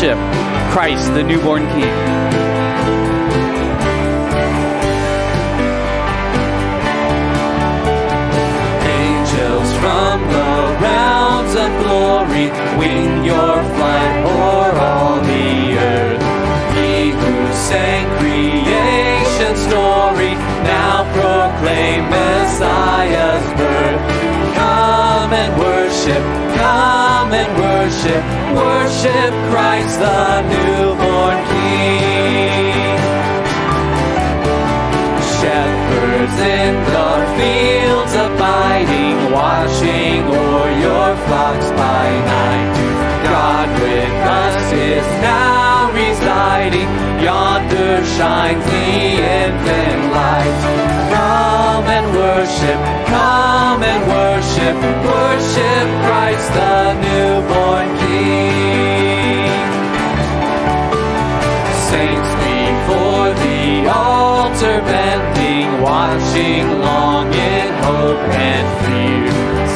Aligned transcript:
Worship 0.00 0.18
Christ, 0.72 1.12
the 1.12 1.22
newborn 1.22 1.66
King. 1.66 1.82
Angels 8.88 9.70
from 9.76 10.22
the 10.22 10.78
realms 10.80 11.54
of 11.54 11.70
glory, 11.84 12.48
wing 12.78 13.24
your 13.26 13.62
flight 13.76 14.24
o'er 14.24 14.72
all 14.80 15.20
the 15.20 15.76
earth. 15.76 16.22
He 16.76 17.10
who 17.10 17.52
sang 17.52 18.08
creation's 18.16 19.60
story, 19.68 20.32
now 20.64 21.04
proclaim 21.12 22.08
Messiah's 22.08 23.44
birth. 23.52 24.00
Come 24.54 25.32
and 25.34 25.60
worship, 25.60 26.22
come 26.56 27.34
and 27.34 27.50
worship, 27.60 28.39
worship 28.54 29.32
Christ 29.50 29.98
the 30.00 30.42
newborn 30.50 31.38
King. 31.50 32.98
Shepherds 35.38 36.38
in 36.58 36.74
the 36.92 37.10
fields 37.36 38.14
abiding, 38.26 39.18
watching 39.32 40.20
o'er 40.26 40.70
your 40.86 41.10
flocks 41.26 41.70
by 41.70 42.06
night. 42.34 42.68
God 43.24 43.68
with 43.80 44.14
us 44.42 44.72
is 44.72 45.06
now 45.22 45.90
residing, 45.92 46.90
yonder 47.22 48.04
shines 48.16 48.64
the 48.64 48.90
infant 49.40 50.02
light. 50.12 50.56
Come 51.14 51.86
and 51.96 52.06
worship, 52.14 52.80
come 53.06 53.82
and 53.82 54.02
worship, 54.16 54.76
worship 55.08 55.86
Christ 56.06 56.48
the 56.52 56.94
newborn 57.00 57.88
King. 57.96 57.99
Watching 66.30 66.80
long 66.80 67.26
in 67.32 67.68
hope 67.82 68.18
and 68.30 68.66
fear. 68.84 69.26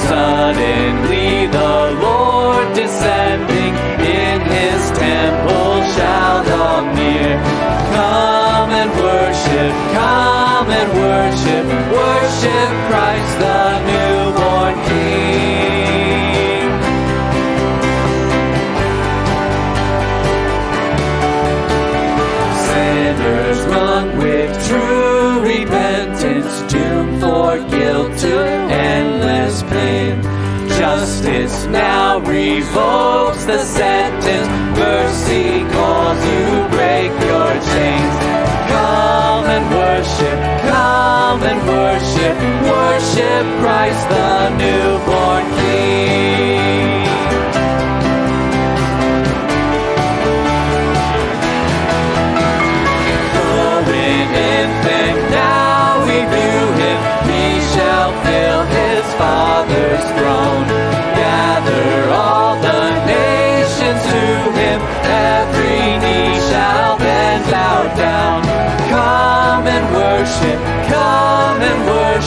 Suddenly 0.07 1.47
the 1.47 1.99
Lord 2.01 2.73
descending 2.75 3.75
in 3.99 4.41
his 4.41 4.91
temple 4.93 5.83
shall 5.95 6.45
come 6.45 6.95
near. 6.95 7.43
Come 7.95 8.71
and 8.71 8.91
worship, 9.03 9.75
come 9.99 10.71
and 10.71 10.91
worship, 10.93 11.65
worship 11.91 12.71
Christ 12.89 13.39
the 13.41 13.74
now 31.75 32.21
revokes 32.21 33.45
the 33.45 33.59
sentence, 33.65 34.49
mercy 34.79 35.65
calls 35.75 36.25
you 36.25 36.44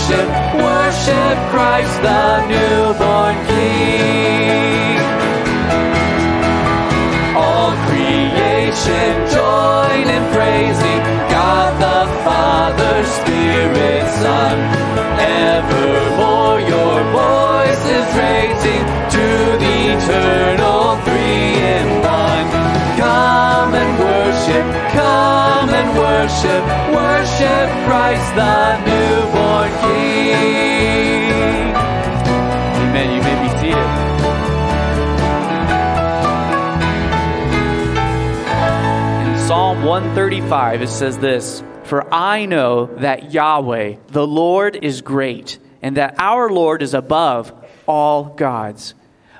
worship, 0.07 0.29
worship 0.55 1.37
Christ 1.51 2.01
the 2.01 2.47
newborn 2.47 3.35
King. 3.47 4.99
All 7.35 7.75
creation 7.87 9.27
join 9.27 10.07
in 10.07 10.23
praising 10.33 11.03
God 11.27 11.71
the 11.83 12.07
Father, 12.23 13.03
Spirit, 13.03 14.07
Son. 14.21 14.57
Evermore 15.19 16.59
your 16.61 17.03
voice 17.11 17.83
is 17.97 18.07
raising 18.15 18.85
to 19.11 19.27
the 19.59 19.75
eternal 19.91 20.95
three 21.03 21.51
in 21.75 21.87
one. 21.99 22.47
Come 22.95 23.73
and 23.75 23.91
worship, 23.99 24.65
come 24.93 25.69
and 25.69 25.89
worship, 25.99 26.63
worship 26.95 27.67
Christ 27.85 28.35
the 28.35 28.96
135, 39.97 40.83
it 40.83 40.89
says 40.89 41.17
this 41.17 41.63
For 41.85 42.13
I 42.13 42.45
know 42.45 42.85
that 42.97 43.33
Yahweh, 43.33 43.95
the 44.09 44.27
Lord, 44.27 44.77
is 44.83 45.01
great, 45.01 45.57
and 45.81 45.97
that 45.97 46.13
our 46.19 46.51
Lord 46.51 46.83
is 46.83 46.93
above 46.93 47.51
all 47.87 48.25
gods. 48.25 48.93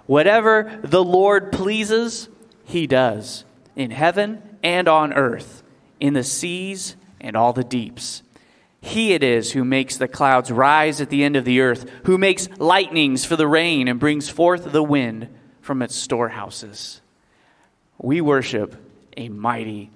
Whatever 0.07 0.79
the 0.83 1.03
Lord 1.03 1.51
pleases, 1.51 2.27
he 2.65 2.87
does, 2.87 3.45
in 3.75 3.91
heaven 3.91 4.41
and 4.63 4.87
on 4.87 5.13
earth, 5.13 5.61
in 5.99 6.15
the 6.15 6.23
seas 6.23 6.95
and 7.21 7.35
all 7.35 7.53
the 7.53 7.63
deeps. 7.63 8.23
He 8.81 9.13
it 9.13 9.21
is 9.21 9.51
who 9.51 9.63
makes 9.63 9.97
the 9.97 10.07
clouds 10.07 10.51
rise 10.51 10.99
at 11.01 11.11
the 11.11 11.23
end 11.23 11.35
of 11.35 11.45
the 11.45 11.61
earth, 11.61 11.87
who 12.05 12.17
makes 12.17 12.49
lightnings 12.57 13.25
for 13.25 13.35
the 13.35 13.47
rain 13.47 13.87
and 13.87 13.99
brings 13.99 14.27
forth 14.27 14.71
the 14.71 14.81
wind 14.81 15.27
from 15.61 15.83
its 15.83 15.95
storehouses. 15.95 16.99
We 17.99 18.21
worship 18.21 18.75
a 19.15 19.29
mighty, 19.29 19.91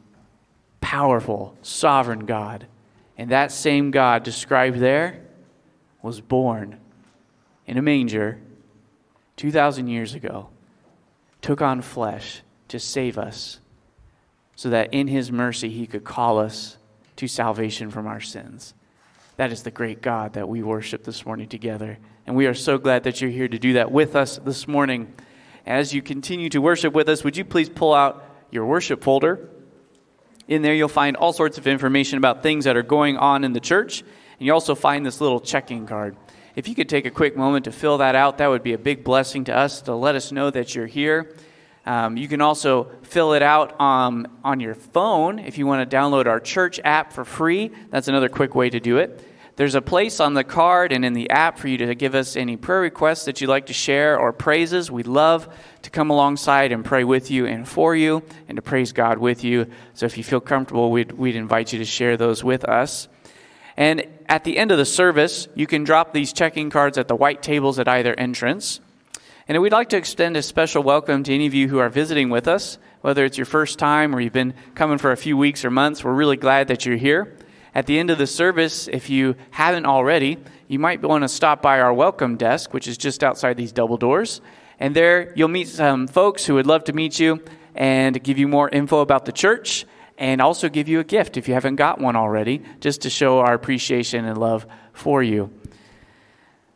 powerful, 0.82 1.56
sovereign 1.62 2.26
God. 2.26 2.68
And 3.18 3.32
that 3.32 3.52
same 3.52 3.92
God 3.92 4.24
described 4.24 4.80
there 4.80 5.22
was 6.02 6.20
born 6.20 6.80
in 7.66 7.78
a 7.78 7.82
manger 7.82 8.40
2,000 9.38 9.88
years 9.88 10.14
ago, 10.14 10.50
took 11.42 11.62
on 11.62 11.82
flesh 11.82 12.42
to 12.68 12.80
save 12.80 13.18
us, 13.18 13.60
so 14.56 14.70
that 14.70 14.94
in 14.94 15.08
his 15.08 15.32
mercy 15.32 15.70
he 15.70 15.88
could 15.88 16.04
call 16.04 16.40
us 16.40 16.78
to 17.16 17.28
salvation 17.28 17.90
from 17.90 18.08
our 18.08 18.20
sins. 18.20 18.74
That 19.38 19.52
is 19.52 19.64
the 19.64 19.72
great 19.72 20.02
God 20.02 20.34
that 20.34 20.50
we 20.50 20.62
worship 20.62 21.04
this 21.04 21.26
morning 21.26 21.48
together. 21.48 21.98
And 22.28 22.36
we 22.36 22.46
are 22.46 22.54
so 22.54 22.78
glad 22.78 23.04
that 23.04 23.22
you're 23.22 23.32
here 23.32 23.48
to 23.48 23.58
do 23.58 23.74
that 23.74 23.92
with 23.92 24.16
us 24.16 24.38
this 24.38 24.68
morning. 24.68 25.14
As 25.66 25.94
you 25.94 26.02
continue 26.02 26.50
to 26.50 26.62
worship 26.62 26.94
with 26.94 27.10
us, 27.10 27.24
would 27.24 27.38
you 27.38 27.46
please 27.46 27.70
pull 27.70 27.94
out 27.94 28.24
your 28.52 28.66
worship 28.66 29.04
folder? 29.04 29.50
In 30.52 30.64
there, 30.64 30.74
you'll 30.74 30.90
find 30.90 31.16
all 31.16 31.32
sorts 31.32 31.58
of 31.58 31.66
information 31.66 32.18
about 32.18 32.44
things 32.44 32.66
that 32.66 32.76
are 32.76 32.84
going 32.84 33.16
on 33.16 33.46
in 33.46 33.54
the 33.54 33.62
church. 33.62 34.02
And 34.02 34.46
you 34.46 34.52
also 34.52 34.76
find 34.76 35.06
this 35.06 35.22
little 35.22 35.40
checking 35.40 35.88
card. 35.88 36.18
If 36.58 36.68
you 36.68 36.76
could 36.76 36.90
take 36.90 37.06
a 37.06 37.10
quick 37.10 37.38
moment 37.38 37.64
to 37.66 37.72
fill 37.72 38.00
that 38.00 38.16
out, 38.16 38.40
that 38.40 38.48
would 38.48 38.62
be 38.62 38.74
a 38.74 38.78
big 38.78 39.06
blessing 39.06 39.46
to 39.46 39.56
us 39.56 39.82
to 39.84 39.96
let 39.96 40.16
us 40.16 40.34
know 40.34 40.50
that 40.50 40.76
you're 40.76 40.88
here. 40.88 41.34
Um, 41.86 42.18
you 42.18 42.28
can 42.28 42.42
also 42.42 42.92
fill 43.04 43.32
it 43.32 43.42
out 43.42 43.80
um, 43.80 44.28
on 44.44 44.60
your 44.60 44.76
phone 44.76 45.40
if 45.40 45.58
you 45.58 45.66
want 45.66 45.90
to 45.90 45.96
download 45.96 46.26
our 46.26 46.42
church 46.42 46.82
app 46.84 47.14
for 47.14 47.24
free. 47.24 47.72
That's 47.90 48.10
another 48.10 48.28
quick 48.28 48.54
way 48.54 48.70
to 48.72 48.80
do 48.82 48.98
it. 48.98 49.24
There's 49.62 49.76
a 49.76 49.80
place 49.84 50.20
on 50.20 50.34
the 50.34 50.44
card 50.44 50.92
and 50.92 51.06
in 51.06 51.14
the 51.14 51.30
app 51.30 51.60
for 51.60 51.68
you 51.68 51.78
to 51.78 51.94
give 51.94 52.16
us 52.16 52.36
any 52.36 52.58
prayer 52.58 52.82
requests 52.82 53.26
that 53.26 53.42
you'd 53.42 53.52
like 53.52 53.68
to 53.68 53.74
share 53.74 54.18
or 54.18 54.34
praises. 54.34 54.90
We'd 54.90 55.06
love 55.06 55.48
to 55.84 55.92
come 55.92 56.10
alongside 56.10 56.72
and 56.72 56.84
pray 56.84 57.04
with 57.04 57.30
you 57.30 57.46
and 57.46 57.68
for 57.68 57.96
you 57.96 58.24
and 58.48 58.56
to 58.56 58.64
praise 58.64 58.92
God 58.92 59.20
with 59.20 59.44
you. 59.44 59.68
So 59.94 60.08
if 60.08 60.18
you 60.18 60.24
feel 60.24 60.40
comfortable, 60.40 60.90
we'd, 60.90 61.12
we'd 61.12 61.36
invite 61.36 61.74
you 61.74 61.78
to 61.78 61.86
share 61.86 62.18
those 62.18 62.44
with 62.44 62.64
us. 62.64 63.08
And 63.78 64.08
at 64.28 64.46
the 64.46 64.58
end 64.58 64.72
of 64.72 64.80
the 64.80 64.84
service, 64.84 65.48
you 65.54 65.68
can 65.68 65.84
drop 65.84 66.12
these 66.12 66.34
checking 66.34 66.72
cards 66.72 66.98
at 66.98 67.08
the 67.08 67.16
white 67.16 67.44
tables 67.44 67.78
at 67.78 67.88
either 67.88 68.16
entrance. 68.16 68.80
And 69.48 69.62
we'd 69.62 69.74
like 69.74 69.90
to 69.90 69.98
extend 69.98 70.38
a 70.38 70.42
special 70.42 70.82
welcome 70.82 71.22
to 71.22 71.36
any 71.36 71.46
of 71.46 71.54
you 71.54 71.68
who 71.68 71.78
are 71.78 71.90
visiting 71.90 72.32
with 72.32 72.48
us, 72.48 72.80
whether 73.02 73.26
it's 73.26 73.38
your 73.38 73.46
first 73.46 73.78
time 73.78 74.16
or 74.16 74.22
you've 74.22 74.34
been 74.34 74.56
coming 74.74 74.98
for 74.98 75.12
a 75.12 75.18
few 75.18 75.38
weeks 75.38 75.64
or 75.64 75.70
months. 75.70 76.04
We're 76.04 76.14
really 76.14 76.38
glad 76.38 76.70
that 76.70 76.84
you're 76.84 76.98
here. 76.98 77.38
At 77.74 77.86
the 77.86 78.00
end 78.00 78.10
of 78.10 78.18
the 78.18 78.28
service, 78.28 78.90
if 78.90 79.10
you 79.10 79.36
haven't 79.52 79.86
already, 79.86 80.38
you 80.68 80.78
might 80.78 81.02
want 81.02 81.24
to 81.24 81.30
stop 81.30 81.62
by 81.62 81.80
our 81.80 81.94
welcome 81.94 82.36
desk, 82.36 82.74
which 82.74 82.88
is 82.88 82.98
just 82.98 83.24
outside 83.24 83.56
these 83.56 83.72
double 83.72 83.98
doors. 83.98 84.42
And 84.80 84.96
there 84.96 85.32
you'll 85.36 85.48
meet 85.48 85.70
some 85.70 86.08
folks 86.08 86.46
who 86.46 86.56
would 86.56 86.68
love 86.68 86.84
to 86.86 86.94
meet 86.94 87.20
you 87.20 87.42
and 87.74 88.22
give 88.22 88.38
you 88.38 88.48
more 88.48 88.68
info 88.68 89.00
about 89.00 89.26
the 89.26 89.32
church 89.32 89.86
and 90.18 90.42
also 90.42 90.70
give 90.70 90.90
you 90.90 91.00
a 91.00 91.04
gift 91.04 91.38
if 91.38 91.48
you 91.48 91.54
haven't 91.54 91.78
got 91.78 92.00
one 92.00 92.16
already, 92.16 92.62
just 92.80 93.02
to 93.02 93.10
show 93.10 93.40
our 93.40 93.54
appreciation 93.54 94.26
and 94.26 94.38
love 94.38 94.68
for 94.92 95.24
you. 95.24 95.50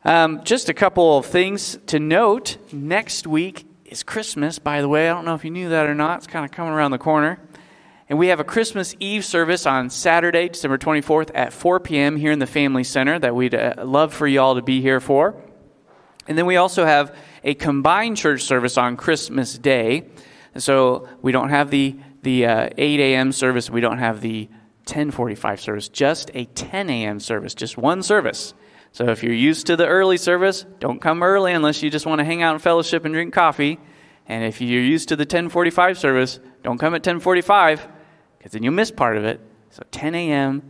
Um, 0.06 0.44
just 0.44 0.70
a 0.70 0.74
couple 0.74 1.18
of 1.18 1.26
things 1.26 1.78
to 1.88 2.00
note. 2.00 2.58
Next 2.72 3.28
week 3.28 3.68
is 3.86 4.02
Christmas, 4.02 4.60
by 4.60 4.82
the 4.82 4.88
way. 4.88 5.10
I 5.10 5.14
don't 5.14 5.26
know 5.26 5.36
if 5.36 5.44
you 5.44 5.52
knew 5.52 5.70
that 5.70 5.88
or 5.88 5.96
not. 5.96 6.20
It's 6.20 6.28
kind 6.28 6.46
of 6.46 6.52
coming 6.52 6.74
around 6.74 6.92
the 6.92 6.98
corner. 6.98 7.40
And 8.08 8.20
we 8.20 8.28
have 8.28 8.40
a 8.40 8.44
Christmas 8.44 8.96
Eve 9.00 9.26
service 9.26 9.66
on 9.66 9.90
Saturday, 9.90 10.50
December 10.50 10.78
24th 10.78 11.32
at 11.34 11.52
4 11.52 11.80
p.m. 11.80 12.18
here 12.18 12.32
in 12.32 12.38
the 12.38 12.46
Family 12.46 12.84
Center 12.84 13.18
that 13.18 13.34
we'd 13.34 13.56
uh, 13.56 13.74
love 13.84 14.14
for 14.14 14.28
y'all 14.28 14.56
to 14.56 14.62
be 14.62 14.80
here 14.80 15.00
for. 15.00 15.36
And 16.28 16.38
then 16.38 16.46
we 16.46 16.56
also 16.58 16.86
have 16.86 17.16
a 17.44 17.56
combined 17.56 18.18
church 18.18 18.44
service 18.44 18.78
on 18.78 18.96
Christmas 18.96 19.58
Day. 19.58 20.08
And 20.54 20.62
so 20.62 21.10
we 21.24 21.32
don't 21.32 21.50
have 21.50 21.72
the, 21.72 21.96
the 22.22 22.46
uh, 22.46 22.70
8 22.78 23.00
a.m. 23.00 23.32
service, 23.32 23.72
we 23.72 23.82
don't 23.82 23.98
have 23.98 24.22
the 24.22 24.50
1045 24.86 25.62
service, 25.62 25.90
just 25.90 26.30
a 26.36 26.46
10 26.46 26.92
a.m. 26.92 27.20
service, 27.20 27.56
just 27.56 27.76
one 27.76 28.04
service. 28.04 28.54
So 28.92 29.10
if 29.10 29.24
you're 29.24 29.34
used 29.34 29.66
to 29.66 29.76
the 29.76 29.88
early 29.88 30.18
service, 30.18 30.64
don't 30.80 31.02
come 31.02 31.24
early 31.24 31.54
unless 31.54 31.82
you 31.82 31.90
just 31.90 32.06
want 32.06 32.20
to 32.20 32.26
hang 32.26 32.44
out 32.44 32.54
in 32.54 32.60
fellowship 32.60 33.04
and 33.04 33.16
drink 33.16 33.34
coffee. 33.34 33.80
And 34.28 34.44
if 34.44 34.62
you're 34.62 34.82
used 34.82 35.10
to 35.10 35.16
the 35.16 35.24
1045 35.24 35.98
service, 35.98 36.40
don't 36.62 36.78
come 36.78 36.94
at 36.94 37.00
1045 37.06 37.95
because 38.46 38.54
then 38.54 38.62
you'll 38.62 38.74
miss 38.74 38.92
part 38.92 39.18
of 39.18 39.26
it. 39.26 39.42
So 39.72 39.82
10 39.90 40.14
a.m. 40.14 40.62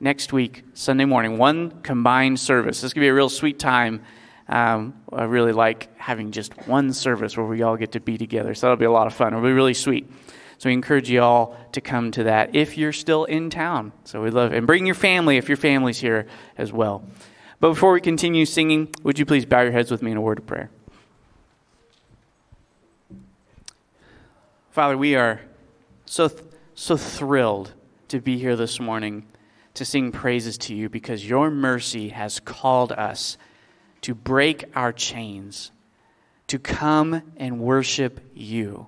next 0.00 0.34
week, 0.34 0.64
Sunday 0.74 1.06
morning, 1.06 1.38
one 1.38 1.80
combined 1.80 2.38
service. 2.38 2.82
This 2.82 2.92
could 2.92 3.00
be 3.00 3.08
a 3.08 3.14
real 3.14 3.30
sweet 3.30 3.58
time. 3.58 4.02
Um, 4.50 5.00
I 5.10 5.24
really 5.24 5.52
like 5.52 5.88
having 5.96 6.30
just 6.30 6.52
one 6.68 6.92
service 6.92 7.34
where 7.34 7.46
we 7.46 7.62
all 7.62 7.78
get 7.78 7.92
to 7.92 8.00
be 8.00 8.18
together. 8.18 8.54
So 8.54 8.66
that'll 8.66 8.76
be 8.76 8.84
a 8.84 8.90
lot 8.90 9.06
of 9.06 9.14
fun. 9.14 9.28
It'll 9.28 9.42
be 9.42 9.52
really 9.52 9.72
sweet. 9.72 10.12
So 10.58 10.68
we 10.68 10.74
encourage 10.74 11.08
you 11.08 11.22
all 11.22 11.56
to 11.72 11.80
come 11.80 12.10
to 12.10 12.24
that 12.24 12.54
if 12.54 12.76
you're 12.76 12.92
still 12.92 13.24
in 13.24 13.48
town. 13.48 13.92
So 14.04 14.22
we 14.22 14.28
love 14.28 14.52
and 14.52 14.66
bring 14.66 14.84
your 14.84 14.94
family 14.94 15.38
if 15.38 15.48
your 15.48 15.56
family's 15.56 15.98
here 15.98 16.26
as 16.58 16.70
well. 16.70 17.02
But 17.60 17.70
before 17.70 17.92
we 17.92 18.02
continue 18.02 18.44
singing, 18.44 18.90
would 19.04 19.18
you 19.18 19.24
please 19.24 19.46
bow 19.46 19.62
your 19.62 19.72
heads 19.72 19.90
with 19.90 20.02
me 20.02 20.10
in 20.10 20.18
a 20.18 20.20
word 20.20 20.40
of 20.40 20.46
prayer? 20.46 20.68
Father, 24.70 24.98
we 24.98 25.14
are 25.14 25.40
so, 26.08 26.30
so 26.78 26.94
thrilled 26.94 27.72
to 28.06 28.20
be 28.20 28.38
here 28.38 28.54
this 28.54 28.78
morning 28.78 29.26
to 29.72 29.82
sing 29.82 30.12
praises 30.12 30.58
to 30.58 30.74
you 30.74 30.90
because 30.90 31.26
your 31.26 31.50
mercy 31.50 32.10
has 32.10 32.38
called 32.38 32.92
us 32.92 33.38
to 34.02 34.14
break 34.14 34.64
our 34.76 34.92
chains, 34.92 35.72
to 36.46 36.58
come 36.58 37.22
and 37.38 37.58
worship 37.58 38.20
you. 38.34 38.86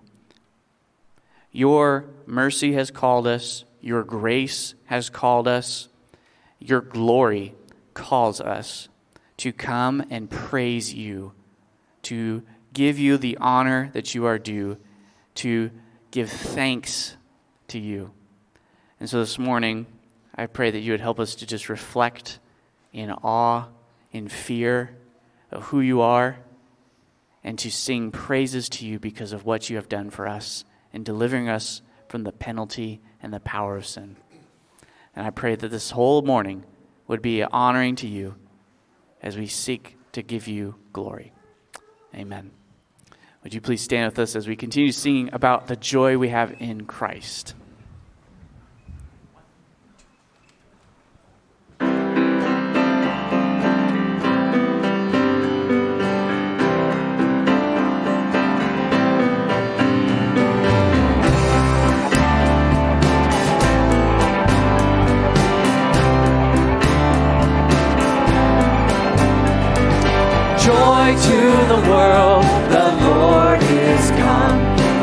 Your 1.50 2.05
mercy 2.26 2.75
has 2.75 2.90
called 2.90 3.26
us, 3.26 3.64
your 3.81 4.05
grace 4.05 4.75
has 4.84 5.08
called 5.08 5.49
us, 5.49 5.88
your 6.58 6.82
glory 6.82 7.55
calls 7.94 8.38
us 8.38 8.91
to 9.38 9.50
come 9.50 10.05
and 10.11 10.31
praise 10.31 10.93
you, 10.93 11.32
to 12.02 12.43
give 12.75 12.99
you 12.99 13.17
the 13.17 13.38
honor 13.41 13.88
that 13.94 14.14
you 14.14 14.26
are 14.26 14.38
due, 14.38 14.76
to 15.37 15.70
give 16.11 16.31
thanks 16.31 17.17
to 17.69 17.79
you. 17.79 18.12
And 19.00 19.09
so 19.09 19.20
this 19.20 19.38
morning, 19.38 19.87
I 20.35 20.47
pray 20.47 20.70
that 20.70 20.81
you 20.81 20.93
would 20.93 21.00
help 21.00 21.20
us 21.20 21.35
to 21.37 21.47
just 21.47 21.69
reflect 21.69 22.38
in 22.93 23.11
awe, 23.11 23.67
in 24.12 24.29
fear 24.29 24.97
of 25.50 25.65
who 25.65 25.81
you 25.81 26.00
are, 26.00 26.38
and 27.44 27.59
to 27.59 27.70
sing 27.70 28.11
praises 28.11 28.69
to 28.69 28.87
you 28.87 28.99
because 28.99 29.32
of 29.32 29.44
what 29.44 29.70
you 29.70 29.76
have 29.76 29.88
done 29.88 30.11
for 30.11 30.26
us 30.26 30.65
in 30.93 31.05
delivering 31.05 31.49
us 31.49 31.82
from 32.09 32.25
the 32.25 32.32
penalty 32.32 33.00
and 33.23 33.32
the 33.32 33.41
power 33.41 33.76
of 33.76 33.87
sin. 33.87 34.17
And 35.15 35.26
I 35.26 35.31
pray 35.31 35.55
that 35.55 35.69
this 35.69 35.91
whole 35.91 36.23
morning, 36.23 36.65
would 37.09 37.23
be 37.23 37.43
honoring 37.43 37.97
to 37.97 38.06
you 38.06 38.37
as 39.20 39.37
we 39.37 39.47
seek 39.47 39.97
to 40.12 40.23
give 40.23 40.47
you 40.47 40.76
glory. 40.93 41.32
Amen. 42.15 42.57
Would 43.43 43.55
you 43.55 43.61
please 43.61 43.81
stand 43.81 44.12
with 44.12 44.19
us 44.19 44.35
as 44.35 44.49
we 44.49 44.56
continue 44.56 44.90
singing 44.90 45.31
about 45.32 45.69
the 45.69 45.76
joy 45.76 46.19
we 46.19 46.29
have 46.31 46.55
in 46.61 46.87
Christ? 46.87 47.55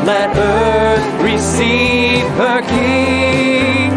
Let 0.06 0.36
earth 0.36 1.20
receive 1.20 2.22
her 2.38 2.60
King. 2.62 3.90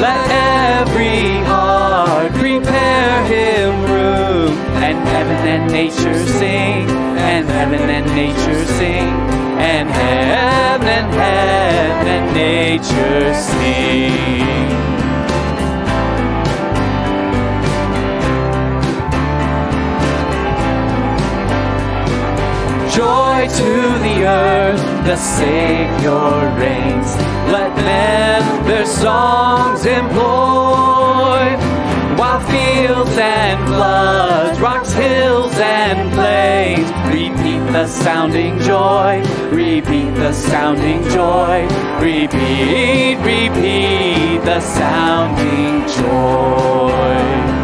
Let 0.00 0.30
every 0.30 1.42
heart 1.44 2.30
prepare 2.34 3.24
him 3.26 3.82
room. 3.90 4.56
And 4.86 4.96
heaven 5.08 5.48
and 5.48 5.72
nature 5.72 6.14
sing. 6.38 6.88
And 7.18 7.44
heaven 7.48 7.90
and 7.90 8.06
nature 8.14 8.64
sing. 8.78 9.08
And 9.58 9.88
heaven 9.90 10.86
and 10.86 11.12
heaven 11.12 12.06
and 12.06 12.32
nature 12.32 13.34
sing. 13.34 14.85
The 23.54 24.24
earth 24.24 24.80
the 25.04 25.16
Savior 25.16 26.54
reigns. 26.58 27.14
Let 27.50 27.74
men 27.76 28.64
their 28.66 28.86
songs 28.86 29.86
employ. 29.86 31.56
While 32.18 32.40
fields 32.40 33.16
and 33.18 33.66
floods, 33.66 34.58
rocks, 34.58 34.92
hills, 34.92 35.52
and 35.56 36.12
plains 36.12 36.90
repeat 37.06 37.72
the 37.72 37.86
sounding 37.86 38.58
joy, 38.60 39.22
repeat 39.50 40.14
the 40.14 40.32
sounding 40.32 41.02
joy, 41.10 41.68
repeat, 42.00 43.16
repeat 43.18 44.38
the 44.44 44.60
sounding 44.60 45.86
joy. 45.88 47.55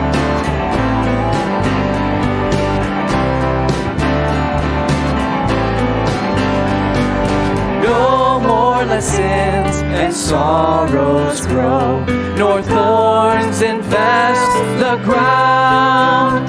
Sins 9.00 9.76
and 10.00 10.14
sorrows 10.14 11.46
grow, 11.46 12.04
nor 12.36 12.62
thorns 12.62 13.62
infest 13.62 14.52
the 14.78 15.00
ground. 15.04 16.48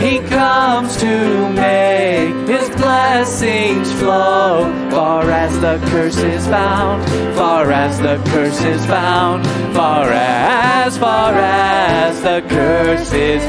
He 0.00 0.18
comes 0.20 0.96
to 0.98 1.48
make 1.50 2.48
his 2.48 2.68
blessings 2.76 3.92
flow, 3.94 4.70
far 4.90 5.30
as 5.30 5.58
the 5.60 5.78
curse 5.90 6.18
is 6.18 6.46
found, 6.46 7.04
far 7.34 7.72
as 7.72 7.98
the 7.98 8.22
curse 8.30 8.62
is 8.62 8.84
found, 8.86 9.46
far 9.74 10.10
as, 10.12 10.96
far 10.98 11.34
as 11.34 12.22
the 12.22 12.44
curse 12.48 13.12
is 13.12 13.42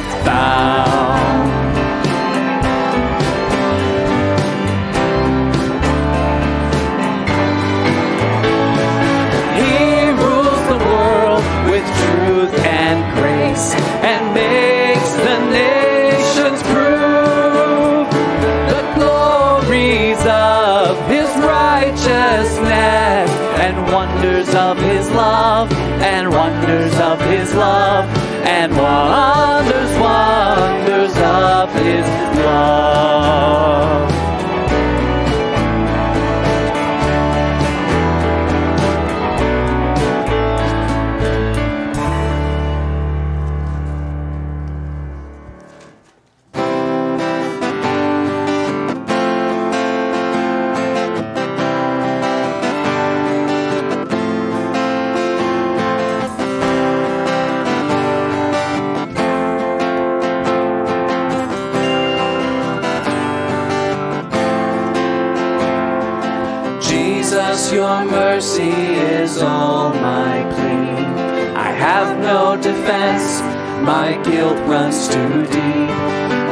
and 13.58 14.34
makes 14.36 15.12
the 15.14 15.38
nations 15.50 16.62
prove 16.74 18.08
the 18.74 18.84
glories 18.96 20.22
of 20.28 20.96
his 21.08 21.28
righteousness 21.44 23.30
and 23.66 23.76
wonders 23.92 24.54
of 24.54 24.78
his 24.78 25.10
love 25.10 25.72
and 26.02 26.30
wonders 26.30 26.94
of 27.00 27.20
his 27.22 27.54
love 27.56 28.06
and 28.46 28.72
wonders, 28.78 29.92
wonders 29.98 31.18
of 31.18 31.74
his 31.74 32.06
love. 32.46 34.17
All 69.42 69.90
my 69.90 70.44
plea. 70.54 71.06
I 71.56 71.72
have 71.72 72.20
no 72.20 72.56
defense, 72.56 73.42
my 73.84 74.20
guilt 74.24 74.60
runs 74.68 75.08
too 75.08 75.46
deep. 75.46 75.98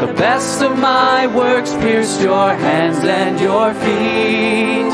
The 0.04 0.14
best 0.18 0.62
of 0.62 0.78
my 0.78 1.28
works 1.28 1.74
pierced 1.76 2.22
your 2.22 2.54
hands 2.54 3.00
and 3.04 3.40
your 3.40 3.74
feet. 3.74 4.94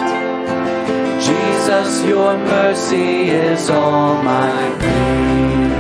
Jesus, 1.21 2.03
your 2.05 2.38
mercy 2.38 3.29
is 3.29 3.69
all 3.69 4.21
my 4.24 4.75
plea. 4.79 5.71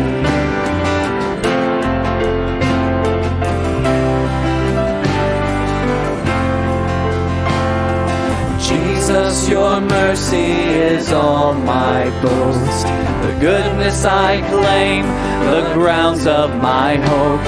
Your 9.51 9.81
mercy 9.81 10.53
is 10.93 11.11
all 11.11 11.53
my 11.53 12.09
boast. 12.21 12.85
The 13.25 13.37
goodness 13.41 14.05
I 14.05 14.39
claim, 14.49 15.03
the 15.51 15.73
grounds 15.73 16.25
of 16.25 16.55
my 16.55 16.95
hope. 16.95 17.45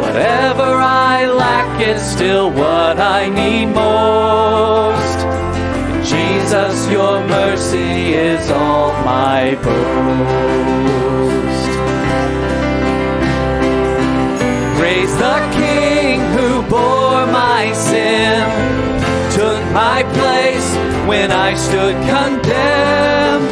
Whatever 0.00 0.70
I 1.12 1.26
lack 1.26 1.80
is 1.82 2.00
still 2.00 2.50
what 2.50 3.00
I 3.00 3.28
need 3.28 3.66
most. 3.66 5.18
Jesus, 6.08 6.88
your 6.88 7.20
mercy 7.26 8.14
is 8.14 8.48
all 8.50 8.92
my 9.04 9.56
boast. 9.66 10.20
Praise 14.78 15.14
the 15.26 15.38
King 15.58 16.20
who 16.36 16.62
bore 16.70 17.26
my 17.26 17.72
sin, 17.74 18.99
took 19.40 19.64
my 19.72 20.02
place 20.18 20.68
when 21.08 21.32
I 21.32 21.54
stood 21.54 21.94
condemned. 22.14 23.50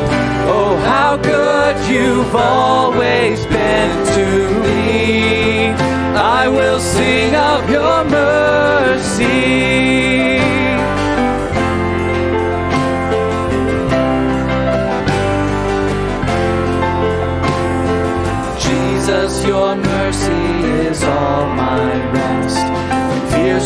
Oh, 0.55 0.77
how 0.93 1.17
good 1.17 1.77
you've 1.91 2.35
always 2.37 3.47
been 3.47 3.93
to 4.17 4.27
me. 4.65 5.69
I 6.41 6.47
will 6.47 6.79
sing 6.79 7.35
of 7.35 7.71
your 7.71 8.05
mercy. 8.05 9.29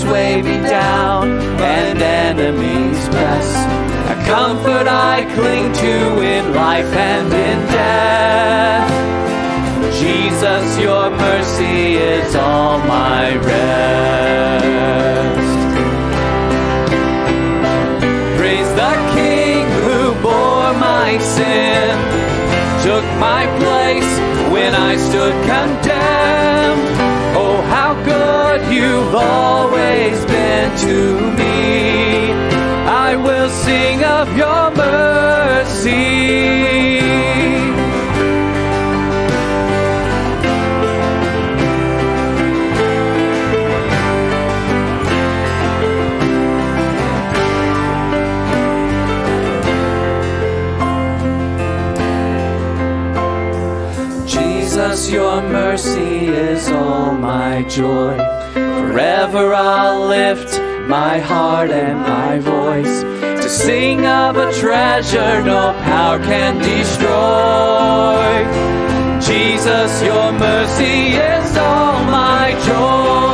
Fears 0.02 0.12
weigh 0.12 0.42
me 0.42 0.56
down 0.68 1.30
and 1.60 2.02
enemies 2.02 3.08
press, 3.08 3.54
a 4.10 4.14
comfort 4.26 4.86
I 4.88 5.24
cling 5.34 5.72
to 5.72 6.20
in 6.22 6.54
life 6.54 6.92
and 6.92 7.26
in 7.32 7.66
death. 7.68 8.90
Jesus, 10.00 10.78
your 10.78 11.10
mercy 11.10 11.94
is 11.94 12.34
all 12.34 12.78
my 12.78 13.36
rest. 13.36 14.62
Praise 18.38 18.70
the 18.74 18.94
King 19.14 19.66
who 19.84 20.14
bore 20.22 20.72
my 20.74 21.18
sin, 21.18 21.96
took 22.82 23.04
my 23.20 23.46
place 23.60 24.50
when 24.50 24.74
I 24.74 24.96
stood 24.96 25.32
condemned. 25.46 25.91
You've 28.82 29.14
always 29.14 30.24
been 30.24 30.76
to 30.86 30.96
me. 31.38 32.32
I 33.06 33.14
will 33.14 33.48
sing 33.48 34.02
of 34.02 34.36
your 34.36 34.70
mercy. 34.74 36.32
Jesus, 54.26 55.10
your 55.10 55.40
mercy 55.42 56.26
is 56.26 56.68
all 56.70 57.12
my 57.12 57.62
joy. 57.68 58.41
Forever 58.52 59.54
I'll 59.54 60.06
lift 60.06 60.60
my 60.88 61.18
heart 61.18 61.70
and 61.70 62.00
my 62.00 62.38
voice 62.38 63.02
to 63.42 63.48
sing 63.48 64.06
of 64.06 64.36
a 64.36 64.52
treasure 64.52 65.42
no 65.42 65.72
power 65.84 66.18
can 66.18 66.58
destroy. 66.58 68.32
Jesus, 69.20 70.02
your 70.02 70.32
mercy 70.32 71.16
is 71.16 71.56
all 71.56 72.04
my 72.04 72.52
joy. 72.66 73.31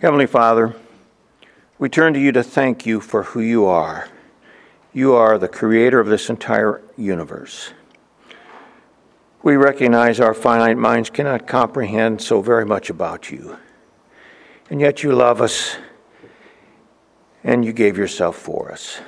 Heavenly 0.00 0.26
Father, 0.26 0.74
we 1.78 1.90
turn 1.90 2.14
to 2.14 2.18
you 2.18 2.32
to 2.32 2.42
thank 2.42 2.86
you 2.86 3.02
for 3.02 3.22
who 3.22 3.40
you 3.40 3.66
are. 3.66 4.08
You 4.94 5.12
are 5.12 5.36
the 5.36 5.46
creator 5.46 6.00
of 6.00 6.06
this 6.06 6.30
entire 6.30 6.80
universe. 6.96 7.74
We 9.42 9.56
recognize 9.56 10.18
our 10.18 10.32
finite 10.32 10.78
minds 10.78 11.10
cannot 11.10 11.46
comprehend 11.46 12.22
so 12.22 12.40
very 12.40 12.64
much 12.64 12.88
about 12.88 13.30
you. 13.30 13.58
And 14.70 14.80
yet 14.80 15.02
you 15.02 15.12
love 15.12 15.42
us 15.42 15.76
and 17.44 17.62
you 17.62 17.74
gave 17.74 17.98
yourself 17.98 18.36
for 18.36 18.72
us. 18.72 19.02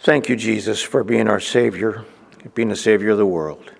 Thank 0.00 0.28
you, 0.28 0.36
Jesus, 0.36 0.82
for 0.82 1.02
being 1.02 1.26
our 1.26 1.40
Savior, 1.40 2.04
being 2.52 2.68
the 2.68 2.76
Savior 2.76 3.12
of 3.12 3.18
the 3.18 3.24
world. 3.24 3.72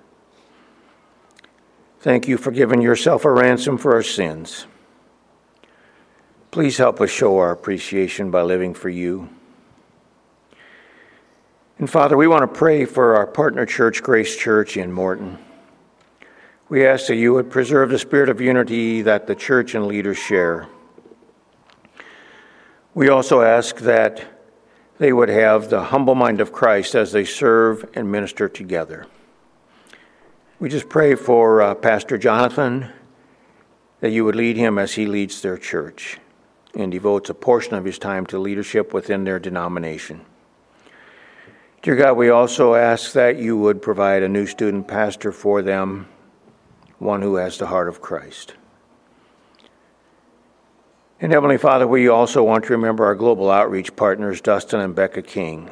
Thank 2.01 2.27
you 2.27 2.39
for 2.39 2.53
giving 2.53 2.81
yourself 2.81 3.27
a 3.27 3.31
ransom 3.31 3.77
for 3.77 3.93
our 3.93 4.03
sins. 4.03 4.65
Please 6.53 6.77
help 6.77 7.01
us 7.01 7.09
show 7.09 7.39
our 7.39 7.51
appreciation 7.51 8.31
by 8.31 8.43
living 8.43 8.75
for 8.75 8.91
you. 8.91 9.27
And 11.79 11.89
Father, 11.89 12.15
we 12.15 12.27
want 12.27 12.43
to 12.43 12.59
pray 12.59 12.85
for 12.85 13.17
our 13.17 13.27
partner 13.27 13.65
church, 13.65 14.03
Grace 14.03 14.37
Church 14.37 14.77
in 14.77 14.93
Morton. 14.93 15.39
We 16.69 16.87
ask 16.87 17.07
that 17.07 17.17
you 17.17 17.33
would 17.33 17.51
preserve 17.51 17.89
the 17.89 17.99
spirit 17.99 18.29
of 18.29 18.39
unity 18.39 19.01
that 19.01 19.27
the 19.27 19.35
church 19.35 19.75
and 19.75 19.87
leaders 19.87 20.19
share. 20.19 20.69
We 22.93 23.09
also 23.09 23.41
ask 23.41 23.79
that 23.79 24.23
they 24.99 25.15
would 25.15 25.31
have 25.31 25.71
the 25.71 25.85
humble 25.85 26.15
mind 26.15 26.43
of 26.43 26.53
Christ 26.53 26.95
as 26.95 27.13
they 27.13 27.25
serve 27.25 27.89
and 27.95 28.13
minister 28.13 28.47
together. 28.47 29.07
We 30.61 30.69
just 30.69 30.91
pray 30.91 31.15
for 31.15 31.63
uh, 31.63 31.75
Pastor 31.77 32.19
Jonathan 32.19 32.91
that 34.01 34.11
you 34.11 34.27
would 34.27 34.37
lead 34.37 34.59
him 34.59 34.79
as 34.79 34.93
he 34.93 35.07
leads 35.07 35.41
their 35.41 35.57
church 35.57 36.19
and 36.75 36.91
devotes 36.91 37.31
a 37.31 37.35
portion 37.35 37.75
of 37.75 37.85
his 37.85 37.99
time 37.99 38.27
to 38.27 38.39
leadership 38.39 38.93
within 38.93 39.25
their 39.25 39.39
denomination. 39.39 40.25
Dear 41.83 41.97
God, 41.97 42.13
we 42.13 42.31
also 42.31 42.75
ask 42.75 43.13
that 43.13 43.39
you 43.39 43.57
would 43.57 43.83
provide 43.83 44.23
a 44.23 44.29
new 44.29 44.47
student 44.47 44.87
pastor 44.87 45.33
for 45.33 45.63
them 45.63 46.09
one 46.99 47.21
who 47.21 47.35
has 47.35 47.59
the 47.59 47.67
heart 47.67 47.89
of 47.89 48.01
Christ. 48.01 48.55
And 51.21 51.33
Heavenly 51.33 51.59
Father, 51.59 51.87
we 51.87 52.09
also 52.09 52.43
want 52.45 52.65
to 52.65 52.73
remember 52.73 53.05
our 53.05 53.15
global 53.15 53.51
outreach 53.51 53.95
partners, 53.97 54.41
Dustin 54.41 54.81
and 54.81 54.95
Becca 54.95 55.23
King. 55.23 55.71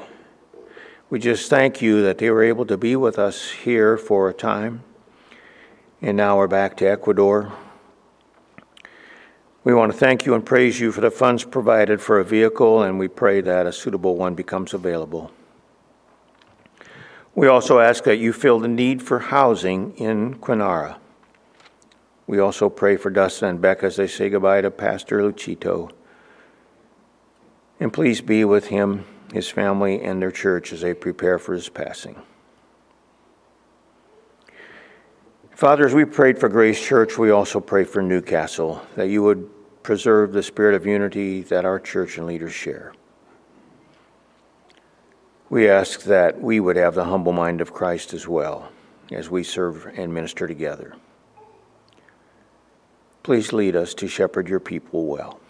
We 1.09 1.19
just 1.19 1.51
thank 1.51 1.81
you 1.81 2.03
that 2.03 2.19
they 2.19 2.31
were 2.31 2.43
able 2.43 2.67
to 2.67 2.77
be 2.77 2.95
with 2.97 3.19
us 3.19 3.51
here 3.51 3.97
for 3.97 4.29
a 4.29 4.33
time. 4.33 4.83
And 6.03 6.17
now 6.17 6.39
we're 6.39 6.47
back 6.47 6.77
to 6.79 6.87
Ecuador. 6.87 7.53
We 9.63 9.75
want 9.75 9.93
to 9.93 9.99
thank 9.99 10.25
you 10.25 10.35
and 10.35 10.45
praise 10.45 10.81
you 10.81 10.91
for 10.91 11.03
the 11.03 11.11
funds 11.11 11.45
provided 11.45 12.01
for 12.01 12.19
a 12.19 12.25
vehicle, 12.25 12.83
and 12.83 12.99
we 12.99 13.09
pray 13.09 13.43
that 13.43 13.67
a 13.67 13.73
suitable 13.73 14.17
one 14.17 14.35
becomes 14.35 14.73
available. 14.73 15.31
We 17.35 17.47
also 17.47 17.79
ask 17.79 18.05
that 18.05 18.17
you 18.17 18.33
fill 18.33 18.61
the 18.61 18.69
need 18.69 19.03
for 19.03 19.19
housing 19.19 19.93
in 19.99 20.37
Quinara. 20.37 20.97
We 22.27 22.39
also 22.39 22.71
pray 22.71 22.97
for 22.97 23.11
Dustin 23.11 23.49
and 23.49 23.61
Becca 23.61 23.87
as 23.87 23.97
they 23.97 24.07
say 24.07 24.31
goodbye 24.31 24.63
to 24.63 24.71
Pastor 24.71 25.21
Lucito. 25.21 25.91
And 27.79 27.93
please 27.93 28.23
be 28.23 28.47
with 28.47 28.69
him, 28.69 29.05
his 29.33 29.49
family, 29.49 30.01
and 30.01 30.23
their 30.23 30.31
church 30.31 30.73
as 30.73 30.81
they 30.81 30.95
prepare 30.95 31.39
for 31.39 31.53
his 31.53 31.69
passing. 31.69 32.23
Father, 35.61 35.85
as 35.85 35.93
we 35.93 36.07
prayed 36.07 36.39
for 36.39 36.49
Grace 36.49 36.81
Church, 36.81 37.19
we 37.19 37.31
also 37.31 37.61
pray 37.61 37.85
for 37.85 38.01
Newcastle, 38.01 38.81
that 38.97 39.11
you 39.11 39.23
would 39.23 39.47
preserve 39.83 40.33
the 40.33 40.43
spirit 40.43 40.75
of 40.75 40.87
unity 40.87 41.43
that 41.43 41.67
our 41.67 41.79
church 41.79 42.17
and 42.17 42.27
leaders 42.27 42.55
share. 42.55 42.95
We 45.51 45.69
ask 45.69 46.05
that 46.05 46.41
we 46.41 46.61
would 46.61 46.77
have 46.77 46.95
the 46.95 47.05
humble 47.05 47.35
mind 47.35 47.61
of 47.61 47.75
Christ 47.75 48.15
as 48.15 48.27
well 48.27 48.73
as 49.13 49.29
we 49.29 49.43
serve 49.43 49.85
and 49.99 50.15
minister 50.15 50.49
together. 50.49 50.97
Please 53.23 53.53
lead 53.53 53.77
us 53.77 53.93
to 53.93 54.09
shepherd 54.09 54.49
your 54.49 54.61
people 54.61 55.05
well. 55.05 55.41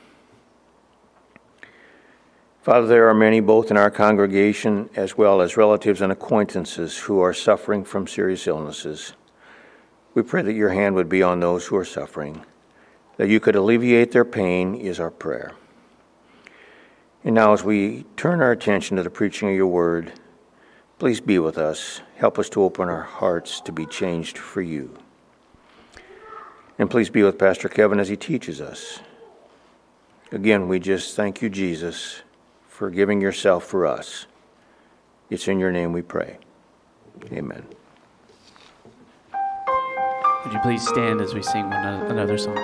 Father, 2.62 2.88
there 2.88 3.08
are 3.08 3.14
many, 3.14 3.38
both 3.38 3.70
in 3.70 3.76
our 3.76 3.92
congregation 3.92 4.90
as 4.96 5.16
well 5.16 5.40
as 5.40 5.56
relatives 5.56 6.00
and 6.00 6.10
acquaintances, 6.10 6.98
who 6.98 7.20
are 7.20 7.32
suffering 7.32 7.84
from 7.84 8.08
serious 8.08 8.48
illnesses. 8.48 9.12
We 10.14 10.22
pray 10.22 10.42
that 10.42 10.54
your 10.54 10.70
hand 10.70 10.94
would 10.96 11.08
be 11.08 11.22
on 11.22 11.40
those 11.40 11.66
who 11.66 11.76
are 11.76 11.84
suffering, 11.84 12.44
that 13.16 13.28
you 13.28 13.38
could 13.38 13.54
alleviate 13.54 14.12
their 14.12 14.24
pain, 14.24 14.74
is 14.74 14.98
our 14.98 15.10
prayer. 15.10 15.52
And 17.22 17.34
now, 17.34 17.52
as 17.52 17.62
we 17.62 18.04
turn 18.16 18.40
our 18.40 18.50
attention 18.50 18.96
to 18.96 19.02
the 19.02 19.10
preaching 19.10 19.50
of 19.50 19.54
your 19.54 19.66
word, 19.66 20.12
please 20.98 21.20
be 21.20 21.38
with 21.38 21.58
us. 21.58 22.00
Help 22.16 22.38
us 22.38 22.48
to 22.50 22.62
open 22.62 22.88
our 22.88 23.02
hearts 23.02 23.60
to 23.62 23.72
be 23.72 23.86
changed 23.86 24.38
for 24.38 24.62
you. 24.62 24.96
And 26.78 26.90
please 26.90 27.10
be 27.10 27.22
with 27.22 27.38
Pastor 27.38 27.68
Kevin 27.68 28.00
as 28.00 28.08
he 28.08 28.16
teaches 28.16 28.60
us. 28.60 29.00
Again, 30.32 30.66
we 30.66 30.78
just 30.78 31.14
thank 31.14 31.42
you, 31.42 31.50
Jesus, 31.50 32.22
for 32.68 32.88
giving 32.88 33.20
yourself 33.20 33.64
for 33.64 33.86
us. 33.86 34.26
It's 35.28 35.46
in 35.46 35.58
your 35.58 35.72
name 35.72 35.92
we 35.92 36.02
pray. 36.02 36.38
Amen. 37.32 37.66
Would 40.44 40.54
you 40.54 40.60
please 40.60 40.86
stand 40.88 41.20
as 41.20 41.34
we 41.34 41.42
sing 41.42 41.70
another 41.72 42.38
song? 42.38 42.56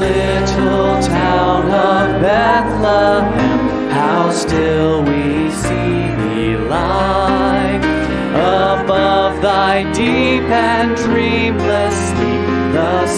Little 0.00 1.02
town 1.02 1.64
of 1.66 2.22
Bethlehem, 2.22 3.90
how 3.90 4.30
still 4.30 5.02
we 5.02 5.50
see 5.50 6.14
thee 6.20 6.56
lie. 6.68 7.80
Above 8.34 9.40
thy 9.42 9.82
deep 9.92 10.44
and 10.44 10.96
dreamless 10.96 11.93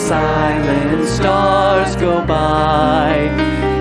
silent 0.09 1.09
stars 1.09 1.97
go 1.97 2.25
by. 2.25 3.17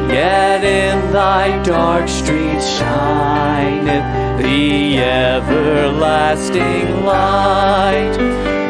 Yet 0.10 0.64
in 0.64 1.12
thy 1.12 1.62
dark 1.64 2.08
streets 2.08 2.68
shineth 2.78 4.42
the 4.42 5.00
everlasting 5.00 7.06
light. 7.06 8.18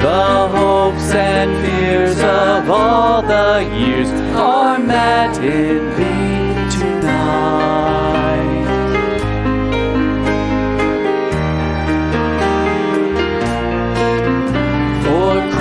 The 0.02 0.48
hopes 0.58 1.14
and 1.14 1.52
fears 1.66 2.20
of 2.20 2.70
all 2.70 3.22
the 3.22 3.60
years 3.80 4.10
are 4.36 4.78
met 4.78 5.38
in 5.38 5.90
thee. 5.98 6.16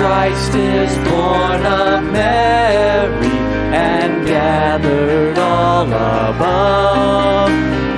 Christ 0.05 0.53
is 0.53 0.95
born 1.09 1.65
of 1.65 2.03
Mary 2.13 3.37
and 3.73 4.23
gathered 4.27 5.35
all 5.39 5.87
above. 5.87 7.49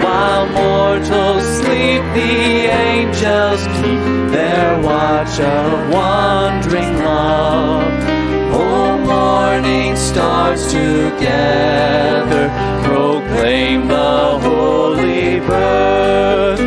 While 0.02 0.48
mortals 0.48 1.44
sleep, 1.58 2.02
the 2.16 2.72
angels 2.92 3.62
keep 3.80 4.32
their 4.32 4.80
watch 4.80 5.38
of 5.42 5.90
wondering 5.90 6.98
love. 7.00 7.92
Oh, 8.54 8.98
morning 9.00 9.98
stars 9.98 10.66
together 10.72 12.48
proclaim 12.84 13.90
the 13.90 14.40
holy 14.40 15.42
birth 15.42 16.62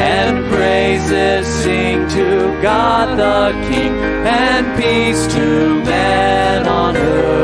and 0.00 0.42
praises 0.50 1.46
sing 1.46 2.08
to 2.08 2.58
God 2.62 3.18
the 3.18 3.55
King 3.68 3.94
and 4.26 4.66
peace 4.80 5.26
to 5.34 5.82
men 5.84 6.66
on 6.66 6.96
earth. 6.96 7.36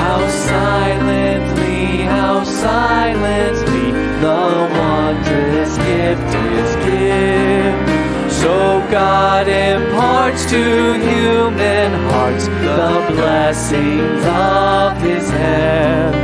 How 0.00 0.20
silently, 0.28 2.02
how 2.02 2.44
silently 2.44 3.86
the 4.24 4.42
wondrous 4.78 5.76
gift 5.78 6.32
is 6.58 6.70
given. 6.84 8.30
So 8.30 8.54
God 8.90 9.48
imparts 9.48 10.44
to 10.50 10.94
human 10.94 11.92
hearts 12.10 12.46
the 12.46 13.12
blessings 13.14 14.24
of 14.26 15.00
His 15.00 15.30
hand. 15.30 16.14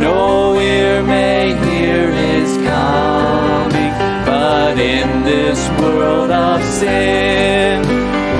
No 0.00 0.58
ear 0.60 1.02
may 1.02 1.54
in 4.78 5.24
this 5.24 5.68
world 5.80 6.30
of 6.30 6.62
sin, 6.64 7.82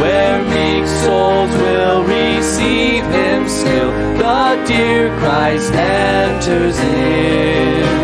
where 0.00 0.42
meek 0.44 0.86
souls 0.86 1.52
will 1.56 2.04
receive 2.04 3.04
him 3.04 3.48
still, 3.48 3.90
the 4.16 4.64
dear 4.66 5.08
Christ 5.18 5.72
enters 5.72 6.78
in. 6.78 7.98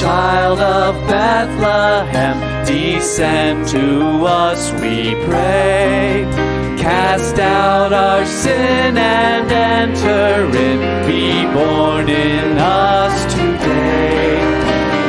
Child 0.00 0.60
of 0.60 0.94
Bethlehem, 1.08 2.66
Descend 2.66 3.66
to 3.68 4.26
us, 4.26 4.72
we 4.80 5.14
pray. 5.26 6.43
Cast 6.84 7.38
out 7.38 7.94
our 7.94 8.26
sin 8.26 8.98
and 8.98 9.50
enter 9.50 10.54
in. 10.54 10.78
Be 11.08 11.46
born 11.54 12.10
in 12.10 12.58
us 12.58 13.16
today. 13.32 14.36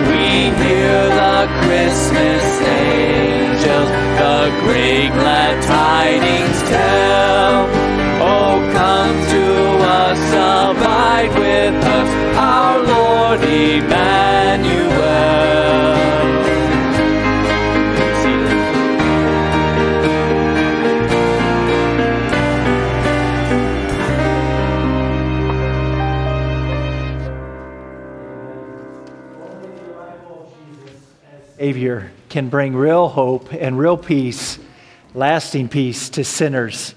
We 0.08 0.24
hear 0.64 1.00
the 1.22 1.40
Christmas 1.64 2.46
angels, 2.64 3.90
the 4.22 4.40
great 4.64 5.10
glad 5.20 5.56
tidings 5.64 6.60
tell. 6.70 7.68
Oh, 8.24 8.56
come 8.80 9.18
to 9.36 9.46
us, 10.00 10.22
abide 10.32 11.34
with 11.38 11.76
us, 11.98 12.10
our 12.38 12.76
Lord 12.84 13.42
Emmanuel. 13.44 14.45
Can 32.36 32.50
bring 32.50 32.76
real 32.76 33.08
hope 33.08 33.54
and 33.54 33.80
real 33.80 33.96
peace, 33.96 34.60
lasting 35.14 35.70
peace 35.70 36.10
to 36.10 36.22
sinners 36.22 36.94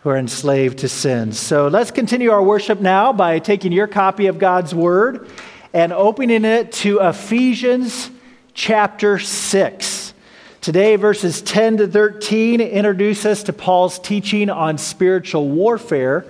who 0.00 0.10
are 0.10 0.18
enslaved 0.18 0.80
to 0.80 0.86
sin. 0.86 1.32
So 1.32 1.68
let's 1.68 1.90
continue 1.90 2.30
our 2.30 2.42
worship 2.42 2.78
now 2.78 3.10
by 3.10 3.38
taking 3.38 3.72
your 3.72 3.86
copy 3.86 4.26
of 4.26 4.38
God's 4.38 4.74
Word 4.74 5.30
and 5.72 5.94
opening 5.94 6.44
it 6.44 6.72
to 6.72 6.98
Ephesians 7.00 8.10
chapter 8.52 9.18
6. 9.18 10.12
Today, 10.60 10.96
verses 10.96 11.40
10 11.40 11.78
to 11.78 11.88
13 11.88 12.60
introduce 12.60 13.24
us 13.24 13.44
to 13.44 13.54
Paul's 13.54 13.98
teaching 13.98 14.50
on 14.50 14.76
spiritual 14.76 15.48
warfare 15.48 16.26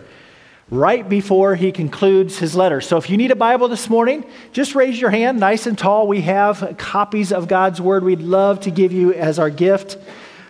right 0.73 1.07
before 1.07 1.55
he 1.55 1.71
concludes 1.71 2.39
his 2.39 2.57
letter. 2.57 2.81
So 2.81 2.97
if 2.97 3.11
you 3.11 3.19
need 3.19 3.31
a 3.31 3.37
Bible 3.37 3.69
this 3.69 3.91
morning, 3.91 4.25
just 4.53 4.75
raise 4.75 4.99
your 4.99 5.11
hand 5.11 5.39
nice 5.39 5.67
and 5.67 5.77
tall. 5.77 6.09
We 6.09 6.23
have 6.23 6.77
copies 6.79 7.31
of 7.31 7.47
God's 7.47 7.79
Word 7.79 8.03
we'd 8.03 8.23
love 8.23 8.61
to 8.61 8.71
give 8.71 8.91
you 8.91 9.13
as 9.13 9.39
our 9.39 9.51
gift. 9.51 9.99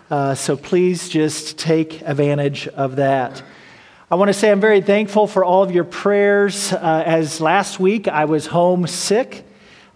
Uh, 0.09 0.37
so 0.37 0.57
please 0.57 1.09
just 1.09 1.59
take 1.59 2.03
advantage 2.03 2.69
of 2.69 2.97
that. 2.97 3.43
I 4.13 4.15
want 4.15 4.29
to 4.29 4.33
say 4.33 4.53
I'm 4.53 4.61
very 4.61 4.81
thankful 4.81 5.27
for 5.27 5.45
all 5.45 5.65
of 5.65 5.73
your 5.73 5.83
prayers. 5.83 6.73
Uh, 6.73 7.03
as 7.05 7.41
last 7.41 7.81
week 7.81 8.07
I 8.07 8.27
was 8.27 8.47
home 8.47 8.87
sick. 8.87 9.45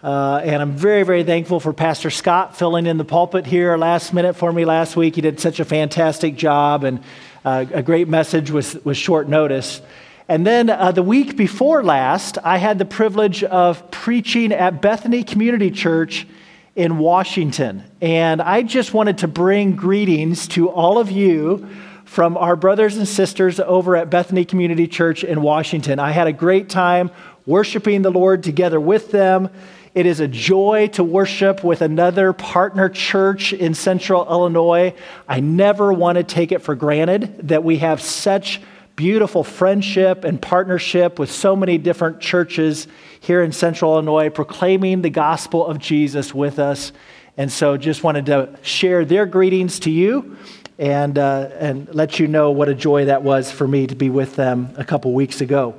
Uh, 0.02 0.40
and 0.42 0.60
I'm 0.60 0.72
very, 0.72 1.04
very 1.04 1.22
thankful 1.22 1.60
for 1.60 1.72
Pastor 1.72 2.10
Scott 2.10 2.56
filling 2.56 2.86
in 2.86 2.96
the 2.96 3.04
pulpit 3.04 3.46
here 3.46 3.76
last 3.76 4.12
minute 4.12 4.34
for 4.34 4.52
me 4.52 4.64
last 4.64 4.96
week. 4.96 5.14
He 5.14 5.20
did 5.20 5.38
such 5.38 5.60
a 5.60 5.64
fantastic 5.64 6.34
job 6.34 6.82
and 6.82 7.00
uh, 7.44 7.64
a 7.72 7.82
great 7.82 8.08
message 8.08 8.50
with, 8.50 8.84
with 8.84 8.96
short 8.96 9.28
notice. 9.28 9.80
And 10.28 10.44
then 10.44 10.70
uh, 10.70 10.90
the 10.90 11.04
week 11.04 11.36
before 11.36 11.84
last, 11.84 12.36
I 12.42 12.58
had 12.58 12.78
the 12.78 12.84
privilege 12.84 13.44
of 13.44 13.90
preaching 13.92 14.52
at 14.52 14.82
Bethany 14.82 15.22
Community 15.22 15.70
Church 15.70 16.26
in 16.74 16.98
Washington. 16.98 17.84
And 18.00 18.42
I 18.42 18.62
just 18.62 18.92
wanted 18.92 19.18
to 19.18 19.28
bring 19.28 19.76
greetings 19.76 20.48
to 20.48 20.68
all 20.68 20.98
of 20.98 21.12
you 21.12 21.68
from 22.04 22.36
our 22.36 22.56
brothers 22.56 22.96
and 22.96 23.06
sisters 23.06 23.60
over 23.60 23.94
at 23.94 24.10
Bethany 24.10 24.44
Community 24.44 24.88
Church 24.88 25.22
in 25.22 25.42
Washington. 25.42 26.00
I 26.00 26.10
had 26.10 26.26
a 26.26 26.32
great 26.32 26.68
time 26.68 27.12
worshiping 27.46 28.02
the 28.02 28.10
Lord 28.10 28.42
together 28.42 28.80
with 28.80 29.12
them. 29.12 29.48
It 29.94 30.06
is 30.06 30.18
a 30.18 30.26
joy 30.28 30.88
to 30.94 31.04
worship 31.04 31.62
with 31.62 31.82
another 31.82 32.32
partner 32.32 32.88
church 32.88 33.52
in 33.52 33.74
central 33.74 34.28
Illinois. 34.28 34.92
I 35.28 35.38
never 35.38 35.92
want 35.92 36.18
to 36.18 36.24
take 36.24 36.50
it 36.50 36.62
for 36.62 36.74
granted 36.74 37.48
that 37.48 37.62
we 37.62 37.78
have 37.78 38.02
such 38.02 38.60
beautiful 38.96 39.44
friendship 39.44 40.24
and 40.24 40.40
partnership 40.40 41.18
with 41.18 41.30
so 41.30 41.54
many 41.54 41.76
different 41.76 42.18
churches 42.18 42.88
here 43.20 43.42
in 43.42 43.52
central 43.52 43.92
Illinois, 43.92 44.30
proclaiming 44.30 45.02
the 45.02 45.10
gospel 45.10 45.66
of 45.66 45.78
Jesus 45.78 46.34
with 46.34 46.58
us. 46.58 46.92
And 47.36 47.52
so 47.52 47.76
just 47.76 48.02
wanted 48.02 48.26
to 48.26 48.58
share 48.62 49.04
their 49.04 49.26
greetings 49.26 49.78
to 49.80 49.90
you 49.90 50.38
and, 50.78 51.18
uh, 51.18 51.50
and 51.58 51.94
let 51.94 52.18
you 52.18 52.26
know 52.26 52.50
what 52.50 52.70
a 52.70 52.74
joy 52.74 53.04
that 53.04 53.22
was 53.22 53.50
for 53.50 53.68
me 53.68 53.86
to 53.86 53.94
be 53.94 54.08
with 54.08 54.36
them 54.36 54.72
a 54.76 54.84
couple 54.84 55.12
weeks 55.12 55.42
ago. 55.42 55.74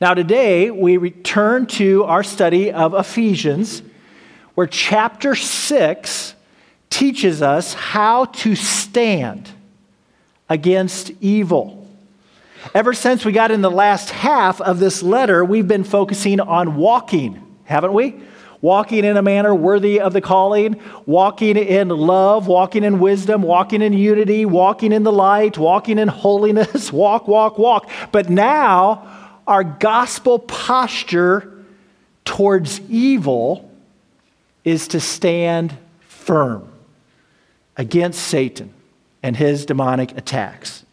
Now, 0.00 0.14
today 0.14 0.70
we 0.70 0.98
return 0.98 1.66
to 1.66 2.04
our 2.04 2.22
study 2.22 2.70
of 2.70 2.94
Ephesians, 2.94 3.82
where 4.54 4.66
chapter 4.66 5.34
6 5.34 6.34
teaches 6.90 7.42
us 7.42 7.74
how 7.74 8.26
to 8.26 8.54
stand 8.54 9.50
against 10.48 11.10
evil. 11.20 11.85
Ever 12.74 12.94
since 12.94 13.24
we 13.24 13.32
got 13.32 13.50
in 13.50 13.60
the 13.60 13.70
last 13.70 14.10
half 14.10 14.60
of 14.60 14.78
this 14.78 15.02
letter, 15.02 15.44
we've 15.44 15.68
been 15.68 15.84
focusing 15.84 16.40
on 16.40 16.76
walking, 16.76 17.56
haven't 17.64 17.92
we? 17.92 18.14
Walking 18.60 19.04
in 19.04 19.16
a 19.16 19.22
manner 19.22 19.54
worthy 19.54 20.00
of 20.00 20.12
the 20.12 20.20
calling, 20.20 20.80
walking 21.04 21.56
in 21.56 21.88
love, 21.88 22.46
walking 22.46 22.84
in 22.84 22.98
wisdom, 22.98 23.42
walking 23.42 23.82
in 23.82 23.92
unity, 23.92 24.44
walking 24.44 24.92
in 24.92 25.02
the 25.02 25.12
light, 25.12 25.58
walking 25.58 25.98
in 25.98 26.08
holiness, 26.08 26.92
walk, 26.92 27.28
walk, 27.28 27.58
walk. 27.58 27.88
But 28.12 28.30
now, 28.30 29.40
our 29.46 29.62
gospel 29.62 30.38
posture 30.38 31.64
towards 32.24 32.80
evil 32.88 33.70
is 34.64 34.88
to 34.88 35.00
stand 35.00 35.76
firm 36.00 36.68
against 37.76 38.22
Satan 38.22 38.72
and 39.22 39.36
his 39.36 39.66
demonic 39.66 40.16
attacks. 40.16 40.84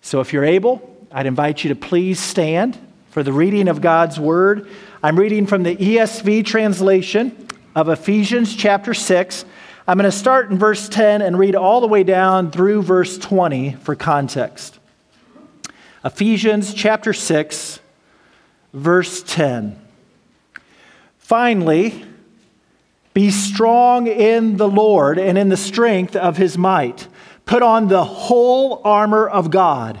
So 0.00 0.20
if 0.20 0.32
you're 0.32 0.44
able, 0.44 0.93
I'd 1.16 1.26
invite 1.26 1.62
you 1.62 1.68
to 1.68 1.76
please 1.76 2.18
stand 2.18 2.76
for 3.10 3.22
the 3.22 3.32
reading 3.32 3.68
of 3.68 3.80
God's 3.80 4.18
Word. 4.18 4.68
I'm 5.00 5.16
reading 5.16 5.46
from 5.46 5.62
the 5.62 5.76
ESV 5.76 6.44
translation 6.44 7.46
of 7.76 7.88
Ephesians 7.88 8.56
chapter 8.56 8.92
6. 8.92 9.44
I'm 9.86 9.96
going 9.96 10.10
to 10.10 10.16
start 10.16 10.50
in 10.50 10.58
verse 10.58 10.88
10 10.88 11.22
and 11.22 11.38
read 11.38 11.54
all 11.54 11.80
the 11.80 11.86
way 11.86 12.02
down 12.02 12.50
through 12.50 12.82
verse 12.82 13.16
20 13.16 13.74
for 13.74 13.94
context. 13.94 14.80
Ephesians 16.04 16.74
chapter 16.74 17.12
6, 17.12 17.78
verse 18.72 19.22
10. 19.22 19.80
Finally, 21.18 22.04
be 23.12 23.30
strong 23.30 24.08
in 24.08 24.56
the 24.56 24.68
Lord 24.68 25.20
and 25.20 25.38
in 25.38 25.48
the 25.48 25.56
strength 25.56 26.16
of 26.16 26.38
his 26.38 26.58
might. 26.58 27.06
Put 27.46 27.62
on 27.62 27.86
the 27.86 28.02
whole 28.02 28.82
armor 28.84 29.28
of 29.28 29.52
God 29.52 30.00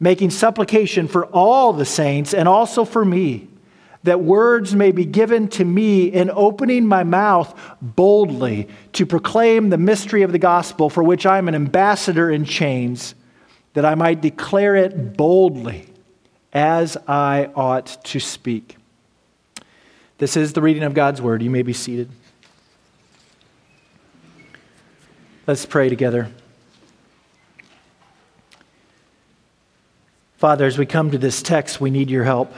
making 0.00 0.30
supplication 0.30 1.08
for 1.08 1.26
all 1.26 1.72
the 1.72 1.84
saints 1.84 2.34
and 2.34 2.48
also 2.48 2.84
for 2.84 3.04
me, 3.04 3.48
that 4.02 4.20
words 4.20 4.74
may 4.74 4.92
be 4.92 5.06
given 5.06 5.48
to 5.48 5.64
me 5.64 6.06
in 6.06 6.30
opening 6.30 6.86
my 6.86 7.02
mouth 7.02 7.58
boldly 7.80 8.68
to 8.92 9.06
proclaim 9.06 9.70
the 9.70 9.78
mystery 9.78 10.22
of 10.22 10.30
the 10.30 10.38
gospel, 10.38 10.90
for 10.90 11.02
which 11.02 11.24
I 11.24 11.38
am 11.38 11.48
an 11.48 11.54
ambassador 11.54 12.30
in 12.30 12.44
chains, 12.44 13.14
that 13.72 13.84
I 13.84 13.94
might 13.94 14.20
declare 14.20 14.76
it 14.76 15.16
boldly 15.16 15.86
as 16.52 16.98
I 17.08 17.50
ought 17.54 18.04
to 18.04 18.20
speak. 18.20 18.76
This 20.18 20.36
is 20.36 20.52
the 20.52 20.60
reading 20.60 20.82
of 20.82 20.94
God's 20.94 21.20
word. 21.20 21.42
You 21.42 21.50
may 21.50 21.62
be 21.62 21.72
seated. 21.72 22.10
Let's 25.46 25.66
pray 25.66 25.88
together. 25.88 26.30
Father, 30.44 30.66
as 30.66 30.76
we 30.76 30.84
come 30.84 31.10
to 31.10 31.16
this 31.16 31.40
text, 31.40 31.80
we 31.80 31.88
need 31.88 32.10
your 32.10 32.24
help. 32.24 32.52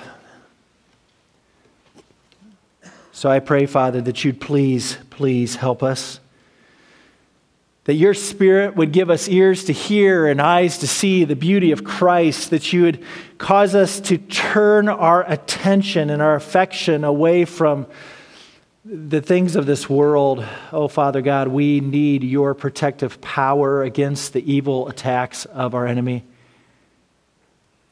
So 3.12 3.30
I 3.30 3.38
pray, 3.38 3.66
Father, 3.66 4.00
that 4.00 4.24
you'd 4.24 4.40
please, 4.40 4.98
please 5.10 5.54
help 5.54 5.84
us. 5.84 6.18
That 7.84 7.94
your 7.94 8.12
Spirit 8.12 8.74
would 8.74 8.90
give 8.90 9.08
us 9.08 9.28
ears 9.28 9.66
to 9.66 9.72
hear 9.72 10.26
and 10.26 10.42
eyes 10.42 10.78
to 10.78 10.88
see 10.88 11.22
the 11.22 11.36
beauty 11.36 11.70
of 11.70 11.84
Christ, 11.84 12.50
that 12.50 12.72
you 12.72 12.82
would 12.82 13.04
cause 13.38 13.76
us 13.76 14.00
to 14.00 14.18
turn 14.18 14.88
our 14.88 15.22
attention 15.30 16.10
and 16.10 16.20
our 16.20 16.34
affection 16.34 17.04
away 17.04 17.44
from 17.44 17.86
the 18.84 19.20
things 19.20 19.54
of 19.54 19.66
this 19.66 19.88
world, 19.88 20.44
oh 20.72 20.88
Father 20.88 21.22
God, 21.22 21.46
we 21.46 21.78
need 21.78 22.24
your 22.24 22.52
protective 22.52 23.20
power 23.20 23.84
against 23.84 24.32
the 24.32 24.52
evil 24.52 24.88
attacks 24.88 25.44
of 25.44 25.72
our 25.76 25.86
enemy. 25.86 26.24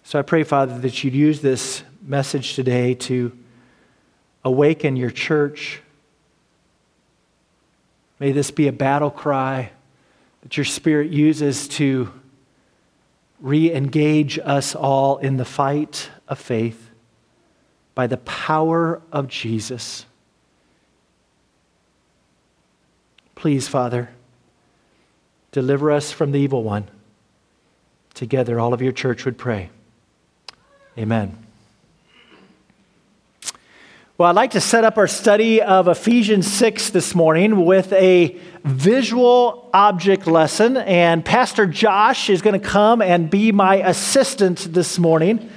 So 0.06 0.18
I 0.18 0.22
pray, 0.22 0.44
Father, 0.44 0.78
that 0.80 1.02
you'd 1.02 1.14
use 1.14 1.40
this 1.40 1.82
message 2.02 2.54
today 2.54 2.92
to 2.94 3.32
awaken 4.44 4.96
your 4.96 5.10
church. 5.10 5.80
May 8.20 8.30
this 8.30 8.50
be 8.50 8.68
a 8.68 8.72
battle 8.72 9.10
cry 9.10 9.70
that 10.42 10.58
your 10.58 10.64
Spirit 10.64 11.10
uses 11.10 11.68
to 11.68 12.12
re 13.40 13.72
engage 13.72 14.38
us 14.38 14.74
all 14.74 15.16
in 15.16 15.38
the 15.38 15.44
fight 15.46 16.10
of 16.28 16.38
faith 16.38 16.90
by 17.94 18.06
the 18.06 18.18
power 18.18 19.00
of 19.10 19.28
Jesus. 19.28 20.04
Please, 23.34 23.68
Father, 23.68 24.10
deliver 25.50 25.90
us 25.90 26.12
from 26.12 26.32
the 26.32 26.40
evil 26.40 26.62
one. 26.62 26.90
Together, 28.12 28.60
all 28.60 28.74
of 28.74 28.82
your 28.82 28.92
church 28.92 29.24
would 29.24 29.38
pray. 29.38 29.70
Amen. 30.96 31.36
Well, 34.16 34.28
I'd 34.28 34.36
like 34.36 34.52
to 34.52 34.60
set 34.60 34.84
up 34.84 34.96
our 34.96 35.08
study 35.08 35.60
of 35.60 35.88
Ephesians 35.88 36.46
6 36.52 36.90
this 36.90 37.16
morning 37.16 37.64
with 37.64 37.92
a 37.92 38.38
visual 38.62 39.70
object 39.74 40.28
lesson. 40.28 40.76
And 40.76 41.24
Pastor 41.24 41.66
Josh 41.66 42.30
is 42.30 42.42
going 42.42 42.60
to 42.60 42.64
come 42.64 43.02
and 43.02 43.28
be 43.28 43.50
my 43.50 43.76
assistant 43.76 44.72
this 44.72 44.96
morning. 45.00 45.50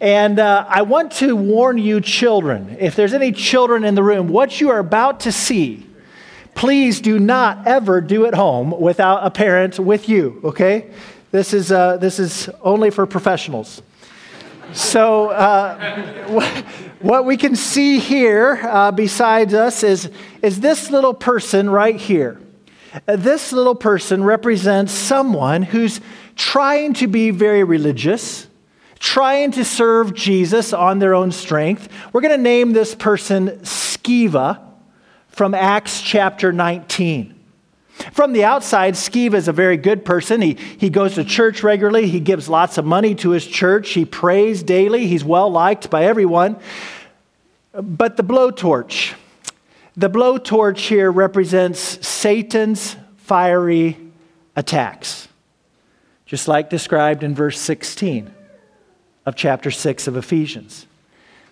And 0.00 0.38
uh, 0.38 0.66
I 0.68 0.82
want 0.82 1.12
to 1.12 1.34
warn 1.34 1.78
you, 1.78 2.02
children, 2.02 2.76
if 2.78 2.94
there's 2.94 3.14
any 3.14 3.32
children 3.32 3.84
in 3.84 3.94
the 3.94 4.02
room, 4.02 4.28
what 4.28 4.60
you 4.60 4.68
are 4.68 4.78
about 4.78 5.20
to 5.20 5.32
see 5.32 5.86
please 6.54 7.00
do 7.00 7.18
not 7.18 7.66
ever 7.66 8.00
do 8.00 8.26
at 8.26 8.34
home 8.34 8.70
without 8.80 9.26
a 9.26 9.30
parent 9.30 9.78
with 9.78 10.08
you, 10.08 10.40
okay? 10.44 10.88
This 11.32 11.52
is, 11.52 11.72
uh, 11.72 11.96
this 11.96 12.20
is 12.20 12.48
only 12.62 12.90
for 12.90 13.06
professionals. 13.06 13.82
So, 14.72 15.30
uh, 15.30 16.60
what 17.00 17.24
we 17.24 17.36
can 17.36 17.54
see 17.54 17.98
here 17.98 18.60
uh, 18.62 18.90
besides 18.90 19.52
us 19.54 19.82
is, 19.82 20.10
is 20.42 20.60
this 20.60 20.90
little 20.90 21.14
person 21.14 21.68
right 21.68 21.96
here. 21.96 22.40
Uh, 23.06 23.16
this 23.16 23.52
little 23.52 23.74
person 23.74 24.24
represents 24.24 24.92
someone 24.92 25.62
who's 25.62 26.00
trying 26.36 26.94
to 26.94 27.06
be 27.06 27.30
very 27.30 27.64
religious, 27.64 28.46
trying 28.98 29.50
to 29.52 29.64
serve 29.64 30.14
Jesus 30.14 30.72
on 30.72 30.98
their 30.98 31.14
own 31.14 31.30
strength. 31.30 31.88
We're 32.12 32.22
going 32.22 32.36
to 32.36 32.42
name 32.42 32.72
this 32.72 32.94
person 32.94 33.50
Sceva 33.60 34.60
from 35.28 35.54
Acts 35.54 36.00
chapter 36.00 36.52
19. 36.52 37.33
From 38.12 38.32
the 38.32 38.44
outside, 38.44 38.94
Sceva 38.94 39.34
is 39.34 39.48
a 39.48 39.52
very 39.52 39.76
good 39.76 40.04
person. 40.04 40.42
He, 40.42 40.54
he 40.54 40.90
goes 40.90 41.14
to 41.14 41.24
church 41.24 41.62
regularly. 41.62 42.08
He 42.08 42.20
gives 42.20 42.48
lots 42.48 42.76
of 42.76 42.84
money 42.84 43.14
to 43.16 43.30
his 43.30 43.46
church. 43.46 43.90
He 43.90 44.04
prays 44.04 44.62
daily. 44.62 45.06
He's 45.06 45.24
well 45.24 45.50
liked 45.50 45.90
by 45.90 46.04
everyone. 46.04 46.56
But 47.72 48.16
the 48.16 48.24
blowtorch, 48.24 49.14
the 49.96 50.10
blowtorch 50.10 50.78
here 50.78 51.10
represents 51.10 52.06
Satan's 52.06 52.96
fiery 53.16 53.96
attacks, 54.56 55.28
just 56.26 56.46
like 56.46 56.70
described 56.70 57.22
in 57.22 57.34
verse 57.34 57.58
16 57.60 58.32
of 59.26 59.34
chapter 59.36 59.70
6 59.70 60.06
of 60.06 60.16
Ephesians. 60.16 60.86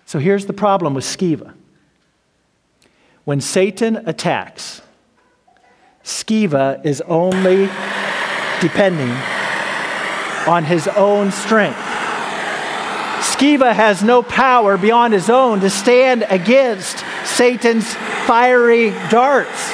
So 0.05 0.19
here's 0.19 0.45
the 0.45 0.53
problem 0.53 0.93
with 0.93 1.05
Sceva 1.05 1.53
when 3.25 3.39
Satan 3.39 3.97
attacks, 4.05 4.81
Sceva 6.03 6.85
is 6.85 7.01
only 7.01 7.69
depending 8.61 9.11
on 10.47 10.63
his 10.63 10.87
own 10.87 11.31
strength. 11.31 11.77
Sceva 13.19 13.73
has 13.73 14.03
no 14.03 14.21
power 14.21 14.77
beyond 14.77 15.13
his 15.13 15.29
own 15.29 15.61
to 15.61 15.69
stand 15.69 16.25
against 16.29 17.03
Satan's 17.25 17.93
fiery 18.25 18.89
darts. 19.09 19.71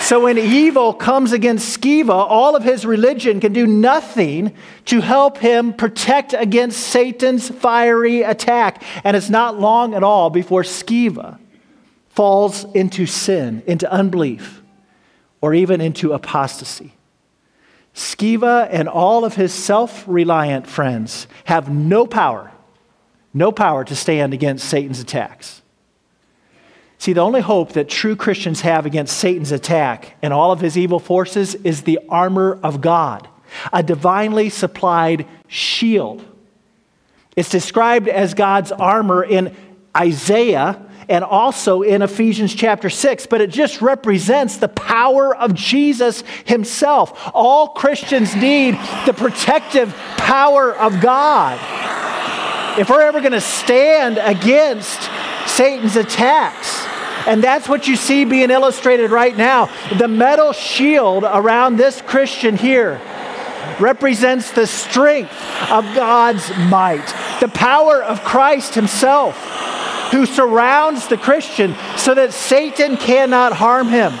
So 0.00 0.24
when 0.24 0.38
evil 0.38 0.92
comes 0.92 1.32
against 1.32 1.80
Sceva, 1.80 2.10
all 2.10 2.56
of 2.56 2.64
his 2.64 2.84
religion 2.84 3.38
can 3.38 3.52
do 3.52 3.66
nothing 3.66 4.54
to 4.86 5.00
help 5.00 5.38
him 5.38 5.72
protect 5.72 6.32
against 6.32 6.80
Satan's 6.80 7.48
fiery 7.48 8.22
attack. 8.22 8.82
And 9.04 9.16
it's 9.16 9.30
not 9.30 9.60
long 9.60 9.94
at 9.94 10.02
all 10.02 10.30
before 10.30 10.62
Sceva 10.62 11.38
falls 12.08 12.64
into 12.74 13.06
sin, 13.06 13.62
into 13.66 13.90
unbelief, 13.90 14.59
or 15.40 15.54
even 15.54 15.80
into 15.80 16.12
apostasy. 16.12 16.92
Sceva 17.94 18.68
and 18.70 18.88
all 18.88 19.24
of 19.24 19.34
his 19.34 19.52
self 19.52 20.04
reliant 20.06 20.66
friends 20.66 21.26
have 21.44 21.70
no 21.70 22.06
power, 22.06 22.52
no 23.34 23.50
power 23.50 23.84
to 23.84 23.96
stand 23.96 24.32
against 24.32 24.68
Satan's 24.68 25.00
attacks. 25.00 25.62
See, 26.98 27.14
the 27.14 27.22
only 27.22 27.40
hope 27.40 27.72
that 27.72 27.88
true 27.88 28.14
Christians 28.14 28.60
have 28.60 28.84
against 28.84 29.16
Satan's 29.16 29.52
attack 29.52 30.16
and 30.20 30.34
all 30.34 30.52
of 30.52 30.60
his 30.60 30.76
evil 30.76 30.98
forces 30.98 31.54
is 31.54 31.82
the 31.82 31.98
armor 32.10 32.58
of 32.62 32.82
God, 32.82 33.26
a 33.72 33.82
divinely 33.82 34.50
supplied 34.50 35.26
shield. 35.48 36.24
It's 37.36 37.48
described 37.48 38.06
as 38.06 38.34
God's 38.34 38.70
armor 38.70 39.24
in 39.24 39.56
Isaiah 39.96 40.89
and 41.10 41.24
also 41.24 41.82
in 41.82 42.02
Ephesians 42.02 42.54
chapter 42.54 42.88
6, 42.88 43.26
but 43.26 43.40
it 43.40 43.50
just 43.50 43.82
represents 43.82 44.58
the 44.58 44.68
power 44.68 45.36
of 45.36 45.54
Jesus 45.54 46.22
himself. 46.44 47.32
All 47.34 47.70
Christians 47.70 48.36
need 48.36 48.78
the 49.06 49.12
protective 49.12 49.92
power 50.16 50.72
of 50.72 51.00
God. 51.00 51.58
If 52.78 52.88
we're 52.88 53.02
ever 53.02 53.18
going 53.18 53.32
to 53.32 53.40
stand 53.40 54.18
against 54.18 55.10
Satan's 55.46 55.96
attacks, 55.96 56.86
and 57.26 57.42
that's 57.42 57.68
what 57.68 57.88
you 57.88 57.96
see 57.96 58.24
being 58.24 58.50
illustrated 58.50 59.10
right 59.10 59.36
now. 59.36 59.68
The 59.98 60.08
metal 60.08 60.52
shield 60.52 61.24
around 61.24 61.76
this 61.76 62.00
Christian 62.00 62.56
here 62.56 63.00
represents 63.80 64.52
the 64.52 64.66
strength 64.66 65.32
of 65.70 65.84
God's 65.96 66.48
might, 66.70 67.04
the 67.40 67.48
power 67.48 68.02
of 68.02 68.22
Christ 68.22 68.74
Himself 68.74 69.36
who 70.10 70.26
surrounds 70.26 71.08
the 71.08 71.16
Christian 71.16 71.74
so 71.96 72.14
that 72.14 72.32
Satan 72.32 72.96
cannot 72.96 73.52
harm 73.52 73.88
him. 73.88 74.12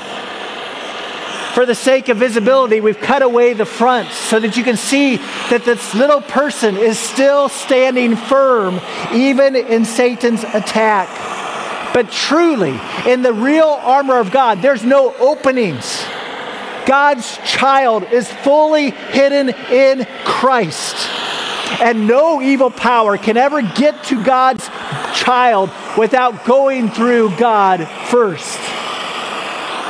For 1.54 1.66
the 1.66 1.74
sake 1.74 2.08
of 2.08 2.16
visibility, 2.16 2.80
we've 2.80 3.00
cut 3.00 3.22
away 3.22 3.54
the 3.54 3.66
front 3.66 4.08
so 4.10 4.38
that 4.38 4.56
you 4.56 4.62
can 4.62 4.76
see 4.76 5.16
that 5.16 5.64
this 5.64 5.94
little 5.94 6.20
person 6.20 6.76
is 6.76 6.96
still 6.96 7.48
standing 7.48 8.14
firm, 8.14 8.80
even 9.12 9.56
in 9.56 9.84
Satan's 9.84 10.44
attack. 10.44 11.08
But 11.92 12.12
truly, 12.12 12.80
in 13.04 13.22
the 13.22 13.32
real 13.32 13.66
armor 13.66 14.20
of 14.20 14.30
God, 14.30 14.62
there's 14.62 14.84
no 14.84 15.12
openings. 15.16 16.04
God's 16.86 17.36
child 17.38 18.04
is 18.04 18.30
fully 18.30 18.90
hidden 18.90 19.50
in 19.70 20.06
Christ. 20.24 20.96
And 21.80 22.06
no 22.06 22.40
evil 22.42 22.70
power 22.70 23.16
can 23.16 23.36
ever 23.36 23.62
get 23.62 24.04
to 24.04 24.22
God's 24.22 24.68
child 25.14 25.70
without 25.96 26.44
going 26.44 26.90
through 26.90 27.36
God 27.36 27.86
first. 28.08 28.58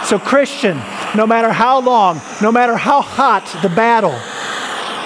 So, 0.09 0.19
Christian, 0.19 0.77
no 1.15 1.27
matter 1.27 1.53
how 1.53 1.81
long, 1.81 2.21
no 2.43 2.51
matter 2.51 2.77
how 2.77 3.01
hot 3.01 3.47
the 3.63 3.69
battle, 3.69 4.19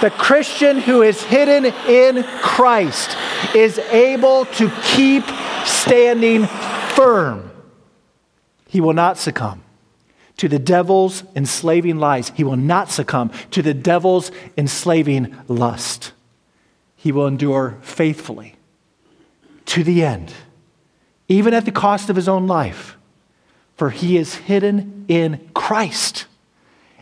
the 0.01 0.09
Christian 0.09 0.79
who 0.79 1.01
is 1.01 1.21
hidden 1.21 1.65
in 1.87 2.23
Christ 2.41 3.15
is 3.55 3.77
able 3.79 4.45
to 4.45 4.71
keep 4.83 5.23
standing 5.65 6.45
firm. 6.95 7.51
He 8.67 8.81
will 8.81 8.93
not 8.93 9.17
succumb 9.17 9.63
to 10.37 10.49
the 10.49 10.59
devil's 10.59 11.23
enslaving 11.35 11.97
lies. 11.97 12.29
He 12.35 12.43
will 12.43 12.57
not 12.57 12.89
succumb 12.89 13.31
to 13.51 13.61
the 13.61 13.73
devil's 13.73 14.31
enslaving 14.57 15.35
lust. 15.47 16.11
He 17.05 17.11
will 17.11 17.27
endure 17.27 17.77
faithfully 17.83 18.55
to 19.67 19.83
the 19.83 20.03
end, 20.03 20.33
even 21.27 21.53
at 21.53 21.65
the 21.65 21.71
cost 21.71 22.09
of 22.09 22.15
his 22.15 22.27
own 22.27 22.47
life. 22.47 22.97
For 23.75 23.91
he 23.91 24.17
is 24.17 24.33
hidden 24.33 25.05
in 25.07 25.51
Christ, 25.53 26.25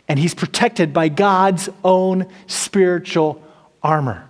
and 0.09 0.19
he's 0.19 0.35
protected 0.35 0.91
by 0.91 1.07
God's 1.07 1.69
own 1.85 2.27
spiritual 2.47 3.41
armor. 3.81 4.27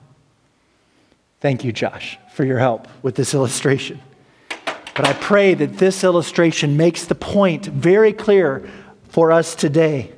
Thank 1.41 1.63
you, 1.63 1.71
Josh, 1.71 2.19
for 2.35 2.45
your 2.45 2.59
help 2.59 2.87
with 3.01 3.15
this 3.15 3.33
illustration. 3.33 3.99
But 4.93 5.07
I 5.07 5.13
pray 5.13 5.55
that 5.55 5.79
this 5.79 6.03
illustration 6.03 6.77
makes 6.77 7.05
the 7.05 7.15
point 7.15 7.65
very 7.65 8.13
clear 8.13 8.69
for 9.09 9.31
us 9.31 9.55
today. 9.55 10.11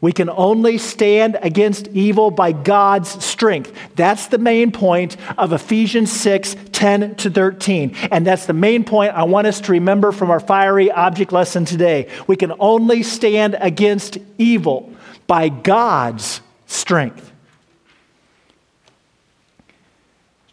We 0.00 0.12
can 0.12 0.28
only 0.28 0.76
stand 0.76 1.38
against 1.40 1.88
evil 1.88 2.30
by 2.30 2.52
God's 2.52 3.24
strength. 3.24 3.72
That's 3.94 4.26
the 4.26 4.38
main 4.38 4.70
point 4.70 5.16
of 5.38 5.52
Ephesians 5.52 6.12
6 6.12 6.56
10 6.72 7.14
to 7.16 7.30
13. 7.30 7.96
And 8.10 8.26
that's 8.26 8.46
the 8.46 8.52
main 8.52 8.84
point 8.84 9.14
I 9.14 9.22
want 9.24 9.46
us 9.46 9.60
to 9.62 9.72
remember 9.72 10.12
from 10.12 10.30
our 10.30 10.40
fiery 10.40 10.90
object 10.90 11.32
lesson 11.32 11.64
today. 11.64 12.10
We 12.26 12.36
can 12.36 12.52
only 12.58 13.02
stand 13.02 13.56
against 13.58 14.18
evil 14.36 14.92
by 15.26 15.48
God's 15.48 16.42
strength. 16.66 17.32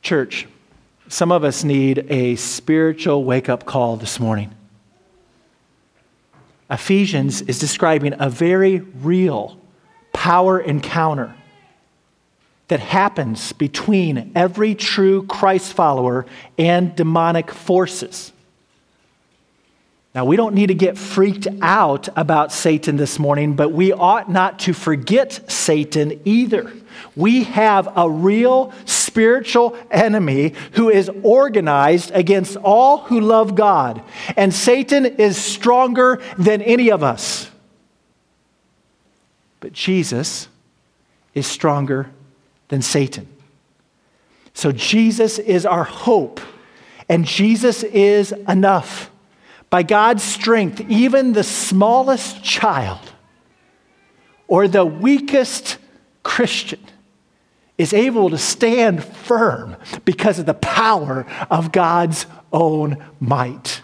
Church, 0.01 0.47
some 1.09 1.31
of 1.31 1.43
us 1.43 1.63
need 1.63 2.05
a 2.09 2.35
spiritual 2.37 3.23
wake 3.23 3.49
up 3.49 3.65
call 3.65 3.97
this 3.97 4.19
morning. 4.19 4.53
Ephesians 6.73 7.43
is 7.43 7.59
describing 7.59 8.15
a 8.19 8.29
very 8.29 8.79
real 8.79 9.57
power 10.11 10.59
encounter 10.59 11.35
that 12.67 12.79
happens 12.79 13.53
between 13.53 14.31
every 14.35 14.73
true 14.73 15.23
Christ 15.27 15.71
follower 15.73 16.25
and 16.57 16.95
demonic 16.95 17.51
forces. 17.51 18.32
Now, 20.15 20.25
we 20.25 20.35
don't 20.35 20.53
need 20.53 20.67
to 20.67 20.75
get 20.75 20.95
freaked 20.95 21.47
out 21.61 22.07
about 22.15 22.51
Satan 22.51 22.97
this 22.97 23.17
morning, 23.17 23.55
but 23.55 23.69
we 23.69 23.91
ought 23.91 24.29
not 24.29 24.59
to 24.59 24.73
forget 24.73 25.51
Satan 25.51 26.21
either. 26.23 26.71
We 27.15 27.45
have 27.45 27.91
a 27.97 28.07
real 28.07 28.71
spiritual 28.85 29.75
enemy 29.89 30.53
who 30.73 30.91
is 30.91 31.09
organized 31.23 32.11
against 32.13 32.57
all 32.57 32.99
who 32.99 33.21
love 33.21 33.55
God, 33.55 34.03
and 34.37 34.53
Satan 34.53 35.05
is 35.05 35.35
stronger 35.35 36.21
than 36.37 36.61
any 36.61 36.91
of 36.91 37.01
us. 37.01 37.49
But 39.61 39.73
Jesus 39.73 40.47
is 41.33 41.47
stronger 41.47 42.11
than 42.67 42.83
Satan. 42.83 43.27
So 44.53 44.71
Jesus 44.71 45.39
is 45.39 45.65
our 45.65 45.83
hope, 45.83 46.39
and 47.09 47.25
Jesus 47.25 47.81
is 47.81 48.31
enough. 48.47 49.09
By 49.73 49.81
God's 49.81 50.21
strength, 50.21 50.81
even 50.87 51.33
the 51.33 51.41
smallest 51.41 52.43
child 52.43 52.99
or 54.47 54.67
the 54.67 54.85
weakest 54.85 55.79
Christian 56.21 56.79
is 57.75 57.91
able 57.91 58.29
to 58.29 58.37
stand 58.37 59.03
firm 59.03 59.75
because 60.05 60.37
of 60.37 60.45
the 60.45 60.53
power 60.53 61.25
of 61.49 61.71
God's 61.71 62.27
own 62.51 63.03
might. 63.19 63.81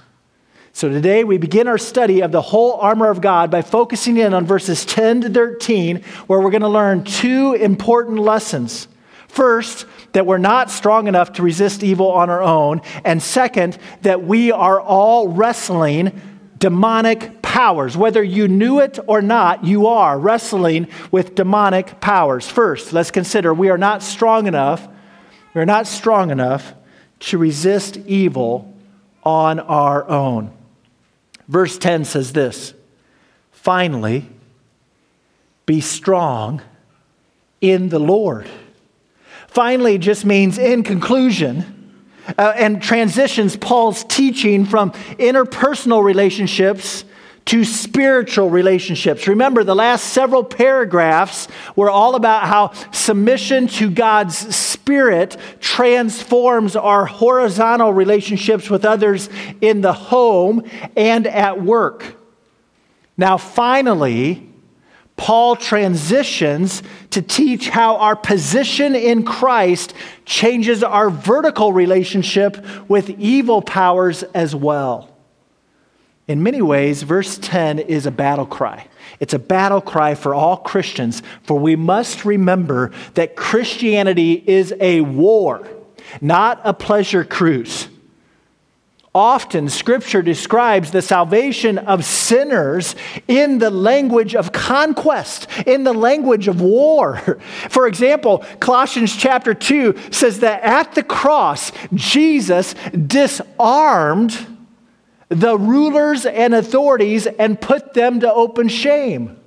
So 0.74 0.90
today 0.90 1.24
we 1.24 1.40
begin 1.40 1.68
our 1.68 1.80
study 1.80 2.22
of 2.22 2.32
the 2.32 2.44
whole 2.44 2.74
armor 2.74 3.10
of 3.10 3.20
God 3.20 3.50
by 3.50 3.64
focusing 3.64 4.18
in 4.18 4.36
on 4.36 4.46
verses 4.46 4.86
10 4.86 5.22
to 5.22 5.30
13, 5.32 6.04
where 6.28 6.40
we're 6.40 6.52
going 6.52 6.62
to 6.62 6.70
learn 6.70 7.04
two 7.04 7.54
important 7.56 8.20
lessons. 8.20 8.88
First, 9.30 9.86
that 10.14 10.26
we're 10.26 10.40
not 10.40 10.72
strong 10.72 11.08
enough 11.08 11.34
to 11.34 11.44
resist 11.44 11.84
evil 11.84 12.12
on 12.12 12.30
our 12.30 12.42
own. 12.42 12.82
And 13.06 13.22
second, 13.22 13.78
that 14.02 14.24
we 14.24 14.52
are 14.52 14.82
all 14.82 15.28
wrestling 15.28 16.20
demonic 16.58 17.42
powers. 17.44 17.96
Whether 17.96 18.24
you 18.24 18.48
knew 18.48 18.80
it 18.80 18.98
or 19.06 19.22
not, 19.22 19.64
you 19.64 19.88
are 19.88 20.20
wrestling 20.20 20.88
with 21.12 21.36
demonic 21.36 22.02
powers. 22.02 22.48
First, 22.48 22.92
let's 22.92 23.12
consider 23.12 23.54
we 23.54 23.70
are 23.70 23.78
not 23.78 24.02
strong 24.02 24.48
enough, 24.48 24.88
we're 25.54 25.66
not 25.66 25.88
strong 25.88 26.32
enough 26.32 26.74
to 27.20 27.38
resist 27.38 27.98
evil 27.98 28.74
on 29.24 29.60
our 29.60 30.08
own. 30.10 30.52
Verse 31.48 31.78
10 31.78 32.04
says 32.04 32.34
this 32.34 32.74
Finally, 33.52 34.28
be 35.68 35.82
strong 35.82 36.62
in 37.62 37.90
the 37.90 38.00
Lord 38.00 38.48
Finally, 39.50 39.98
just 39.98 40.26
means 40.26 40.60
in 40.60 40.84
conclusion. 40.84 41.76
Uh, 42.38 42.54
and 42.56 42.84
transitions 42.84 43.56
Paul's 43.56 44.04
teaching 44.04 44.64
from 44.64 44.92
interpersonal 45.18 46.04
relationships 46.04 47.04
to 47.46 47.66
spiritual 47.66 48.52
relationships. 48.52 49.28
Remember, 49.28 49.64
the 49.64 49.76
last 49.76 50.14
several 50.14 50.44
paragraphs 50.44 51.48
were 51.76 51.90
all 51.90 52.14
about 52.14 52.44
how 52.44 52.74
submission 52.92 53.68
to 53.68 53.90
God's 53.90 54.56
Spirit 54.56 55.36
transforms 55.60 56.76
our 56.76 57.08
horizontal 57.08 57.92
relationships 57.92 58.70
with 58.70 58.86
others 58.86 59.30
in 59.62 59.82
the 59.82 59.94
home 59.94 60.62
and 60.96 61.26
at 61.26 61.60
work. 61.60 62.06
Now, 63.18 63.38
finally, 63.38 64.49
Paul 65.20 65.58
transitions 65.58 66.82
to 67.10 67.22
teach 67.22 67.68
how 67.68 67.98
our 67.98 68.16
position 68.16 68.96
in 68.96 69.24
Christ 69.24 69.94
changes 70.24 70.82
our 70.82 71.10
vertical 71.10 71.74
relationship 71.74 72.66
with 72.90 73.10
evil 73.20 73.62
powers 73.62 74.24
as 74.34 74.56
well. 74.56 75.14
In 76.30 76.42
many 76.42 76.62
ways, 76.62 77.04
verse 77.04 77.38
10 77.38 77.80
is 77.80 78.06
a 78.06 78.12
battle 78.12 78.46
cry. 78.46 78.88
It's 79.20 79.34
a 79.34 79.40
battle 79.40 79.82
cry 79.82 80.16
for 80.16 80.34
all 80.34 80.56
Christians, 80.56 81.22
for 81.44 81.60
we 81.60 81.76
must 81.76 82.24
remember 82.24 82.92
that 83.16 83.36
Christianity 83.36 84.42
is 84.48 84.74
a 84.80 85.02
war, 85.02 85.68
not 86.22 86.62
a 86.64 86.74
pleasure 86.74 87.26
cruise. 87.26 87.90
Often, 89.14 89.70
Scripture 89.70 90.22
describes 90.22 90.92
the 90.92 91.02
salvation 91.02 91.80
of 91.80 92.06
sinners 92.06 92.96
in 93.28 93.58
the 93.58 93.72
language 93.72 94.36
of 94.36 94.52
conquest, 94.52 95.48
in 95.66 95.84
the 95.84 95.94
language 95.94 96.48
of 96.48 96.62
war. 96.62 97.18
For 97.70 97.88
example, 97.88 98.46
Colossians 98.60 99.16
chapter 99.16 99.56
2 99.56 100.12
says 100.12 100.42
that 100.42 100.62
at 100.62 100.94
the 100.94 101.02
cross, 101.02 101.72
Jesus 101.94 102.76
disarmed 102.92 104.46
the 105.30 105.58
rulers 105.58 106.28
and 106.28 106.54
authorities 106.54 107.26
and 107.26 107.60
put 107.60 107.96
them 107.96 108.20
to 108.20 108.32
open 108.32 108.68
shame. 108.68 109.40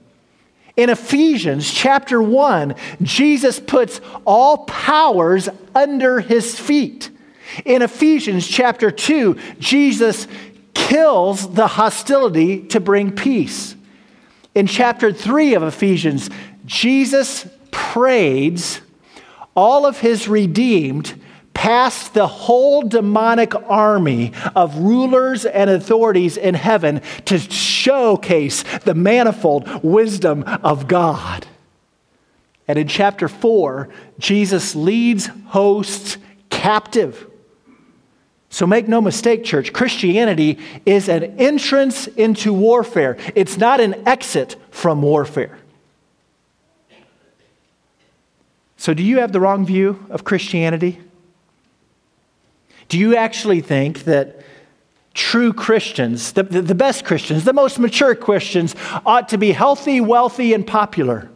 In 0.77 0.91
Ephesians 0.91 1.71
chapter 1.73 2.21
1, 2.21 2.75
Jesus 3.03 3.61
puts 3.61 4.01
all 4.25 4.65
powers 4.65 5.49
under 5.75 6.21
his 6.21 6.59
feet. 6.59 7.11
In 7.65 7.83
Ephesians 7.83 8.47
chapter 8.47 8.91
2, 8.91 9.39
Jesus 9.59 10.27
kills 10.75 11.53
the 11.55 11.67
hostility 11.67 12.63
to 12.69 12.81
bring 12.81 13.13
peace. 13.13 13.77
In 14.55 14.67
chapter 14.67 15.13
3 15.13 15.55
of 15.55 15.63
Ephesians, 15.63 16.29
Jesus 16.67 17.47
prays 17.71 18.81
all 19.55 19.87
of 19.87 20.01
his 20.01 20.29
redeemed 20.29 21.21
past 21.55 22.15
the 22.15 22.27
whole 22.27 22.83
demonic 22.83 23.55
army 23.69 24.33
of 24.57 24.77
rulers 24.79 25.45
and 25.45 25.71
authorities 25.71 26.37
in 26.37 26.55
heaven 26.55 27.01
to 27.27 27.39
showcase 27.39 28.65
the 28.85 28.95
manifold 28.95 29.83
wisdom 29.85 30.43
of 30.43 30.89
God. 30.89 31.47
And 32.67 32.79
in 32.79 32.89
chapter 32.89 33.29
4, 33.29 33.89
Jesus 34.19 34.75
leads 34.75 35.27
hosts 35.47 36.17
captive 36.51 37.27
so 38.53 38.67
make 38.67 38.87
no 38.87 39.01
mistake, 39.01 39.45
church, 39.45 39.73
Christianity 39.73 40.59
is 40.85 41.09
an 41.09 41.25
entrance 41.39 42.07
into 42.07 42.53
warfare, 42.53 43.17
it's 43.35 43.57
not 43.57 43.81
an 43.81 44.07
exit 44.07 44.57
from 44.71 45.01
warfare. 45.01 45.59
So, 48.77 48.93
do 48.93 49.03
you 49.03 49.21
have 49.21 49.33
the 49.33 49.41
wrong 49.41 49.65
view 49.65 50.05
of 50.11 50.25
Christianity? 50.25 51.01
Do 52.91 52.99
you 52.99 53.17
actually 53.17 53.63
think 53.63 54.05
that 54.05 54.43
true 55.15 55.55
Christians, 55.55 56.33
the, 56.33 56.43
the, 56.43 56.75
best 56.75 57.07
Christians, 57.07 57.45
the 57.45 57.55
most 57.55 57.79
mature 57.79 58.15
Christians, 58.15 58.77
ought 59.07 59.31
to 59.31 59.39
be 59.39 59.53
healthy, 59.53 60.03
wealthy, 60.03 60.53
and 60.53 60.67
popular? 60.67 61.31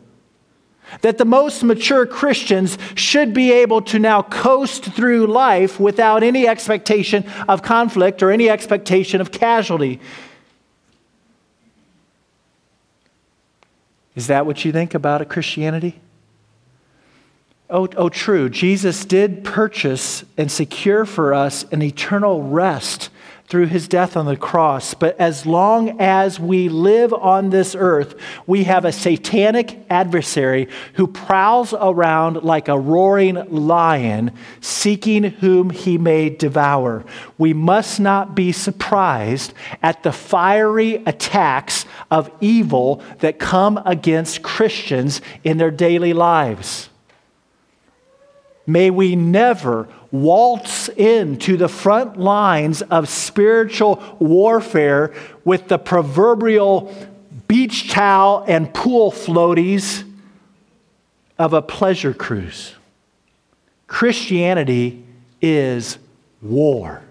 That 1.02 1.18
the 1.18 1.24
most 1.24 1.62
mature 1.62 2.06
Christians 2.06 2.78
should 2.94 3.34
be 3.34 3.52
able 3.52 3.82
to 3.82 3.98
now 3.98 4.22
coast 4.22 4.84
through 4.84 5.26
life 5.26 5.80
without 5.80 6.22
any 6.22 6.46
expectation 6.46 7.24
of 7.48 7.62
conflict 7.62 8.22
or 8.22 8.30
any 8.30 8.48
expectation 8.48 9.20
of 9.20 9.32
casualty. 9.32 10.00
Is 14.14 14.28
that 14.28 14.46
what 14.46 14.64
you 14.64 14.72
think 14.72 14.94
about 14.94 15.20
a 15.20 15.24
Christianity? 15.24 16.00
Oh, 17.68 17.88
oh, 17.96 18.08
true. 18.08 18.48
Jesus 18.48 19.04
did 19.04 19.44
purchase 19.44 20.24
and 20.38 20.50
secure 20.50 21.04
for 21.04 21.34
us 21.34 21.64
an 21.72 21.82
eternal 21.82 22.42
rest 22.42 23.10
through 23.48 23.66
his 23.66 23.86
death 23.86 24.16
on 24.16 24.26
the 24.26 24.36
cross. 24.36 24.94
But 24.94 25.18
as 25.20 25.46
long 25.46 26.00
as 26.00 26.40
we 26.40 26.68
live 26.68 27.12
on 27.12 27.50
this 27.50 27.76
earth, 27.78 28.16
we 28.46 28.64
have 28.64 28.84
a 28.84 28.92
satanic 28.92 29.78
adversary 29.88 30.68
who 30.94 31.06
prowls 31.06 31.72
around 31.72 32.42
like 32.42 32.68
a 32.68 32.78
roaring 32.78 33.34
lion, 33.50 34.32
seeking 34.60 35.24
whom 35.24 35.70
he 35.70 35.96
may 35.96 36.28
devour. 36.28 37.04
We 37.38 37.52
must 37.52 38.00
not 38.00 38.34
be 38.34 38.50
surprised 38.50 39.52
at 39.82 40.02
the 40.02 40.12
fiery 40.12 40.96
attacks 41.06 41.84
of 42.10 42.30
evil 42.40 43.02
that 43.20 43.38
come 43.38 43.80
against 43.84 44.42
Christians 44.42 45.20
in 45.44 45.58
their 45.58 45.70
daily 45.70 46.12
lives. 46.12 46.88
May 48.66 48.90
we 48.90 49.14
never 49.14 49.88
waltz 50.10 50.88
into 50.88 51.56
the 51.56 51.68
front 51.68 52.18
lines 52.18 52.82
of 52.82 53.08
spiritual 53.08 54.02
warfare 54.18 55.14
with 55.44 55.68
the 55.68 55.78
proverbial 55.78 56.94
beach 57.48 57.90
towel 57.90 58.44
and 58.46 58.72
pool 58.72 59.10
floaties 59.10 60.04
of 61.38 61.52
a 61.52 61.62
pleasure 61.62 62.14
cruise. 62.14 62.74
Christianity 63.86 65.04
is 65.40 65.98
war. 66.42 67.02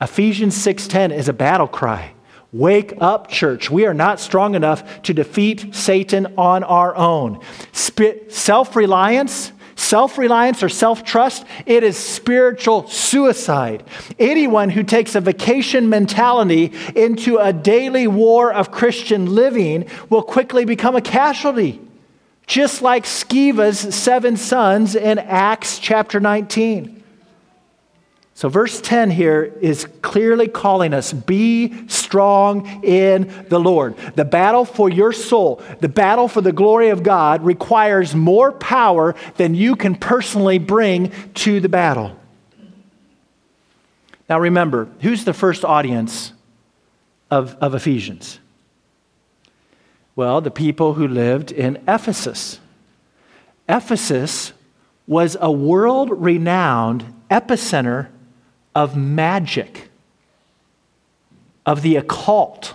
Ephesians 0.00 0.54
6:10 0.56 1.10
is 1.12 1.28
a 1.28 1.32
battle 1.32 1.66
cry. 1.66 2.12
Wake 2.52 2.94
up, 3.00 3.28
church. 3.28 3.68
We 3.68 3.84
are 3.84 3.94
not 3.94 4.20
strong 4.20 4.54
enough 4.54 5.02
to 5.02 5.12
defeat 5.12 5.74
Satan 5.74 6.34
on 6.36 6.62
our 6.62 6.94
own. 6.94 7.40
Self 7.72 8.76
reliance 8.76 9.50
Self 9.76 10.18
reliance 10.18 10.62
or 10.62 10.68
self 10.68 11.04
trust, 11.04 11.44
it 11.66 11.82
is 11.82 11.96
spiritual 11.96 12.88
suicide. 12.88 13.84
Anyone 14.18 14.70
who 14.70 14.82
takes 14.82 15.14
a 15.14 15.20
vacation 15.20 15.88
mentality 15.88 16.72
into 16.94 17.38
a 17.38 17.52
daily 17.52 18.06
war 18.06 18.52
of 18.52 18.70
Christian 18.70 19.34
living 19.34 19.86
will 20.10 20.22
quickly 20.22 20.64
become 20.64 20.96
a 20.96 21.00
casualty, 21.00 21.80
just 22.46 22.82
like 22.82 23.04
Sceva's 23.04 23.94
seven 23.94 24.36
sons 24.36 24.94
in 24.94 25.18
Acts 25.18 25.78
chapter 25.78 26.20
19. 26.20 27.03
So, 28.36 28.48
verse 28.48 28.80
10 28.80 29.12
here 29.12 29.44
is 29.60 29.86
clearly 30.02 30.48
calling 30.48 30.92
us 30.92 31.12
be 31.12 31.86
strong 31.86 32.82
in 32.82 33.32
the 33.48 33.60
Lord. 33.60 33.96
The 34.16 34.24
battle 34.24 34.64
for 34.64 34.90
your 34.90 35.12
soul, 35.12 35.62
the 35.80 35.88
battle 35.88 36.26
for 36.26 36.40
the 36.40 36.52
glory 36.52 36.88
of 36.88 37.04
God, 37.04 37.44
requires 37.44 38.12
more 38.12 38.50
power 38.50 39.14
than 39.36 39.54
you 39.54 39.76
can 39.76 39.94
personally 39.94 40.58
bring 40.58 41.12
to 41.34 41.60
the 41.60 41.68
battle. 41.68 42.16
Now, 44.28 44.40
remember, 44.40 44.88
who's 45.00 45.24
the 45.24 45.34
first 45.34 45.64
audience 45.64 46.32
of, 47.30 47.56
of 47.60 47.72
Ephesians? 47.72 48.40
Well, 50.16 50.40
the 50.40 50.50
people 50.50 50.94
who 50.94 51.06
lived 51.06 51.52
in 51.52 51.76
Ephesus. 51.86 52.58
Ephesus 53.68 54.52
was 55.06 55.36
a 55.40 55.52
world 55.52 56.10
renowned 56.10 57.04
epicenter 57.30 58.08
of 58.74 58.96
magic, 58.96 59.88
of 61.64 61.82
the 61.82 61.96
occult, 61.96 62.74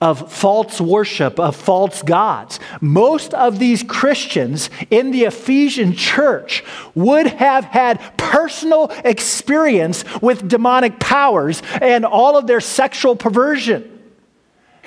of 0.00 0.30
false 0.30 0.80
worship, 0.80 1.40
of 1.40 1.56
false 1.56 2.02
gods. 2.02 2.60
Most 2.80 3.32
of 3.32 3.58
these 3.58 3.82
Christians 3.82 4.68
in 4.90 5.12
the 5.12 5.22
Ephesian 5.24 5.94
church 5.94 6.62
would 6.94 7.26
have 7.26 7.64
had 7.64 8.00
personal 8.18 8.90
experience 9.04 10.04
with 10.20 10.46
demonic 10.46 11.00
powers 11.00 11.62
and 11.80 12.04
all 12.04 12.36
of 12.36 12.46
their 12.46 12.60
sexual 12.60 13.16
perversion. 13.16 13.90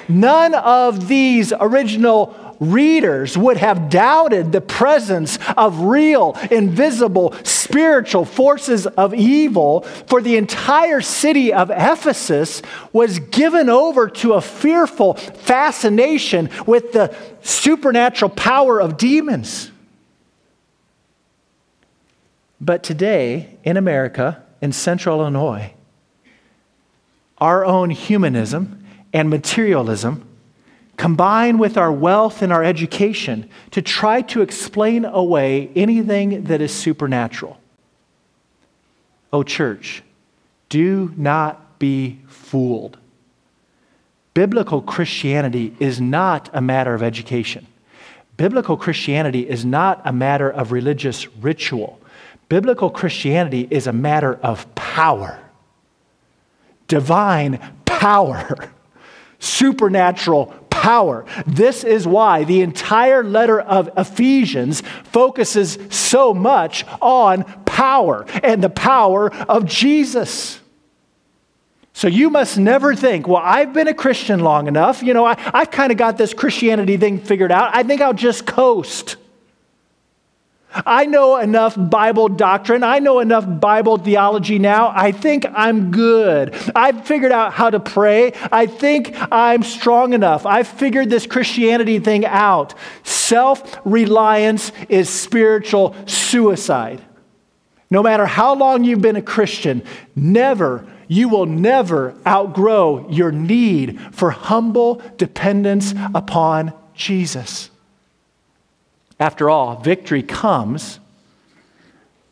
None 0.08 0.54
of 0.54 1.08
these 1.08 1.52
original 1.60 2.47
readers 2.60 3.38
would 3.38 3.58
have 3.58 3.90
doubted 3.90 4.52
the 4.52 4.62
presence 4.62 5.38
of 5.56 5.82
real, 5.82 6.38
invisible, 6.52 7.34
spiritual 7.44 8.26
forces 8.26 8.88
of 8.88 9.14
evil, 9.14 9.82
for 10.08 10.22
the 10.22 10.38
entire 10.38 11.02
city 11.02 11.54
of 11.54 11.70
Ephesus 11.70 12.62
was 12.94 13.20
given 13.20 13.70
over 13.70 14.10
to 14.10 14.34
a 14.34 14.42
fearful 14.42 15.14
fascination 15.14 16.50
with 16.66 16.94
the 16.94 17.16
supernatural 17.42 18.30
power 18.30 18.82
of 18.82 18.98
demons. 18.98 19.72
But 22.60 22.84
today, 22.84 23.58
in 23.64 23.78
America, 23.78 24.44
in 24.62 24.72
central 24.72 25.22
Illinois, 25.22 25.74
our 27.38 27.64
own 27.64 27.92
humanism 27.92 28.84
and 29.14 29.30
materialism 29.30 30.27
combine 30.98 31.60
with 31.60 31.78
our 31.78 31.92
wealth 31.92 32.42
and 32.42 32.52
our 32.52 32.64
education 32.64 33.50
to 33.72 33.82
try 33.82 34.22
to 34.24 34.42
explain 34.42 35.06
away 35.06 35.72
anything 35.76 36.44
that 36.46 36.60
is 36.60 36.74
supernatural. 36.74 37.58
Oh, 39.32 39.44
church, 39.44 40.04
do 40.70 41.14
not 41.16 41.80
be 41.80 42.20
fooled. 42.28 42.98
Biblical 44.34 44.82
Christianity 44.82 45.76
is 45.80 46.02
not 46.02 46.50
a 46.54 46.62
matter 46.62 46.94
of 46.94 47.04
education. 47.04 47.68
Biblical 48.38 48.78
Christianity 48.78 49.48
is 49.50 49.66
not 49.66 50.02
a 50.06 50.14
matter 50.14 50.50
of 50.50 50.72
religious 50.72 51.28
ritual. 51.38 52.00
Biblical 52.50 52.90
Christianity 52.90 53.68
is 53.70 53.88
a 53.88 53.94
matter 53.94 54.36
of 54.36 54.74
power, 54.76 55.40
divine 56.88 57.60
power, 57.86 58.72
supernatural 59.40 60.46
power. 60.82 61.26
This 61.46 61.84
is 61.84 62.08
why 62.08 62.44
the 62.44 62.62
entire 62.62 63.24
letter 63.24 63.60
of 63.60 63.90
Ephesians 63.98 64.82
focuses 65.04 65.78
so 65.90 66.34
much 66.34 66.86
on 67.02 67.44
power 67.66 68.26
and 68.44 68.64
the 68.64 68.70
power 68.70 69.34
of 69.46 69.66
Jesus. 69.66 70.60
So 71.94 72.08
you 72.08 72.30
must 72.30 72.60
never 72.60 72.96
think, 72.96 73.28
well, 73.28 73.42
I've 73.44 73.74
been 73.74 73.88
a 73.88 73.94
Christian 73.94 74.42
long 74.42 74.68
enough. 74.68 75.02
You 75.02 75.16
know, 75.16 75.26
I, 75.26 75.36
I've 75.52 75.72
kind 75.72 75.92
of 75.92 75.98
got 75.98 76.18
this 76.18 76.34
Christianity 76.34 76.96
thing 76.96 77.20
figured 77.20 77.52
out. 77.52 77.76
I 77.76 77.82
think 77.82 78.02
I'll 78.02 78.14
just 78.14 78.46
coast. 78.46 79.16
I 80.86 81.06
know 81.06 81.38
enough 81.38 81.76
Bible 81.78 82.30
doctrine. 82.30 82.84
I 82.84 83.00
know 83.00 83.20
enough 83.20 83.46
Bible 83.60 83.98
theology 83.98 84.60
now. 84.60 84.92
I 84.96 85.12
think 85.12 85.46
I'm 85.54 85.92
good. 85.92 86.56
I've 86.76 87.06
figured 87.06 87.32
out 87.32 87.54
how 87.54 87.70
to 87.70 87.80
pray. 87.80 88.34
I 88.52 88.66
think 88.66 89.16
I'm 89.32 89.64
strong 89.64 90.14
enough. 90.14 90.46
I've 90.46 90.68
figured 90.68 91.10
this 91.10 91.26
Christianity 91.26 92.00
thing 92.00 92.26
out. 92.26 92.74
Self 93.04 93.80
reliance 93.86 94.72
is 94.90 95.10
spiritual 95.10 95.96
suicide. 96.06 97.02
No 97.90 98.04
matter 98.04 98.26
how 98.26 98.56
long 98.56 98.84
you've 98.84 99.02
been 99.02 99.16
a 99.16 99.22
Christian, 99.22 99.84
never, 100.16 100.86
you 101.08 101.30
will 101.30 101.46
never 101.46 102.16
outgrow 102.26 103.10
your 103.10 103.32
need 103.32 104.00
for 104.14 104.32
humble 104.32 105.02
dependence 105.18 105.94
upon 106.14 106.74
Jesus. 106.94 107.70
After 109.20 109.50
all, 109.50 109.78
victory 109.78 110.24
comes 110.24 111.00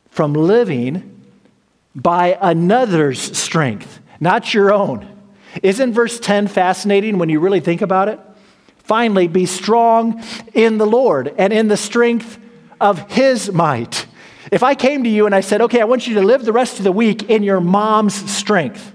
from 0.09 0.33
living 0.33 1.21
by 1.95 2.38
another's 2.39 3.19
strength, 3.38 3.99
not 4.19 4.53
your 4.53 4.71
own. 4.71 5.07
Isn't 5.63 5.93
verse 5.93 6.19
10 6.19 6.47
fascinating 6.47 7.17
when 7.17 7.29
you 7.29 7.39
really 7.39 7.59
think 7.59 7.81
about 7.81 8.09
it? 8.09 8.19
Finally, 8.77 9.27
be 9.27 9.45
strong 9.45 10.23
in 10.53 10.77
the 10.77 10.86
Lord 10.86 11.33
and 11.38 11.51
in 11.51 11.67
the 11.69 11.77
strength 11.77 12.38
of 12.79 13.11
his 13.11 13.51
might. 13.51 14.05
If 14.51 14.61
I 14.61 14.75
came 14.75 15.03
to 15.05 15.09
you 15.09 15.25
and 15.25 15.33
I 15.33 15.41
said, 15.41 15.61
okay, 15.61 15.81
I 15.81 15.86
want 15.86 16.05
you 16.05 16.15
to 16.15 16.21
live 16.21 16.45
the 16.45 16.53
rest 16.53 16.77
of 16.77 16.83
the 16.83 16.91
week 16.91 17.29
in 17.29 17.41
your 17.41 17.59
mom's 17.59 18.13
strength, 18.31 18.93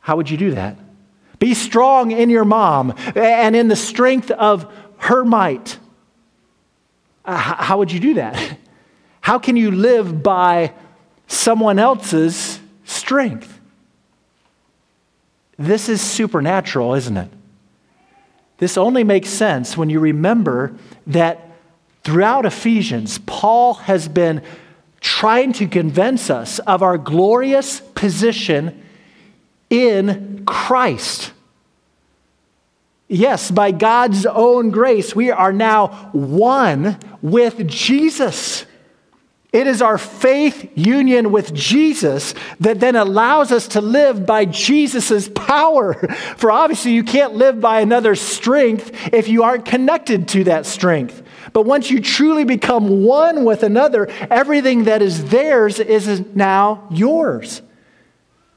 how 0.00 0.16
would 0.16 0.28
you 0.28 0.36
do 0.36 0.52
that? 0.52 0.76
Be 1.38 1.54
strong 1.54 2.10
in 2.10 2.30
your 2.30 2.44
mom 2.44 2.94
and 3.14 3.54
in 3.54 3.68
the 3.68 3.76
strength 3.76 4.30
of 4.30 4.72
her 4.98 5.24
might. 5.24 5.78
Uh, 7.24 7.36
how 7.36 7.78
would 7.78 7.90
you 7.90 8.00
do 8.00 8.14
that? 8.14 8.58
How 9.20 9.40
can 9.40 9.56
you 9.56 9.72
live 9.72 10.22
by 10.22 10.72
someone 11.26 11.80
else's 11.80 12.60
strength? 12.84 13.58
This 15.58 15.88
is 15.88 16.00
supernatural, 16.00 16.94
isn't 16.94 17.16
it? 17.16 17.28
This 18.58 18.78
only 18.78 19.02
makes 19.02 19.28
sense 19.28 19.76
when 19.76 19.90
you 19.90 19.98
remember 19.98 20.76
that 21.08 21.50
throughout 22.04 22.46
Ephesians, 22.46 23.18
Paul 23.18 23.74
has 23.74 24.06
been 24.06 24.42
trying 25.00 25.52
to 25.54 25.66
convince 25.66 26.30
us 26.30 26.58
of 26.60 26.82
our 26.82 26.96
glorious 26.96 27.80
position 27.80 28.82
in 29.70 30.44
Christ. 30.46 31.32
Yes, 33.08 33.50
by 33.50 33.70
God's 33.70 34.26
own 34.26 34.70
grace, 34.70 35.14
we 35.14 35.30
are 35.30 35.52
now 35.52 35.88
one 36.12 36.98
with 37.22 37.68
Jesus. 37.68 38.66
It 39.52 39.66
is 39.66 39.80
our 39.80 39.96
faith 39.96 40.70
union 40.74 41.30
with 41.30 41.54
Jesus 41.54 42.34
that 42.60 42.80
then 42.80 42.96
allows 42.96 43.52
us 43.52 43.68
to 43.68 43.80
live 43.80 44.26
by 44.26 44.44
Jesus' 44.44 45.28
power. 45.28 45.94
For 46.36 46.50
obviously, 46.50 46.92
you 46.92 47.04
can't 47.04 47.34
live 47.34 47.60
by 47.60 47.80
another's 47.80 48.20
strength 48.20 49.14
if 49.14 49.28
you 49.28 49.44
aren't 49.44 49.64
connected 49.64 50.28
to 50.28 50.44
that 50.44 50.66
strength. 50.66 51.22
But 51.52 51.62
once 51.62 51.90
you 51.90 52.02
truly 52.02 52.44
become 52.44 53.04
one 53.04 53.44
with 53.44 53.62
another, 53.62 54.08
everything 54.30 54.84
that 54.84 55.00
is 55.00 55.26
theirs 55.30 55.78
is 55.78 56.22
now 56.34 56.86
yours. 56.90 57.62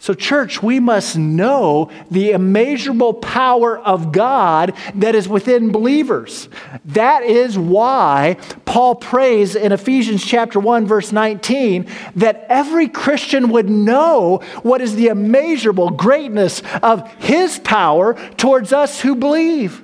So, 0.02 0.14
church, 0.14 0.64
we 0.64 0.80
must 0.80 1.18
know 1.18 1.92
the 2.10 2.32
immeasurable 2.32 3.14
power 3.14 3.78
of 3.78 4.14
God 4.14 4.74
that 4.96 5.14
is 5.14 5.28
within 5.28 5.74
believers. 5.74 6.48
That 6.86 7.24
is 7.24 7.60
why 7.60 8.38
Paul 8.64 8.96
prays 8.96 9.58
in 9.58 9.74
Ephesians 9.74 10.26
chapter 10.26 10.58
1 10.58 10.88
verse 10.88 11.12
19 11.12 11.86
that 12.16 12.46
every 12.48 12.88
Christian 12.88 13.50
would 13.50 13.70
know 13.70 14.38
what 14.64 14.80
is 14.80 14.96
the 14.96 15.08
immeasurable 15.08 15.90
greatness 15.90 16.62
of 16.82 17.12
his 17.16 17.60
power 17.60 18.14
towards 18.38 18.72
us 18.72 19.02
who 19.02 19.16
believe. 19.16 19.84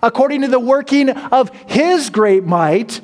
According 0.00 0.42
to 0.42 0.48
the 0.48 0.60
working 0.60 1.10
of 1.10 1.50
his 1.66 2.10
great 2.10 2.44
might, 2.44 3.00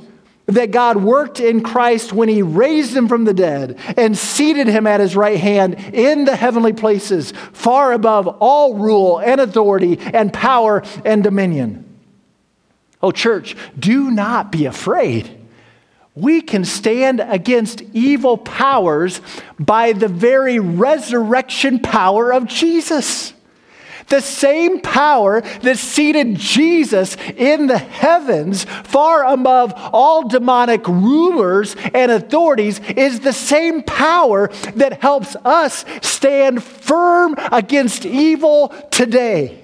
that 0.47 0.70
God 0.70 0.99
worked 0.99 1.40
in 1.40 1.62
Christ 1.62 2.12
when 2.12 2.28
he 2.28 2.42
raised 2.42 2.95
him 2.95 3.09
from 3.09 3.24
the 3.24 3.34
dead 3.34 3.78
and 3.97 4.16
seated 4.16 4.66
him 4.66 4.86
at 4.86 5.01
his 5.01 5.16
right 5.16 5.38
hand 5.38 5.74
in 5.95 6.24
the 6.24 6.36
heavenly 6.36 6.72
places, 6.72 7.32
far 7.53 7.92
above 7.92 8.26
all 8.40 8.74
rule 8.74 9.18
and 9.18 9.40
authority 9.40 9.99
and 9.99 10.32
power 10.32 10.82
and 11.05 11.24
dominion. 11.24 11.84
Oh, 13.03 13.11
church, 13.11 13.57
do 13.78 14.11
not 14.11 14.51
be 14.51 14.64
afraid. 14.64 15.30
We 16.14 16.40
can 16.40 16.64
stand 16.64 17.20
against 17.20 17.82
evil 17.92 18.38
powers 18.38 19.20
by 19.59 19.92
the 19.92 20.09
very 20.09 20.59
resurrection 20.59 21.80
power 21.80 22.32
of 22.32 22.47
Jesus. 22.47 23.34
The 24.09 24.20
same 24.20 24.80
power 24.80 25.40
that 25.40 25.78
seated 25.78 26.36
Jesus 26.36 27.16
in 27.36 27.66
the 27.66 27.78
heavens, 27.78 28.64
far 28.64 29.24
above 29.24 29.72
all 29.76 30.28
demonic 30.28 30.86
rulers 30.86 31.74
and 31.94 32.11
authorities, 32.11 32.80
is 32.96 33.20
the 33.20 33.32
same 33.32 33.82
power 33.82 34.48
that 34.74 35.00
helps 35.00 35.36
us 35.44 35.84
stand 36.02 36.62
firm 36.62 37.34
against 37.50 38.05
evil 38.05 38.68
today. 38.90 39.61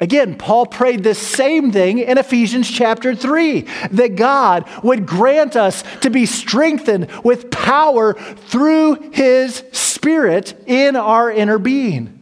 Again, 0.00 0.36
Paul 0.36 0.64
prayed 0.64 1.04
the 1.04 1.14
same 1.14 1.72
thing 1.72 1.98
in 1.98 2.16
Ephesians 2.16 2.70
chapter 2.70 3.14
3 3.14 3.66
that 3.92 4.16
God 4.16 4.66
would 4.82 5.04
grant 5.04 5.56
us 5.56 5.84
to 6.00 6.08
be 6.08 6.24
strengthened 6.24 7.10
with 7.22 7.50
power 7.50 8.14
through 8.14 9.10
his 9.12 9.62
Spirit 9.72 10.54
in 10.66 10.96
our 10.96 11.30
inner 11.30 11.58
being. 11.58 12.19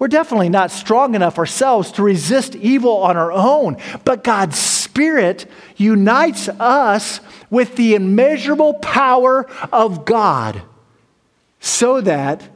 We're 0.00 0.08
definitely 0.08 0.48
not 0.48 0.70
strong 0.70 1.14
enough 1.14 1.38
ourselves 1.38 1.92
to 1.92 2.02
resist 2.02 2.56
evil 2.56 3.02
on 3.02 3.18
our 3.18 3.30
own, 3.30 3.76
but 4.02 4.24
God's 4.24 4.58
Spirit 4.58 5.44
unites 5.76 6.48
us 6.48 7.20
with 7.50 7.76
the 7.76 7.94
immeasurable 7.94 8.74
power 8.74 9.46
of 9.70 10.06
God 10.06 10.62
so 11.60 12.00
that, 12.00 12.48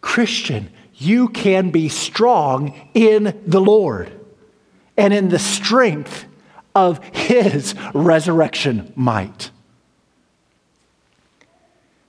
Christian, 0.00 0.70
you 0.96 1.28
can 1.28 1.70
be 1.70 1.88
strong 1.88 2.74
in 2.94 3.40
the 3.46 3.60
Lord 3.60 4.12
and 4.96 5.14
in 5.14 5.28
the 5.28 5.38
strength 5.38 6.24
of 6.74 7.02
His 7.14 7.76
resurrection 7.94 8.92
might. 8.96 9.52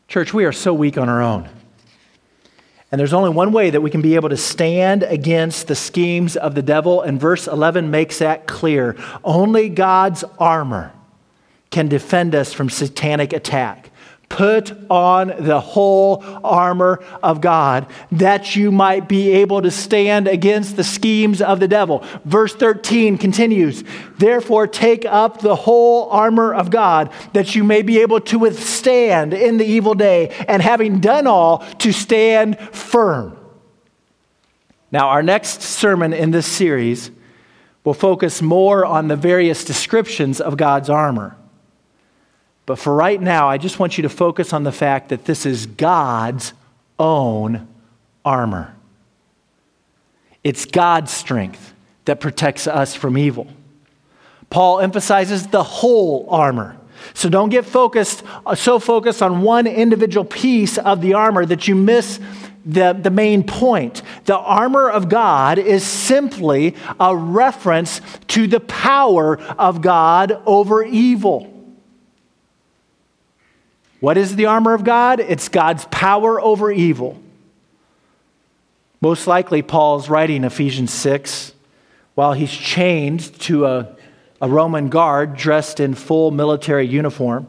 Church, 0.08 0.34
we 0.34 0.46
are 0.46 0.52
so 0.52 0.74
weak 0.74 0.98
on 0.98 1.10
our 1.10 1.22
own. 1.22 1.48
And 2.94 3.00
there's 3.00 3.14
only 3.14 3.32
one 3.32 3.54
way 3.54 3.72
that 3.72 3.82
we 3.82 3.90
can 3.90 4.04
be 4.04 4.14
able 4.14 4.30
to 4.30 4.38
stand 4.38 5.02
against 5.02 5.68
the 5.68 5.74
schemes 5.74 6.38
of 6.38 6.54
the 6.54 6.62
devil, 6.62 7.02
and 7.02 7.20
verse 7.20 7.48
11 7.48 7.90
makes 7.90 8.20
that 8.20 8.46
clear. 8.46 8.96
Only 9.24 9.68
God's 9.70 10.24
armor 10.38 10.94
can 11.72 11.88
defend 11.88 12.36
us 12.36 12.54
from 12.54 12.70
satanic 12.70 13.34
attack. 13.34 13.90
Put 14.34 14.74
on 14.90 15.32
the 15.38 15.62
whole 15.62 16.24
armor 16.44 17.04
of 17.22 17.40
God 17.40 17.86
that 18.14 18.56
you 18.56 18.72
might 18.72 19.08
be 19.08 19.30
able 19.30 19.62
to 19.62 19.70
stand 19.70 20.28
against 20.28 20.76
the 20.76 20.84
schemes 20.84 21.40
of 21.40 21.60
the 21.60 21.68
devil. 21.68 22.04
Verse 22.26 22.56
13 22.56 23.20
continues 23.20 23.84
Therefore, 24.18 24.66
take 24.66 25.06
up 25.06 25.42
the 25.42 25.56
whole 25.56 26.10
armor 26.10 26.52
of 26.52 26.72
God 26.72 27.12
that 27.34 27.54
you 27.54 27.64
may 27.64 27.84
be 27.84 28.00
able 28.02 28.20
to 28.22 28.40
withstand 28.40 29.36
in 29.36 29.58
the 29.58 29.66
evil 29.66 29.94
day, 29.94 30.30
and 30.48 30.64
having 30.64 31.00
done 31.00 31.28
all, 31.28 31.60
to 31.78 31.92
stand 31.92 32.58
firm. 32.72 33.38
Now, 34.92 35.10
our 35.10 35.22
next 35.22 35.62
sermon 35.62 36.12
in 36.12 36.32
this 36.32 36.48
series 36.48 37.12
will 37.84 37.94
focus 37.94 38.42
more 38.42 38.84
on 38.84 39.10
the 39.10 39.16
various 39.16 39.64
descriptions 39.64 40.42
of 40.42 40.58
God's 40.58 40.90
armor. 40.90 41.38
But 42.66 42.80
for 42.80 42.96
right 42.96 43.22
now, 43.22 43.50
I 43.50 43.58
just 43.58 43.80
want 43.80 43.98
you 43.98 44.04
to 44.04 44.10
focus 44.10 44.54
on 44.54 44.64
the 44.64 44.72
fact 44.72 45.10
that 45.10 45.26
this 45.26 45.46
is 45.46 45.66
God's 45.66 46.54
own 46.98 47.68
armor. 48.24 48.74
It's 50.44 50.66
God's 50.66 51.12
strength 51.12 51.74
that 52.06 52.20
protects 52.20 52.68
us 52.68 52.96
from 52.96 53.18
evil. 53.18 53.48
Paul 54.50 54.80
emphasizes 54.80 55.48
the 55.48 55.64
whole 55.64 56.28
armor. 56.30 56.78
So 57.14 57.28
don't 57.28 57.50
get 57.50 57.66
focused, 57.66 58.24
uh, 58.46 58.56
so 58.56 58.80
focused 58.80 59.22
on 59.22 59.42
one 59.42 59.68
individual 59.68 60.26
piece 60.26 60.78
of 60.78 61.02
the 61.02 61.16
armor 61.16 61.46
that 61.46 61.68
you 61.68 61.76
miss 61.76 62.20
the, 62.66 62.94
the 62.94 63.10
main 63.10 63.44
point. 63.44 64.02
The 64.26 64.38
armor 64.38 64.90
of 64.90 65.10
God 65.10 65.60
is 65.60 65.86
simply 65.86 66.76
a 67.00 67.16
reference 67.16 68.00
to 68.30 68.48
the 68.48 68.62
power 68.62 69.38
of 69.38 69.82
God 69.82 70.42
over 70.46 70.84
evil. 70.84 71.53
What 74.04 74.18
is 74.18 74.36
the 74.36 74.48
armor 74.48 74.74
of 74.74 74.84
God? 74.84 75.22
It's 75.22 75.48
God's 75.48 75.86
power 75.86 76.42
over 76.42 76.70
evil. 76.70 77.18
Most 79.00 79.28
likely, 79.28 79.62
Paul's 79.62 80.10
writing 80.10 80.44
Ephesians 80.44 80.92
6 80.92 81.54
while 82.14 82.34
he's 82.34 82.52
chained 82.52 83.22
to 83.40 83.66
a, 83.66 83.96
a 84.42 84.50
Roman 84.50 84.90
guard 84.90 85.38
dressed 85.38 85.80
in 85.80 85.94
full 85.96 86.32
military 86.32 86.86
uniform. 86.86 87.48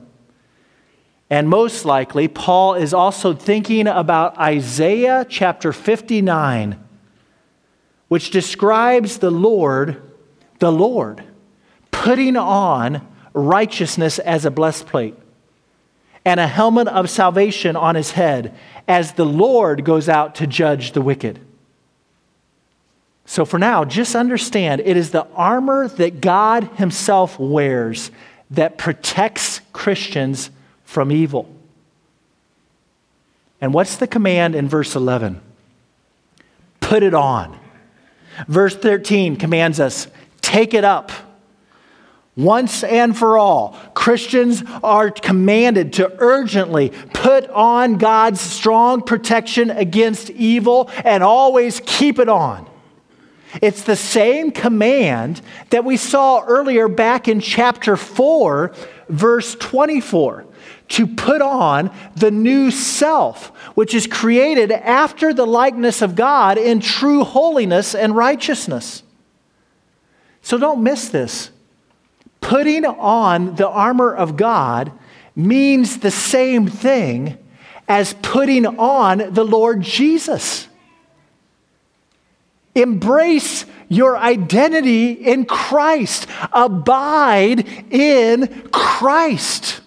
And 1.28 1.48
most 1.48 1.84
likely, 1.84 2.28
Paul 2.28 2.74
is 2.74 2.94
also 2.94 3.34
thinking 3.34 3.88
about 3.88 4.38
Isaiah 4.38 5.26
chapter 5.28 5.72
59, 5.72 6.78
which 8.06 8.30
describes 8.30 9.18
the 9.18 9.32
Lord, 9.32 10.00
the 10.60 10.70
Lord, 10.70 11.24
putting 11.90 12.36
on 12.36 13.04
righteousness 13.32 14.20
as 14.20 14.44
a 14.44 14.52
breastplate 14.52 15.16
and 16.24 16.40
a 16.40 16.46
helmet 16.46 16.88
of 16.88 17.10
salvation 17.10 17.76
on 17.76 17.94
his 17.94 18.12
head 18.12 18.54
as 18.88 19.12
the 19.12 19.26
Lord 19.26 19.84
goes 19.84 20.08
out 20.08 20.34
to 20.36 20.46
judge 20.46 20.92
the 20.92 21.02
wicked. 21.02 21.40
So, 23.26 23.44
for 23.44 23.58
now, 23.58 23.84
just 23.84 24.14
understand 24.14 24.82
it 24.84 24.96
is 24.96 25.10
the 25.10 25.26
armor 25.34 25.88
that 25.88 26.20
God 26.20 26.64
Himself 26.76 27.38
wears 27.38 28.10
that 28.50 28.76
protects 28.76 29.60
Christians 29.72 30.50
from 30.84 31.10
evil. 31.10 31.48
And 33.60 33.72
what's 33.72 33.96
the 33.96 34.06
command 34.06 34.54
in 34.54 34.68
verse 34.68 34.94
11? 34.94 35.40
Put 36.80 37.02
it 37.02 37.14
on. 37.14 37.58
Verse 38.46 38.76
13 38.76 39.36
commands 39.36 39.80
us 39.80 40.06
take 40.42 40.74
it 40.74 40.84
up 40.84 41.10
once 42.36 42.82
and 42.82 43.16
for 43.16 43.38
all, 43.38 43.78
Christians 43.94 44.64
are 44.82 45.10
commanded 45.10 45.92
to 45.94 46.12
urgently 46.18 46.90
put 47.12 47.48
on 47.50 47.96
God's 47.96 48.40
strong 48.40 49.02
protection 49.02 49.70
against 49.70 50.30
evil 50.30 50.90
and 51.04 51.22
always 51.22 51.80
keep 51.86 52.18
it 52.18 52.28
on. 52.28 52.68
It's 53.62 53.84
the 53.84 53.94
same 53.94 54.50
command 54.50 55.40
that 55.70 55.84
we 55.84 55.96
saw 55.96 56.42
earlier 56.44 56.88
back 56.88 57.28
in 57.28 57.38
chapter 57.38 57.96
4, 57.96 58.74
verse 59.08 59.54
24 59.54 60.46
to 60.86 61.06
put 61.06 61.40
on 61.40 61.90
the 62.16 62.30
new 62.30 62.70
self, 62.70 63.48
which 63.74 63.94
is 63.94 64.06
created 64.06 64.70
after 64.70 65.32
the 65.32 65.46
likeness 65.46 66.02
of 66.02 66.14
God 66.14 66.58
in 66.58 66.80
true 66.80 67.24
holiness 67.24 67.94
and 67.94 68.14
righteousness. 68.14 69.02
So 70.42 70.58
don't 70.58 70.82
miss 70.82 71.08
this. 71.08 71.50
Putting 72.44 72.84
on 72.84 73.54
the 73.54 73.66
armor 73.66 74.14
of 74.14 74.36
God 74.36 74.92
means 75.34 76.00
the 76.00 76.10
same 76.10 76.68
thing 76.68 77.38
as 77.88 78.12
putting 78.20 78.66
on 78.66 79.32
the 79.32 79.44
Lord 79.44 79.80
Jesus. 79.80 80.68
Embrace 82.74 83.64
your 83.88 84.18
identity 84.18 85.12
in 85.12 85.46
Christ. 85.46 86.26
Abide 86.52 87.66
in 87.90 88.68
Christ. 88.70 89.80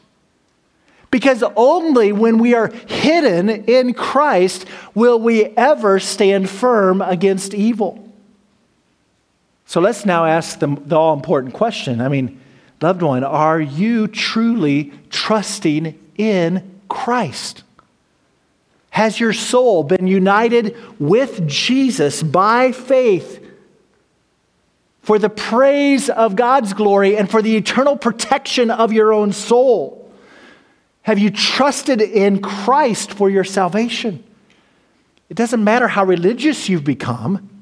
Because 1.12 1.44
only 1.56 2.12
when 2.12 2.40
we 2.40 2.56
are 2.56 2.72
hidden 2.88 3.52
in 3.52 3.94
Christ 3.94 4.66
will 4.96 5.20
we 5.20 5.46
ever 5.46 6.00
stand 6.00 6.50
firm 6.50 7.04
against 7.04 7.54
evil. 7.54 8.12
So 9.68 9.80
let's 9.80 10.08
now 10.08 10.26
ask 10.26 10.58
the, 10.58 10.76
the 10.86 10.96
all 10.96 11.14
important 11.14 11.54
question. 11.54 12.02
I 12.02 12.08
mean, 12.08 12.42
loved 12.82 13.02
one, 13.02 13.24
are 13.24 13.60
you 13.60 14.08
truly 14.08 14.92
trusting 15.10 15.98
in 16.18 16.80
Christ? 16.90 17.64
Has 18.92 19.20
your 19.20 19.34
soul 19.34 19.84
been 19.84 20.08
united 20.08 20.76
with 21.00 21.48
Jesus 21.48 22.24
by 22.24 22.72
faith 22.72 23.44
for 25.02 25.20
the 25.20 25.30
praise 25.30 26.10
of 26.10 26.36
God's 26.36 26.74
glory 26.74 27.16
and 27.16 27.30
for 27.30 27.42
the 27.42 27.56
eternal 27.56 27.96
protection 27.96 28.72
of 28.72 28.92
your 28.92 29.14
own 29.14 29.34
soul? 29.34 30.12
Have 31.04 31.20
you 31.20 31.30
trusted 31.30 32.02
in 32.02 32.42
Christ 32.42 33.14
for 33.14 33.30
your 33.30 33.44
salvation? 33.44 34.24
It 35.30 35.38
doesn't 35.38 35.64
matter 35.64 35.88
how 35.88 36.04
religious 36.04 36.68
you've 36.68 36.84
become. 36.84 37.57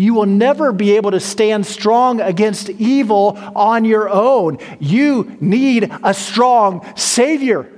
You 0.00 0.14
will 0.14 0.24
never 0.24 0.72
be 0.72 0.92
able 0.92 1.10
to 1.10 1.20
stand 1.20 1.66
strong 1.66 2.22
against 2.22 2.70
evil 2.70 3.36
on 3.54 3.84
your 3.84 4.08
own. 4.08 4.56
You 4.78 5.36
need 5.42 5.92
a 6.02 6.14
strong 6.14 6.90
Savior. 6.96 7.70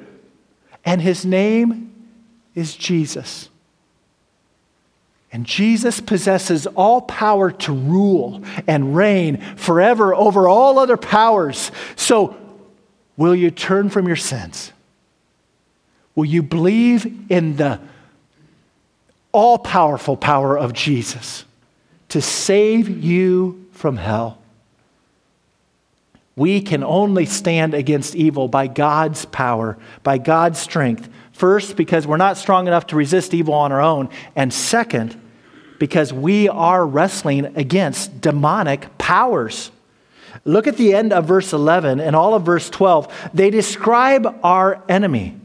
And 0.85 1.03
His 1.03 1.27
name 1.27 1.93
is 2.55 2.77
Jesus. 2.77 3.49
And 5.33 5.45
Jesus 5.45 5.99
possesses 5.99 6.69
all 6.69 7.01
power 7.01 7.51
to 7.51 7.73
rule 7.73 8.41
and 8.69 8.95
reign 8.95 9.39
forever 9.57 10.15
over 10.15 10.47
all 10.47 10.79
other 10.79 10.97
powers. 10.97 11.73
So, 11.97 12.37
will 13.17 13.35
you 13.35 13.51
turn 13.51 13.91
from 13.91 14.07
your 14.07 14.15
sins? 14.15 14.73
Will 16.15 16.27
you 16.27 16.45
believe 16.45 17.33
in 17.33 17.57
the 17.57 17.81
all 19.33 19.59
powerful 19.59 20.17
power 20.17 20.57
of 20.57 20.73
Jesus 20.73 21.47
to 22.13 22.21
save 22.21 22.91
you 23.03 23.67
from 23.73 23.97
hell? 23.97 24.39
We 26.37 26.61
can 26.61 26.85
only 26.85 27.25
stand 27.25 27.73
against 27.73 28.15
evil 28.15 28.49
by 28.49 28.67
God's 28.67 29.25
power, 29.25 29.79
by 30.03 30.19
God's 30.19 30.59
strength. 30.59 31.09
First, 31.33 31.75
because 31.75 32.07
we're 32.07 32.19
not 32.19 32.37
strong 32.37 32.67
enough 32.67 32.89
to 32.89 32.97
resist 32.97 33.33
evil 33.33 33.55
on 33.55 33.73
our 33.73 33.81
own. 33.81 34.11
And 34.37 34.53
second, 34.53 35.19
because 35.79 36.13
we 36.13 36.51
are 36.51 36.87
wrestling 36.87 37.57
against 37.57 38.21
demonic 38.21 38.99
powers. 38.99 39.71
Look 40.45 40.67
at 40.67 40.77
the 40.77 40.95
end 40.95 41.15
of 41.15 41.25
verse 41.25 41.55
11 41.55 41.99
and 41.99 42.15
all 42.15 42.35
of 42.35 42.45
verse 42.45 42.69
12. 42.69 43.31
They 43.33 43.49
describe 43.49 44.39
our 44.43 44.83
enemy. 44.87 45.37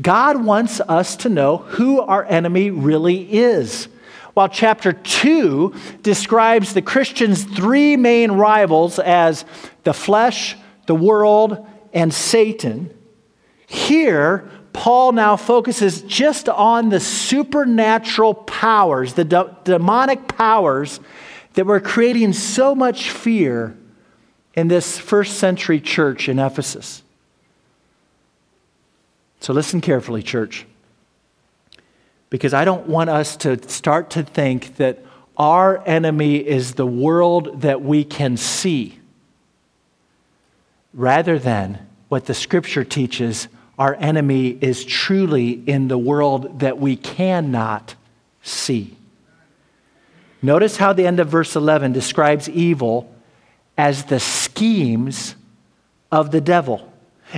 God 0.00 0.42
wants 0.42 0.80
us 0.80 1.16
to 1.16 1.28
know 1.28 1.58
who 1.58 2.00
our 2.00 2.24
enemy 2.24 2.70
really 2.70 3.30
is. 3.30 3.88
While 4.38 4.48
chapter 4.48 4.92
2 4.92 5.74
describes 6.02 6.72
the 6.72 6.80
Christian's 6.80 7.42
three 7.42 7.96
main 7.96 8.30
rivals 8.30 9.00
as 9.00 9.44
the 9.82 9.92
flesh, 9.92 10.56
the 10.86 10.94
world, 10.94 11.66
and 11.92 12.14
Satan, 12.14 12.96
here 13.66 14.48
Paul 14.72 15.10
now 15.10 15.34
focuses 15.34 16.02
just 16.02 16.48
on 16.48 16.88
the 16.88 17.00
supernatural 17.00 18.32
powers, 18.32 19.14
the 19.14 19.24
de- 19.24 19.56
demonic 19.64 20.28
powers 20.28 21.00
that 21.54 21.66
were 21.66 21.80
creating 21.80 22.32
so 22.32 22.76
much 22.76 23.10
fear 23.10 23.76
in 24.54 24.68
this 24.68 24.98
first 24.98 25.40
century 25.40 25.80
church 25.80 26.28
in 26.28 26.38
Ephesus. 26.38 27.02
So 29.40 29.52
listen 29.52 29.80
carefully, 29.80 30.22
church, 30.22 30.64
because 32.30 32.54
I 32.54 32.64
don't 32.64 32.86
want 32.86 33.10
us 33.10 33.36
to 33.38 33.68
start 33.68 34.10
to 34.10 34.22
think 34.22 34.76
that 34.76 35.04
our 35.36 35.82
enemy 35.86 36.36
is 36.36 36.74
the 36.74 36.86
world 36.86 37.62
that 37.62 37.82
we 37.82 38.04
can 38.04 38.36
see, 38.36 38.98
rather 40.92 41.38
than 41.38 41.86
what 42.08 42.26
the 42.26 42.34
scripture 42.34 42.84
teaches 42.84 43.48
our 43.78 43.94
enemy 44.00 44.48
is 44.48 44.84
truly 44.84 45.50
in 45.50 45.86
the 45.86 45.98
world 45.98 46.60
that 46.60 46.78
we 46.78 46.96
cannot 46.96 47.94
see. 48.42 48.96
Notice 50.42 50.76
how 50.76 50.92
the 50.92 51.06
end 51.06 51.20
of 51.20 51.28
verse 51.28 51.54
11 51.54 51.92
describes 51.92 52.48
evil 52.48 53.12
as 53.76 54.04
the 54.04 54.18
schemes 54.18 55.36
of 56.10 56.30
the 56.32 56.40
devil. 56.40 56.92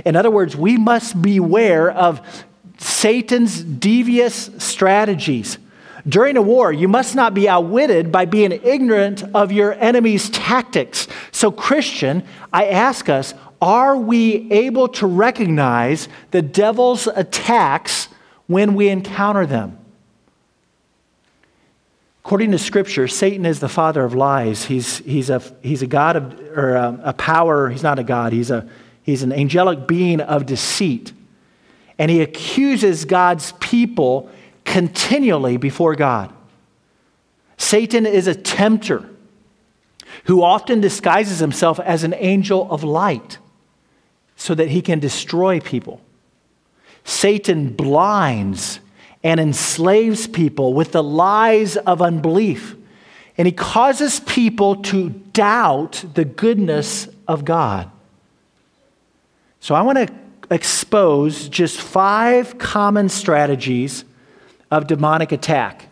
In 0.05 0.15
other 0.15 0.31
words, 0.31 0.55
we 0.55 0.77
must 0.77 1.21
beware 1.21 1.91
of 1.91 2.45
Satan's 2.81 3.63
devious 3.63 4.49
strategies. 4.57 5.57
During 6.07 6.35
a 6.35 6.41
war, 6.41 6.73
you 6.73 6.87
must 6.87 7.15
not 7.15 7.33
be 7.33 7.47
outwitted 7.47 8.11
by 8.11 8.25
being 8.25 8.51
ignorant 8.51 9.23
of 9.35 9.51
your 9.51 9.73
enemy's 9.73 10.29
tactics. 10.31 11.07
So, 11.31 11.51
Christian, 11.51 12.23
I 12.51 12.65
ask 12.67 13.07
us, 13.07 13.35
are 13.61 13.95
we 13.95 14.51
able 14.51 14.87
to 14.87 15.05
recognize 15.05 16.07
the 16.31 16.41
devil's 16.41 17.05
attacks 17.07 18.07
when 18.47 18.73
we 18.73 18.89
encounter 18.89 19.45
them? 19.45 19.77
According 22.25 22.51
to 22.51 22.57
Scripture, 22.57 23.07
Satan 23.07 23.45
is 23.45 23.59
the 23.59 23.69
father 23.69 24.03
of 24.03 24.15
lies. 24.15 24.65
He's, 24.65 24.99
he's, 24.99 25.29
a, 25.29 25.41
he's 25.61 25.83
a 25.83 25.87
God 25.87 26.15
of, 26.15 26.39
or 26.57 26.75
a, 26.75 26.99
a 27.05 27.13
power, 27.13 27.69
he's 27.69 27.83
not 27.83 27.99
a 27.99 28.03
God, 28.03 28.33
he's 28.33 28.49
a, 28.49 28.67
He's 29.03 29.23
an 29.23 29.33
angelic 29.33 29.87
being 29.87 30.21
of 30.21 30.45
deceit. 30.45 31.13
And 31.97 32.09
he 32.09 32.21
accuses 32.21 33.05
God's 33.05 33.51
people 33.59 34.29
continually 34.65 35.57
before 35.57 35.95
God. 35.95 36.33
Satan 37.57 38.05
is 38.05 38.27
a 38.27 38.35
tempter 38.35 39.07
who 40.25 40.43
often 40.43 40.81
disguises 40.81 41.39
himself 41.39 41.79
as 41.79 42.03
an 42.03 42.13
angel 42.17 42.69
of 42.71 42.83
light 42.83 43.37
so 44.35 44.55
that 44.55 44.69
he 44.69 44.81
can 44.81 44.99
destroy 44.99 45.59
people. 45.59 46.01
Satan 47.03 47.69
blinds 47.69 48.79
and 49.23 49.39
enslaves 49.39 50.27
people 50.27 50.73
with 50.73 50.91
the 50.91 51.03
lies 51.03 51.77
of 51.77 52.01
unbelief. 52.01 52.75
And 53.37 53.45
he 53.45 53.51
causes 53.51 54.19
people 54.21 54.77
to 54.83 55.09
doubt 55.09 56.03
the 56.13 56.25
goodness 56.25 57.07
of 57.27 57.45
God. 57.45 57.89
So 59.59 59.75
I 59.75 59.81
want 59.81 59.99
to 59.99 60.13
expose 60.51 61.49
just 61.49 61.79
five 61.79 62.57
common 62.57 63.09
strategies 63.09 64.05
of 64.69 64.85
demonic 64.85 65.31
attack. 65.31 65.87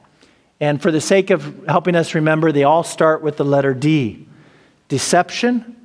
And 0.60 0.82
for 0.82 0.92
the 0.92 1.02
sake 1.02 1.30
of 1.30 1.66
helping 1.68 1.96
us 1.96 2.14
remember, 2.14 2.52
they 2.52 2.66
all 2.66 2.84
start 2.84 3.22
with 3.22 3.38
the 3.38 3.46
letter 3.46 3.74
D 3.74 4.28
deception, 4.90 5.76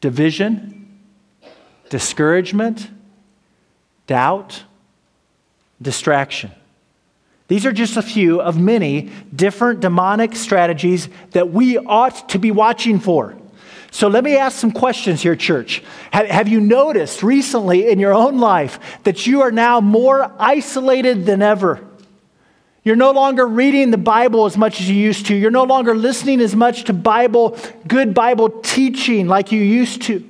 division, 0.00 1.00
discouragement, 1.88 2.90
doubt, 4.06 4.64
distraction. 5.80 6.50
These 7.46 7.64
are 7.64 7.72
just 7.72 7.96
a 7.96 8.02
few 8.02 8.42
of 8.42 8.58
many 8.58 9.10
different 9.34 9.80
demonic 9.80 10.36
strategies 10.36 11.08
that 11.30 11.50
we 11.50 11.78
ought 11.78 12.28
to 12.30 12.38
be 12.38 12.50
watching 12.50 13.00
for. 13.00 13.36
So 13.90 14.08
let 14.08 14.22
me 14.22 14.36
ask 14.36 14.58
some 14.58 14.72
questions 14.72 15.22
here, 15.22 15.34
church. 15.34 15.82
Have, 16.12 16.26
have, 16.26 16.48
you 16.48 16.60
noticed 16.60 17.22
recently 17.22 17.90
in 17.90 17.98
your 17.98 18.12
own 18.12 18.38
life 18.38 18.78
that 19.04 19.26
you 19.26 19.42
are 19.42 19.50
now 19.50 19.80
more 19.80 20.32
isolated 20.38 21.24
than 21.24 21.42
ever? 21.42 21.84
You're 22.84 22.96
no 22.96 23.10
longer 23.10 23.46
reading 23.46 23.90
the 23.90 23.98
Bible 23.98 24.46
as 24.46 24.56
much 24.56 24.80
as 24.80 24.88
you 24.88 24.96
used 24.96 25.26
to. 25.26 25.34
You're 25.34 25.50
no 25.50 25.64
longer 25.64 25.94
listening 25.94 26.40
as 26.40 26.54
much 26.54 26.84
to 26.84 26.92
Bible, 26.92 27.58
good 27.86 28.14
Bible 28.14 28.48
teaching 28.48 29.26
like 29.26 29.52
you 29.52 29.60
used 29.60 30.02
to. 30.02 30.26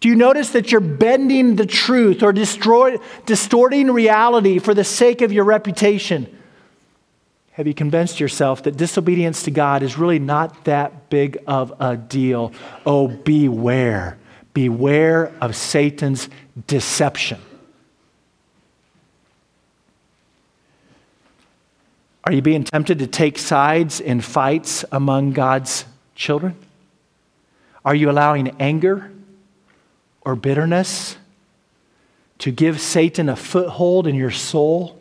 Do 0.00 0.08
you 0.08 0.16
notice 0.16 0.50
that 0.50 0.72
you're 0.72 0.80
bending 0.80 1.56
the 1.56 1.66
truth 1.66 2.22
or 2.22 2.32
destroy, 2.32 2.96
distorting 3.26 3.90
reality 3.90 4.58
for 4.58 4.72
the 4.72 4.84
sake 4.84 5.20
of 5.20 5.30
your 5.30 5.44
reputation? 5.44 6.26
Have 7.60 7.66
you 7.66 7.74
convinced 7.74 8.20
yourself 8.20 8.62
that 8.62 8.78
disobedience 8.78 9.42
to 9.42 9.50
God 9.50 9.82
is 9.82 9.98
really 9.98 10.18
not 10.18 10.64
that 10.64 11.10
big 11.10 11.36
of 11.46 11.74
a 11.78 11.94
deal? 11.94 12.54
Oh, 12.86 13.06
beware. 13.06 14.16
Beware 14.54 15.30
of 15.42 15.54
Satan's 15.54 16.30
deception. 16.66 17.38
Are 22.24 22.32
you 22.32 22.40
being 22.40 22.64
tempted 22.64 22.98
to 23.00 23.06
take 23.06 23.36
sides 23.36 24.00
in 24.00 24.22
fights 24.22 24.86
among 24.90 25.34
God's 25.34 25.84
children? 26.14 26.56
Are 27.84 27.94
you 27.94 28.08
allowing 28.08 28.58
anger 28.58 29.12
or 30.22 30.34
bitterness 30.34 31.18
to 32.38 32.50
give 32.50 32.80
Satan 32.80 33.28
a 33.28 33.36
foothold 33.36 34.06
in 34.06 34.14
your 34.14 34.30
soul? 34.30 34.99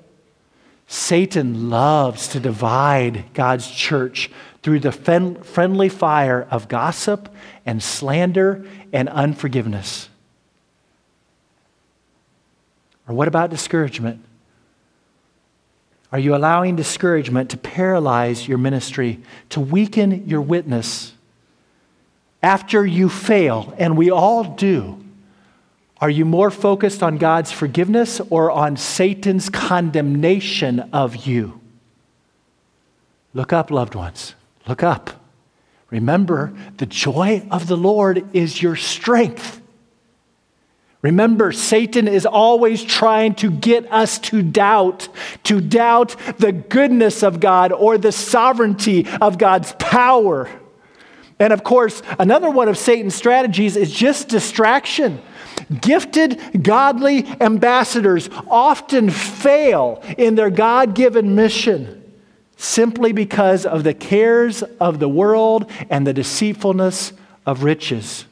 Satan 0.91 1.69
loves 1.69 2.29
to 2.29 2.39
divide 2.39 3.25
God's 3.35 3.69
church 3.69 4.31
through 4.63 4.79
the 4.79 4.91
friendly 4.91 5.87
fire 5.87 6.47
of 6.49 6.67
gossip 6.67 7.29
and 7.63 7.81
slander 7.81 8.65
and 8.91 9.07
unforgiveness. 9.07 10.09
Or 13.07 13.13
what 13.13 13.27
about 13.27 13.51
discouragement? 13.51 14.25
Are 16.11 16.17
you 16.17 16.35
allowing 16.35 16.75
discouragement 16.75 17.51
to 17.51 17.57
paralyze 17.57 18.47
your 18.47 18.57
ministry, 18.57 19.19
to 19.49 19.59
weaken 19.59 20.27
your 20.27 20.41
witness? 20.41 21.13
After 22.41 22.83
you 22.83 23.09
fail, 23.09 23.75
and 23.77 23.95
we 23.95 24.09
all 24.09 24.43
do, 24.43 25.05
are 26.01 26.09
you 26.09 26.23
more 26.23 26.49
focused 26.49 27.03
on 27.03 27.17
God's 27.17 27.51
forgiveness 27.51 28.21
or 28.29 28.51
on 28.51 28.77
Satan's 28.77 29.49
condemnation 29.49 30.79
of 30.93 31.27
you? 31.27 31.59
Look 33.33 33.51
up, 33.51 33.69
loved 33.69 33.95
ones. 33.95 34.35
Look 34.67 34.81
up. 34.81 35.11
Remember, 35.89 36.53
the 36.77 36.85
joy 36.85 37.45
of 37.51 37.67
the 37.67 37.77
Lord 37.77 38.29
is 38.33 38.61
your 38.61 38.75
strength. 38.75 39.61
Remember, 41.01 41.51
Satan 41.51 42.07
is 42.07 42.25
always 42.25 42.83
trying 42.83 43.35
to 43.35 43.49
get 43.49 43.91
us 43.91 44.19
to 44.19 44.41
doubt, 44.41 45.07
to 45.45 45.61
doubt 45.61 46.15
the 46.37 46.51
goodness 46.51 47.23
of 47.23 47.39
God 47.39 47.71
or 47.71 47.97
the 47.97 48.11
sovereignty 48.11 49.07
of 49.21 49.37
God's 49.37 49.73
power. 49.79 50.49
And 51.39 51.53
of 51.53 51.63
course, 51.63 52.01
another 52.19 52.49
one 52.49 52.67
of 52.67 52.77
Satan's 52.77 53.15
strategies 53.15 53.77
is 53.77 53.91
just 53.91 54.27
distraction. 54.27 55.21
Gifted, 55.81 56.63
godly 56.63 57.25
ambassadors 57.41 58.29
often 58.49 59.09
fail 59.09 60.03
in 60.17 60.35
their 60.35 60.49
God 60.49 60.95
given 60.95 61.35
mission 61.35 61.99
simply 62.57 63.13
because 63.13 63.65
of 63.65 63.85
the 63.85 63.93
cares 63.93 64.63
of 64.81 64.99
the 64.99 65.07
world 65.07 65.69
and 65.89 66.05
the 66.05 66.13
deceitfulness 66.13 67.13
of 67.45 67.63
riches. 67.63 68.25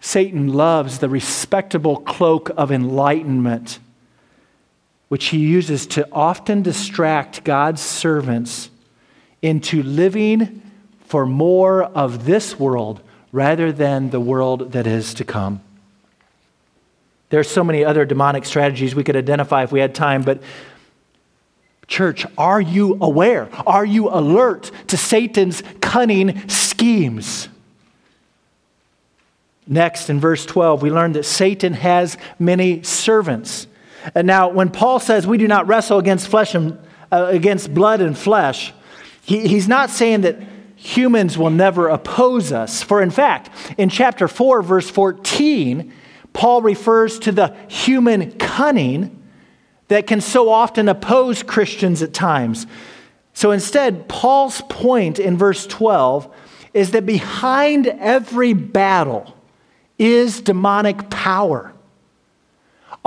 Satan 0.00 0.52
loves 0.52 0.98
the 0.98 1.08
respectable 1.08 1.96
cloak 1.96 2.50
of 2.56 2.70
enlightenment, 2.70 3.78
which 5.08 5.26
he 5.26 5.38
uses 5.38 5.86
to 5.86 6.06
often 6.12 6.62
distract 6.62 7.42
God's 7.42 7.80
servants 7.80 8.70
into 9.40 9.82
living 9.82 10.62
for 11.06 11.24
more 11.24 11.84
of 11.84 12.26
this 12.26 12.58
world 12.58 13.00
rather 13.36 13.70
than 13.70 14.08
the 14.08 14.18
world 14.18 14.72
that 14.72 14.86
is 14.86 15.12
to 15.12 15.22
come. 15.22 15.60
There 17.28 17.38
are 17.38 17.44
so 17.44 17.62
many 17.62 17.84
other 17.84 18.06
demonic 18.06 18.46
strategies 18.46 18.94
we 18.94 19.04
could 19.04 19.14
identify 19.14 19.62
if 19.62 19.70
we 19.70 19.78
had 19.78 19.94
time, 19.94 20.22
but 20.22 20.40
church, 21.86 22.24
are 22.38 22.62
you 22.62 22.96
aware? 22.98 23.50
Are 23.66 23.84
you 23.84 24.08
alert 24.08 24.70
to 24.86 24.96
Satan's 24.96 25.62
cunning 25.82 26.48
schemes? 26.48 27.50
Next, 29.66 30.08
in 30.08 30.18
verse 30.18 30.46
12, 30.46 30.80
we 30.80 30.90
learn 30.90 31.12
that 31.12 31.24
Satan 31.24 31.74
has 31.74 32.16
many 32.38 32.82
servants. 32.84 33.66
And 34.14 34.26
now, 34.26 34.48
when 34.48 34.70
Paul 34.70 34.98
says 34.98 35.26
we 35.26 35.36
do 35.36 35.46
not 35.46 35.66
wrestle 35.66 35.98
against 35.98 36.28
flesh 36.28 36.54
and 36.54 36.78
uh, 37.12 37.26
against 37.28 37.74
blood 37.74 38.00
and 38.00 38.16
flesh, 38.16 38.72
he, 39.20 39.46
he's 39.46 39.68
not 39.68 39.90
saying 39.90 40.22
that 40.22 40.38
humans 40.86 41.36
will 41.36 41.50
never 41.50 41.88
oppose 41.88 42.52
us. 42.52 42.82
For 42.82 43.02
in 43.02 43.10
fact, 43.10 43.50
in 43.76 43.88
chapter 43.88 44.28
4, 44.28 44.62
verse 44.62 44.88
14, 44.88 45.92
Paul 46.32 46.62
refers 46.62 47.18
to 47.20 47.32
the 47.32 47.56
human 47.68 48.32
cunning 48.32 49.22
that 49.88 50.06
can 50.06 50.20
so 50.20 50.50
often 50.50 50.88
oppose 50.88 51.42
Christians 51.42 52.02
at 52.02 52.12
times. 52.12 52.66
So 53.32 53.50
instead, 53.50 54.08
Paul's 54.08 54.62
point 54.68 55.18
in 55.18 55.36
verse 55.36 55.66
12 55.66 56.34
is 56.74 56.90
that 56.90 57.06
behind 57.06 57.86
every 57.86 58.52
battle, 58.52 59.36
is 59.98 60.40
demonic 60.40 61.10
power. 61.10 61.72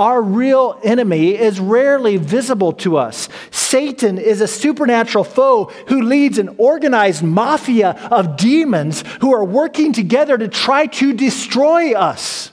Our 0.00 0.22
real 0.22 0.80
enemy 0.82 1.36
is 1.36 1.60
rarely 1.60 2.16
visible 2.16 2.72
to 2.84 2.96
us. 2.96 3.28
Satan 3.50 4.16
is 4.16 4.40
a 4.40 4.48
supernatural 4.48 5.24
foe 5.24 5.66
who 5.88 6.00
leads 6.00 6.38
an 6.38 6.54
organized 6.56 7.22
mafia 7.22 7.90
of 8.10 8.38
demons 8.38 9.04
who 9.20 9.34
are 9.34 9.44
working 9.44 9.92
together 9.92 10.38
to 10.38 10.48
try 10.48 10.86
to 10.86 11.12
destroy 11.12 11.92
us. 11.92 12.50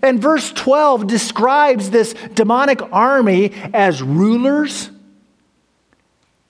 And 0.00 0.22
verse 0.22 0.52
12 0.52 1.08
describes 1.08 1.90
this 1.90 2.14
demonic 2.34 2.80
army 2.92 3.52
as 3.74 4.00
rulers, 4.00 4.90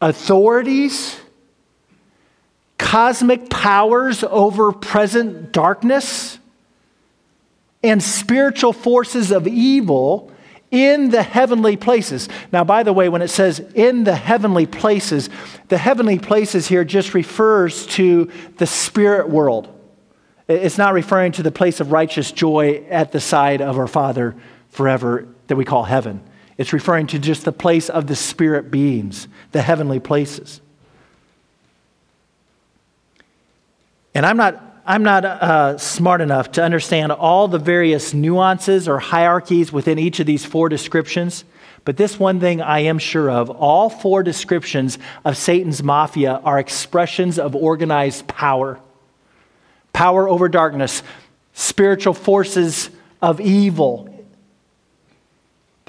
authorities, 0.03 1.19
cosmic 2.77 3.49
powers 3.49 4.23
over 4.23 4.71
present 4.71 5.51
darkness 5.53 6.40
and 7.83 8.03
spiritual 8.03 8.73
forces 8.73 9.31
of 9.31 9.47
evil 9.47 10.31
in 10.71 11.11
the 11.11 11.23
heavenly 11.23 11.77
places. 11.77 12.29
Now, 12.53 12.63
by 12.65 12.83
the 12.83 12.93
way, 12.93 13.09
when 13.09 13.23
it 13.23 13.29
says 13.29 13.61
in 13.75 14.05
the 14.05 14.15
heavenly 14.15 14.67
places, 14.67 15.29
the 15.69 15.79
heavenly 15.79 16.19
places 16.19 16.69
here 16.69 16.85
just 16.85 17.15
refers 17.15 17.87
to 17.87 18.31
the 18.59 18.67
spirit 18.67 19.29
world. 19.29 19.69
It's 20.47 20.79
not 20.79 20.95
referring 20.95 21.33
to 21.33 21.43
the 21.43 21.53
place 21.53 21.81
of 21.81 21.93
righteous 21.93 22.33
joy 22.33 22.85
at 22.89 23.13
the 23.13 23.21
side 23.21 23.61
of 23.61 23.79
our 23.79 23.87
Father 23.87 24.37
forever 24.71 25.27
that 25.47 25.57
we 25.57 25.65
call 25.65 25.85
heaven. 25.85 26.23
It's 26.57 26.73
referring 26.73 27.07
to 27.09 27.19
just 27.19 27.45
the 27.45 27.53
place 27.53 27.89
of 27.89 28.07
the 28.07 28.17
spirit 28.17 28.71
beings, 28.71 29.29
the 29.53 29.63
heavenly 29.63 29.99
places. 29.99 30.61
And 34.15 34.27
I'm 34.27 34.37
not 34.37 34.70
I'm 34.87 35.03
not 35.03 35.25
uh, 35.25 35.79
smart 35.79 36.21
enough 36.21 36.53
to 36.53 36.63
understand 36.63 37.13
all 37.13 37.49
the 37.49 37.59
various 37.59 38.15
nuances 38.15 38.89
or 38.89 38.99
hierarchies 38.99 39.73
within 39.73 39.99
each 39.99 40.21
of 40.21 40.27
these 40.27 40.45
four 40.45 40.69
descriptions. 40.69 41.45
But 41.85 41.97
this 41.97 42.19
one 42.19 42.41
thing 42.41 42.61
I 42.61 42.81
am 42.81 42.99
sure 42.99 43.31
of 43.31 43.51
all 43.51 43.91
four 43.91 44.23
descriptions 44.23 44.99
of 45.25 45.37
Satan's 45.37 45.83
mafia 45.83 46.41
are 46.45 46.59
expressions 46.59 47.39
of 47.39 47.55
organized 47.55 48.27
power 48.27 48.81
power 49.93 50.29
over 50.29 50.49
darkness, 50.49 51.03
spiritual 51.53 52.15
forces 52.15 52.89
of 53.21 53.41
evil, 53.41 54.09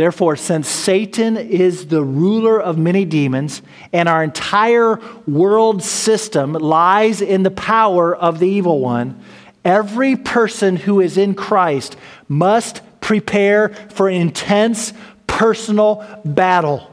Therefore, 0.01 0.35
since 0.35 0.67
Satan 0.67 1.37
is 1.37 1.85
the 1.85 2.03
ruler 2.03 2.59
of 2.59 2.75
many 2.75 3.05
demons 3.05 3.61
and 3.93 4.09
our 4.09 4.23
entire 4.23 4.99
world 5.27 5.83
system 5.83 6.53
lies 6.53 7.21
in 7.21 7.43
the 7.43 7.51
power 7.51 8.15
of 8.15 8.39
the 8.39 8.47
evil 8.47 8.79
one, 8.79 9.21
every 9.63 10.15
person 10.15 10.75
who 10.75 11.01
is 11.01 11.19
in 11.19 11.35
Christ 11.35 11.97
must 12.27 12.81
prepare 12.99 13.69
for 13.91 14.09
intense 14.09 14.91
personal 15.27 16.03
battle. 16.25 16.91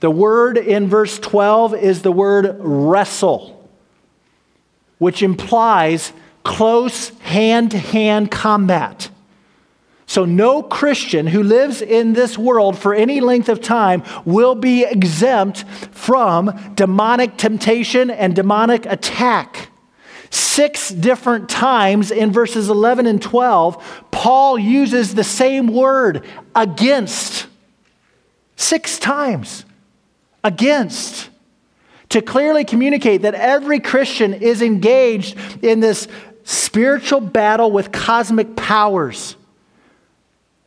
The 0.00 0.10
word 0.10 0.56
in 0.56 0.88
verse 0.88 1.18
12 1.18 1.74
is 1.74 2.00
the 2.00 2.12
word 2.12 2.56
wrestle, 2.60 3.68
which 4.96 5.22
implies 5.22 6.14
close 6.44 7.10
hand 7.18 7.72
to 7.72 7.78
hand 7.78 8.30
combat. 8.30 9.10
So, 10.08 10.24
no 10.24 10.62
Christian 10.62 11.26
who 11.26 11.42
lives 11.42 11.82
in 11.82 12.12
this 12.12 12.38
world 12.38 12.78
for 12.78 12.94
any 12.94 13.20
length 13.20 13.48
of 13.48 13.60
time 13.60 14.04
will 14.24 14.54
be 14.54 14.84
exempt 14.84 15.64
from 15.90 16.74
demonic 16.74 17.36
temptation 17.36 18.10
and 18.10 18.34
demonic 18.34 18.86
attack. 18.86 19.70
Six 20.30 20.90
different 20.90 21.48
times 21.48 22.10
in 22.10 22.32
verses 22.32 22.68
11 22.68 23.06
and 23.06 23.20
12, 23.20 24.04
Paul 24.10 24.58
uses 24.58 25.14
the 25.14 25.24
same 25.24 25.68
word, 25.68 26.24
against. 26.54 27.46
Six 28.56 28.98
times. 28.98 29.64
Against. 30.44 31.30
To 32.10 32.22
clearly 32.22 32.64
communicate 32.64 33.22
that 33.22 33.34
every 33.34 33.80
Christian 33.80 34.34
is 34.34 34.62
engaged 34.62 35.36
in 35.64 35.80
this 35.80 36.06
spiritual 36.44 37.20
battle 37.20 37.72
with 37.72 37.90
cosmic 37.92 38.56
powers. 38.56 39.35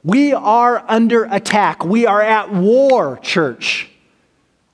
We 0.04 0.34
are 0.34 0.84
under 0.88 1.26
attack. 1.26 1.84
We 1.84 2.06
are 2.06 2.22
at 2.22 2.54
war, 2.54 3.18
church. 3.18 3.90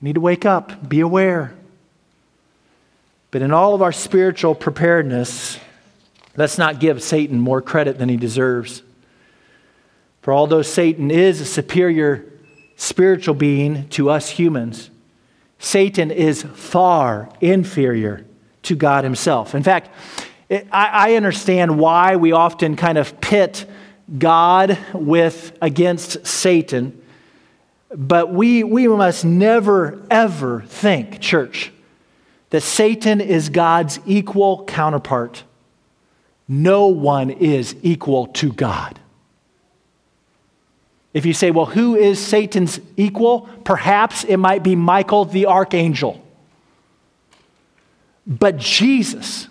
Need 0.00 0.14
to 0.14 0.20
wake 0.20 0.44
up, 0.44 0.88
be 0.88 1.00
aware. 1.00 1.54
But 3.30 3.42
in 3.42 3.52
all 3.52 3.74
of 3.74 3.82
our 3.82 3.92
spiritual 3.92 4.54
preparedness, 4.54 5.58
let's 6.36 6.58
not 6.58 6.80
give 6.80 7.02
Satan 7.02 7.40
more 7.40 7.60
credit 7.60 7.98
than 7.98 8.08
he 8.08 8.16
deserves. 8.16 8.82
For 10.22 10.32
although 10.32 10.62
Satan 10.62 11.10
is 11.10 11.40
a 11.40 11.44
superior 11.44 12.24
spiritual 12.76 13.34
being 13.34 13.88
to 13.90 14.10
us 14.10 14.28
humans, 14.30 14.90
Satan 15.58 16.10
is 16.10 16.42
far 16.42 17.30
inferior 17.40 18.24
to 18.62 18.76
God 18.76 19.04
himself. 19.04 19.54
In 19.54 19.62
fact, 19.62 19.90
I 20.70 21.16
understand 21.16 21.78
why 21.78 22.16
we 22.16 22.32
often 22.32 22.76
kind 22.76 22.98
of 22.98 23.20
pit 23.20 23.66
God 24.18 24.78
with 24.92 25.56
against 25.60 26.26
Satan. 26.26 27.02
But 27.90 28.32
we, 28.32 28.62
we 28.64 28.88
must 28.88 29.24
never, 29.24 30.02
ever 30.10 30.62
think, 30.62 31.20
church, 31.20 31.72
that 32.50 32.62
Satan 32.62 33.20
is 33.20 33.48
God's 33.48 33.98
equal 34.06 34.64
counterpart. 34.64 35.44
No 36.48 36.88
one 36.88 37.30
is 37.30 37.74
equal 37.82 38.28
to 38.28 38.52
God. 38.52 39.00
If 41.12 41.24
you 41.24 41.32
say, 41.32 41.50
well, 41.50 41.66
who 41.66 41.96
is 41.96 42.24
Satan's 42.24 42.78
equal? 42.96 43.48
Perhaps 43.64 44.24
it 44.24 44.36
might 44.36 44.62
be 44.62 44.76
Michael 44.76 45.24
the 45.24 45.46
archangel. 45.46 46.22
But 48.26 48.58
Jesus 48.58 49.48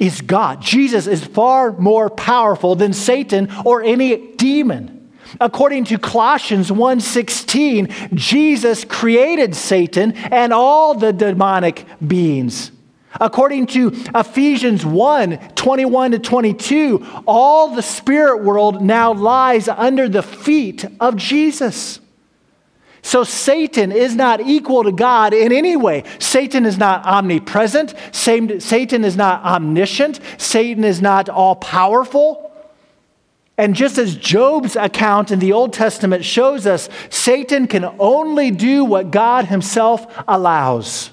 is 0.00 0.22
God. 0.22 0.60
Jesus 0.60 1.06
is 1.06 1.24
far 1.24 1.72
more 1.72 2.10
powerful 2.10 2.74
than 2.74 2.92
Satan 2.92 3.48
or 3.64 3.82
any 3.82 4.32
demon. 4.32 4.96
According 5.38 5.84
to 5.84 5.98
Colossians 5.98 6.72
1:16, 6.72 7.88
Jesus 8.14 8.84
created 8.84 9.54
Satan 9.54 10.12
and 10.12 10.52
all 10.52 10.94
the 10.94 11.12
demonic 11.12 11.84
beings. 12.04 12.72
According 13.20 13.66
to 13.68 13.92
Ephesians 14.14 14.84
1 14.84 15.38
21 15.54 16.12
to 16.12 16.18
22, 16.18 17.06
all 17.26 17.68
the 17.68 17.82
spirit 17.82 18.42
world 18.42 18.82
now 18.82 19.12
lies 19.12 19.68
under 19.68 20.08
the 20.08 20.22
feet 20.22 20.84
of 20.98 21.16
Jesus. 21.16 21.99
So 23.02 23.24
Satan 23.24 23.92
is 23.92 24.14
not 24.14 24.40
equal 24.40 24.84
to 24.84 24.92
God 24.92 25.32
in 25.32 25.52
any 25.52 25.76
way. 25.76 26.04
Satan 26.18 26.66
is 26.66 26.76
not 26.76 27.04
omnipresent. 27.06 27.94
Satan 28.12 29.04
is 29.04 29.16
not 29.16 29.42
omniscient. 29.42 30.20
Satan 30.38 30.84
is 30.84 31.00
not 31.00 31.28
all 31.28 31.56
powerful. 31.56 32.46
And 33.56 33.74
just 33.74 33.98
as 33.98 34.16
Job's 34.16 34.76
account 34.76 35.30
in 35.30 35.38
the 35.38 35.52
Old 35.52 35.72
Testament 35.72 36.24
shows 36.24 36.66
us, 36.66 36.88
Satan 37.10 37.66
can 37.66 37.84
only 37.98 38.50
do 38.50 38.84
what 38.84 39.10
God 39.10 39.46
himself 39.46 40.06
allows. 40.26 41.10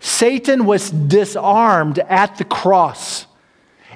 Satan 0.00 0.64
was 0.64 0.90
disarmed 0.90 1.98
at 1.98 2.38
the 2.38 2.44
cross. 2.44 3.26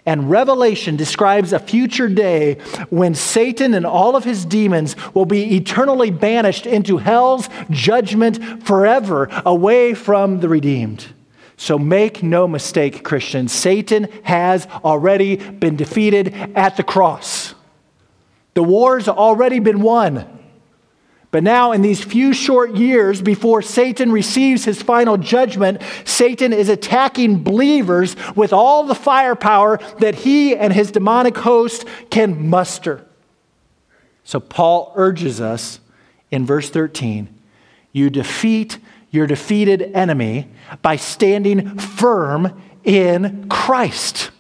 And 0.07 0.31
Revelation 0.31 0.97
describes 0.97 1.53
a 1.53 1.59
future 1.59 2.09
day 2.09 2.57
when 2.91 3.15
Satan 3.15 3.73
and 3.73 3.87
all 3.87 4.17
of 4.17 4.25
his 4.25 4.45
demons 4.45 4.97
will 5.15 5.25
be 5.25 5.57
eternally 5.57 6.11
banished 6.11 6.67
into 6.67 6.99
hell's 6.99 7.49
judgment 7.71 8.67
forever, 8.67 9.29
away 9.47 9.95
from 9.95 10.41
the 10.41 10.49
redeemed. 10.49 11.07
So 11.57 11.79
make 11.79 12.23
no 12.23 12.47
mistake, 12.47 13.03
Christians, 13.03 13.53
Satan 13.53 14.09
has 14.25 14.67
already 14.85 15.37
been 15.37 15.77
defeated 15.77 16.35
at 16.55 16.77
the 16.77 16.83
cross. 16.83 17.55
The 18.55 18.63
war's 18.63 19.09
already 19.09 19.59
been 19.59 19.81
won. 19.81 20.27
But 21.35 21.43
now, 21.43 21.73
in 21.73 21.83
these 21.83 22.01
few 22.01 22.33
short 22.33 22.77
years 22.77 23.21
before 23.21 23.61
Satan 23.61 24.13
receives 24.13 24.65
his 24.67 24.81
final 24.81 25.17
judgment, 25.17 25.83
Satan 26.05 26.53
is 26.53 26.69
attacking 26.69 27.43
believers 27.43 28.15
with 28.37 28.53
all 28.53 28.85
the 28.85 28.95
firepower 28.95 29.81
that 29.99 30.15
he 30.15 30.55
and 30.55 30.73
his 30.73 30.93
demonic 30.93 31.37
host 31.39 31.87
can 32.09 32.49
muster. 32.49 33.05
So, 34.23 34.39
Paul 34.39 34.93
urges 34.95 35.41
us 35.41 35.81
in 36.31 36.47
verse 36.47 36.71
13 36.71 37.29
you 37.91 38.11
defeat 38.11 38.79
your 39.11 39.27
defeated 39.27 39.83
enemy 39.93 40.47
by 40.83 40.95
standing 40.95 41.81
firm 41.81 42.63
in 42.85 43.49
Christ. 43.49 44.31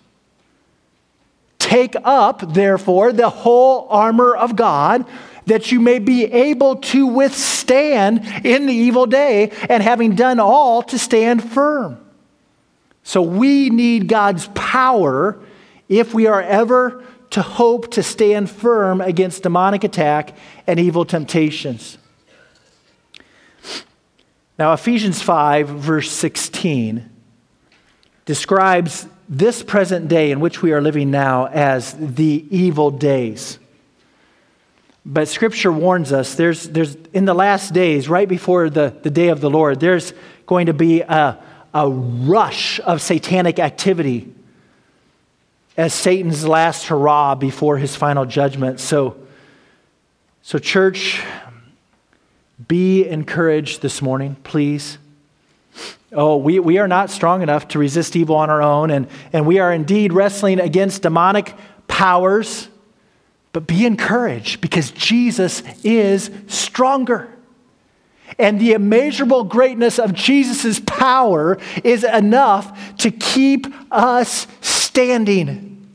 Take 1.58 1.96
up, 2.04 2.54
therefore, 2.54 3.12
the 3.12 3.30
whole 3.30 3.88
armor 3.88 4.36
of 4.36 4.54
God 4.54 5.04
that 5.46 5.70
you 5.72 5.80
may 5.80 5.98
be 5.98 6.24
able 6.24 6.76
to 6.76 7.06
withstand 7.06 8.24
in 8.44 8.66
the 8.66 8.74
evil 8.74 9.06
day, 9.06 9.50
and 9.68 9.82
having 9.82 10.14
done 10.14 10.40
all, 10.40 10.82
to 10.82 10.98
stand 10.98 11.42
firm. 11.42 11.98
So 13.02 13.20
we 13.20 13.70
need 13.70 14.08
God's 14.08 14.48
power 14.54 15.38
if 15.88 16.14
we 16.14 16.26
are 16.26 16.40
ever 16.40 17.04
to 17.30 17.42
hope 17.42 17.90
to 17.92 18.02
stand 18.02 18.48
firm 18.48 19.00
against 19.00 19.42
demonic 19.42 19.84
attack 19.84 20.36
and 20.66 20.80
evil 20.80 21.04
temptations. 21.04 21.98
Now, 24.58 24.72
Ephesians 24.72 25.20
5, 25.20 25.68
verse 25.68 26.10
16, 26.12 27.10
describes 28.24 29.06
this 29.28 29.62
present 29.62 30.08
day 30.08 30.30
in 30.30 30.38
which 30.38 30.62
we 30.62 30.72
are 30.72 30.80
living 30.80 31.10
now 31.10 31.46
as 31.46 31.94
the 31.98 32.46
evil 32.50 32.90
days. 32.90 33.58
But 35.06 35.28
scripture 35.28 35.70
warns 35.70 36.12
us 36.12 36.34
there's, 36.34 36.68
there's 36.68 36.96
in 37.12 37.26
the 37.26 37.34
last 37.34 37.74
days, 37.74 38.08
right 38.08 38.28
before 38.28 38.70
the, 38.70 38.94
the 39.02 39.10
day 39.10 39.28
of 39.28 39.40
the 39.40 39.50
Lord, 39.50 39.80
there's 39.80 40.14
going 40.46 40.66
to 40.66 40.72
be 40.72 41.02
a, 41.02 41.42
a 41.74 41.88
rush 41.88 42.80
of 42.80 43.02
satanic 43.02 43.58
activity 43.58 44.32
as 45.76 45.92
Satan's 45.92 46.46
last 46.46 46.86
hurrah 46.86 47.34
before 47.34 47.78
his 47.78 47.96
final 47.96 48.24
judgment. 48.24 48.80
So, 48.80 49.16
so 50.42 50.58
church, 50.58 51.22
be 52.68 53.06
encouraged 53.06 53.82
this 53.82 54.00
morning, 54.00 54.36
please. 54.44 54.98
Oh, 56.12 56.36
we, 56.36 56.60
we 56.60 56.78
are 56.78 56.86
not 56.86 57.10
strong 57.10 57.42
enough 57.42 57.68
to 57.68 57.78
resist 57.78 58.14
evil 58.14 58.36
on 58.36 58.48
our 58.48 58.62
own, 58.62 58.90
and, 58.90 59.08
and 59.32 59.46
we 59.46 59.58
are 59.58 59.72
indeed 59.72 60.12
wrestling 60.12 60.60
against 60.60 61.02
demonic 61.02 61.52
powers 61.88 62.68
but 63.54 63.68
be 63.68 63.86
encouraged 63.86 64.60
because 64.60 64.90
Jesus 64.90 65.62
is 65.84 66.28
stronger. 66.48 67.32
And 68.36 68.60
the 68.60 68.72
immeasurable 68.72 69.44
greatness 69.44 70.00
of 70.00 70.12
Jesus' 70.12 70.80
power 70.80 71.58
is 71.84 72.02
enough 72.02 72.96
to 72.96 73.12
keep 73.12 73.68
us 73.92 74.48
standing. 74.60 75.88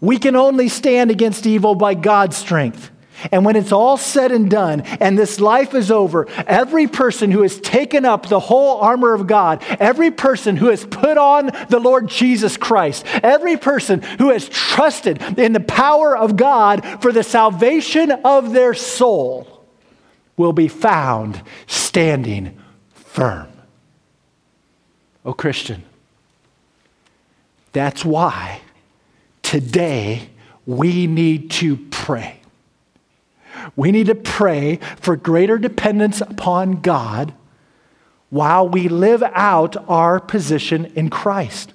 We 0.00 0.18
can 0.18 0.36
only 0.36 0.70
stand 0.70 1.10
against 1.10 1.44
evil 1.44 1.74
by 1.74 1.92
God's 1.92 2.38
strength. 2.38 2.90
And 3.32 3.44
when 3.44 3.56
it's 3.56 3.72
all 3.72 3.96
said 3.96 4.32
and 4.32 4.50
done 4.50 4.82
and 5.00 5.18
this 5.18 5.40
life 5.40 5.74
is 5.74 5.90
over, 5.90 6.28
every 6.46 6.86
person 6.86 7.30
who 7.30 7.42
has 7.42 7.60
taken 7.60 8.04
up 8.04 8.28
the 8.28 8.40
whole 8.40 8.80
armor 8.80 9.14
of 9.14 9.26
God, 9.26 9.62
every 9.80 10.10
person 10.10 10.56
who 10.56 10.68
has 10.68 10.84
put 10.84 11.18
on 11.18 11.50
the 11.68 11.80
Lord 11.80 12.08
Jesus 12.08 12.56
Christ, 12.56 13.04
every 13.06 13.56
person 13.56 14.02
who 14.02 14.30
has 14.30 14.48
trusted 14.48 15.20
in 15.38 15.52
the 15.52 15.60
power 15.60 16.16
of 16.16 16.36
God 16.36 17.02
for 17.02 17.12
the 17.12 17.22
salvation 17.22 18.10
of 18.10 18.52
their 18.52 18.74
soul 18.74 19.64
will 20.36 20.52
be 20.52 20.68
found 20.68 21.42
standing 21.66 22.58
firm. 22.92 23.48
Oh, 25.24 25.32
Christian, 25.32 25.82
that's 27.72 28.04
why 28.04 28.60
today 29.42 30.30
we 30.64 31.06
need 31.06 31.50
to 31.50 31.76
pray. 31.90 32.37
We 33.76 33.92
need 33.92 34.06
to 34.06 34.14
pray 34.14 34.80
for 35.00 35.16
greater 35.16 35.58
dependence 35.58 36.20
upon 36.20 36.80
God 36.80 37.34
while 38.30 38.68
we 38.68 38.88
live 38.88 39.22
out 39.22 39.76
our 39.88 40.20
position 40.20 40.86
in 40.94 41.10
Christ. 41.10 41.72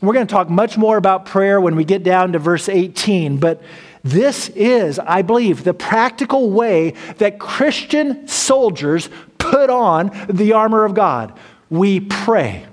We're 0.00 0.14
going 0.14 0.26
to 0.26 0.32
talk 0.32 0.48
much 0.50 0.76
more 0.76 0.96
about 0.96 1.26
prayer 1.26 1.60
when 1.60 1.76
we 1.76 1.84
get 1.84 2.02
down 2.02 2.32
to 2.32 2.38
verse 2.38 2.68
18, 2.68 3.38
but 3.38 3.62
this 4.04 4.50
is, 4.50 4.98
I 4.98 5.22
believe, 5.22 5.64
the 5.64 5.74
practical 5.74 6.50
way 6.50 6.94
that 7.18 7.38
Christian 7.38 8.28
soldiers 8.28 9.08
put 9.38 9.70
on 9.70 10.10
the 10.28 10.52
armor 10.52 10.84
of 10.84 10.94
God. 10.94 11.36
We 11.70 12.00
pray 12.00 12.66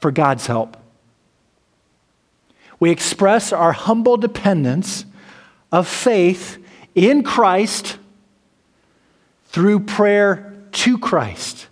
for 0.00 0.10
God's 0.10 0.46
help. 0.46 0.76
We 2.78 2.90
express 2.90 3.52
our 3.52 3.72
humble 3.72 4.16
dependence 4.16 5.04
of 5.72 5.88
faith 5.88 6.57
in 6.98 7.22
Christ 7.22 7.98
through 9.46 9.80
prayer 9.80 10.56
to 10.72 10.98
Christ. 10.98 11.68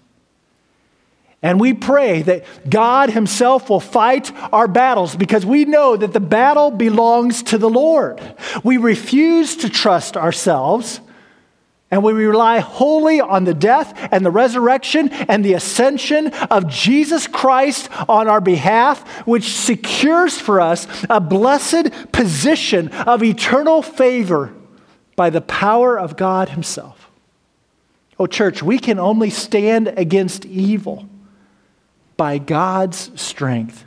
And 1.42 1.60
we 1.60 1.74
pray 1.74 2.22
that 2.22 2.44
God 2.68 3.10
Himself 3.10 3.68
will 3.68 3.80
fight 3.80 4.32
our 4.52 4.66
battles 4.66 5.14
because 5.14 5.44
we 5.44 5.64
know 5.64 5.96
that 5.96 6.12
the 6.12 6.20
battle 6.20 6.70
belongs 6.70 7.42
to 7.44 7.58
the 7.58 7.68
Lord. 7.70 8.20
We 8.64 8.78
refuse 8.78 9.56
to 9.58 9.68
trust 9.68 10.16
ourselves 10.16 11.00
and 11.88 12.02
we 12.02 12.12
rely 12.12 12.58
wholly 12.58 13.20
on 13.20 13.44
the 13.44 13.54
death 13.54 14.08
and 14.10 14.26
the 14.26 14.30
resurrection 14.30 15.08
and 15.10 15.44
the 15.44 15.52
ascension 15.52 16.28
of 16.50 16.68
Jesus 16.68 17.28
Christ 17.28 17.88
on 18.08 18.26
our 18.26 18.40
behalf, 18.40 19.08
which 19.24 19.54
secures 19.54 20.36
for 20.36 20.60
us 20.60 20.88
a 21.08 21.20
blessed 21.20 22.10
position 22.10 22.88
of 22.88 23.22
eternal 23.22 23.82
favor 23.82 24.52
by 25.16 25.30
the 25.30 25.40
power 25.40 25.98
of 25.98 26.16
God 26.16 26.50
Himself. 26.50 27.10
Oh, 28.18 28.26
church, 28.26 28.62
we 28.62 28.78
can 28.78 28.98
only 28.98 29.30
stand 29.30 29.88
against 29.88 30.44
evil 30.46 31.08
by 32.16 32.38
God's 32.38 33.10
strength. 33.20 33.84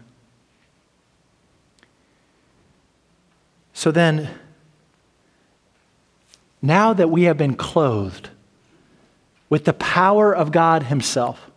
So 3.73 3.91
then, 3.91 4.30
now 6.61 6.93
that 6.93 7.09
we 7.09 7.23
have 7.23 7.38
been 7.38 7.55
clothed 7.55 8.30
with 9.49 9.65
the 9.65 9.73
power 9.73 10.36
of 10.36 10.51
God 10.51 10.84
Himself, 10.84 11.49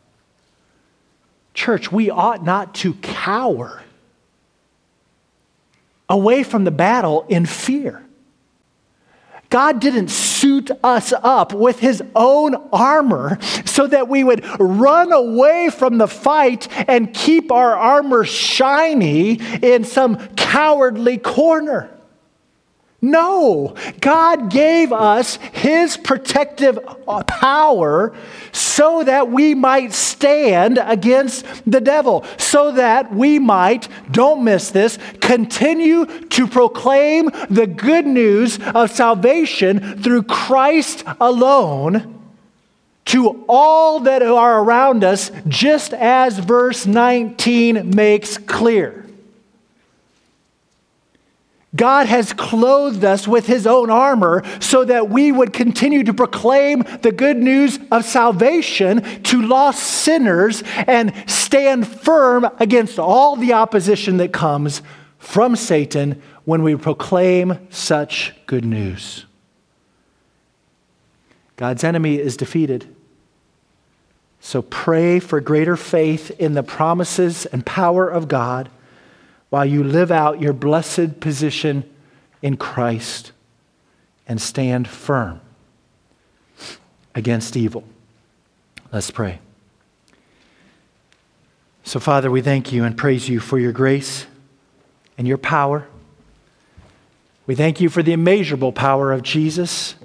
church, 1.53 1.91
we 1.91 2.09
ought 2.09 2.45
not 2.45 2.75
to 2.77 2.95
cower 2.95 3.83
away 6.09 6.43
from 6.43 6.65
the 6.65 6.71
battle 6.71 7.27
in 7.29 7.45
fear. 7.45 8.05
God 9.53 9.81
didn't 9.81 10.09
suit 10.09 10.71
us 10.83 11.13
up 11.13 11.53
with 11.53 11.79
his 11.79 12.03
own 12.17 12.55
armor 12.73 13.39
so 13.67 13.87
that 13.87 14.09
we 14.09 14.25
would 14.25 14.47
run 14.59 15.13
away 15.13 15.69
from 15.69 15.99
the 15.99 16.09
fight 16.09 16.69
and 16.89 17.13
keep 17.13 17.53
our 17.53 17.77
armor 17.77 18.25
shiny 18.25 19.33
in 19.63 19.85
some 19.85 20.17
cowardly 20.37 21.19
corner. 21.19 21.91
No, 23.05 23.75
God 24.01 24.49
gave 24.49 24.93
us 24.93 25.35
His 25.35 25.97
protective 25.97 26.79
uh, 27.09 27.25
power 27.25 28.15
so 28.53 29.03
that 29.03 29.29
we 29.29 29.57
might 29.57 29.93
stand 29.93 30.79
against 30.81 31.45
the 31.69 31.81
devil, 31.81 32.25
so 32.39 32.71
that 32.71 33.13
we 33.13 33.41
might, 33.41 33.89
don't 34.13 34.45
miss 34.45 34.71
this, 34.71 35.01
continue 35.21 36.07
to 36.07 36.47
proclaim 36.47 37.29
the 37.51 37.67
good 37.67 38.07
news 38.07 38.61
of 38.73 38.93
salvation 38.93 40.01
through 40.01 40.23
Christ 40.23 41.03
alone 41.21 42.21
to 43.07 43.45
all 43.49 43.99
that 44.01 44.23
are 44.23 44.63
around 44.63 45.03
us, 45.03 45.33
just 45.49 45.93
as 45.93 46.39
verse 46.39 46.87
19 46.87 47.91
makes 47.91 48.39
clear. 48.39 49.03
God 51.75 52.07
has 52.07 52.35
clothed 52.35 53.03
us 53.03 53.27
with 53.27 53.47
his 53.47 53.67
own 53.67 53.89
armor 53.89 54.43
so 54.61 54.85
that 54.85 55.09
we 55.09 55.33
would 55.33 55.55
continue 55.55 56.05
to 56.05 56.13
proclaim 56.13 56.85
the 57.01 57.13
good 57.13 57.39
news 57.39 57.79
of 57.91 58.05
salvation 58.05 59.23
to 59.23 59.41
lost 59.41 59.83
sinners 59.83 60.63
and 60.87 61.15
stand 61.27 61.89
firm 61.89 62.47
against 62.59 62.99
all 62.99 63.37
the 63.37 63.55
opposition 63.55 64.19
that 64.19 64.33
comes 64.35 64.83
from 65.19 65.57
Satan 65.57 66.21
when 66.45 66.63
we 66.63 66.77
proclaim 66.77 67.59
such 67.71 68.35
good 68.47 68.65
news. 68.67 69.25
God's 71.57 71.85
enemy 71.85 72.19
is 72.19 72.37
defeated. 72.37 72.95
So 74.41 74.61
pray 74.61 75.21
for 75.21 75.41
greater 75.41 75.77
faith 75.77 76.33
in 76.39 76.53
the 76.53 76.65
promises 76.65 77.47
and 77.47 77.65
power 77.65 78.09
of 78.09 78.29
God 78.29 78.69
while 79.53 79.67
you 79.67 79.85
live 79.85 80.11
out 80.11 80.41
your 80.41 80.55
blessed 80.55 81.21
position 81.21 81.85
in 82.41 82.57
Christ 82.57 83.33
and 84.27 84.41
stand 84.41 84.89
firm 84.89 85.43
against 87.15 87.55
evil. 87.55 87.85
Let's 88.91 89.11
pray. 89.11 89.41
So, 91.85 92.01
Father, 92.01 92.31
we 92.31 92.41
thank 92.41 92.73
you 92.73 92.85
and 92.85 92.97
praise 92.97 93.29
you 93.29 93.41
for 93.41 93.59
your 93.59 93.73
grace 93.73 94.25
and 95.19 95.29
your 95.29 95.37
power. 95.37 95.87
We 97.47 97.55
thank 97.55 97.79
you 97.79 97.91
for 97.91 98.03
the 98.03 98.15
immeasurable 98.15 98.73
power 98.73 99.13
of 99.13 99.23
Jesus 99.23 99.97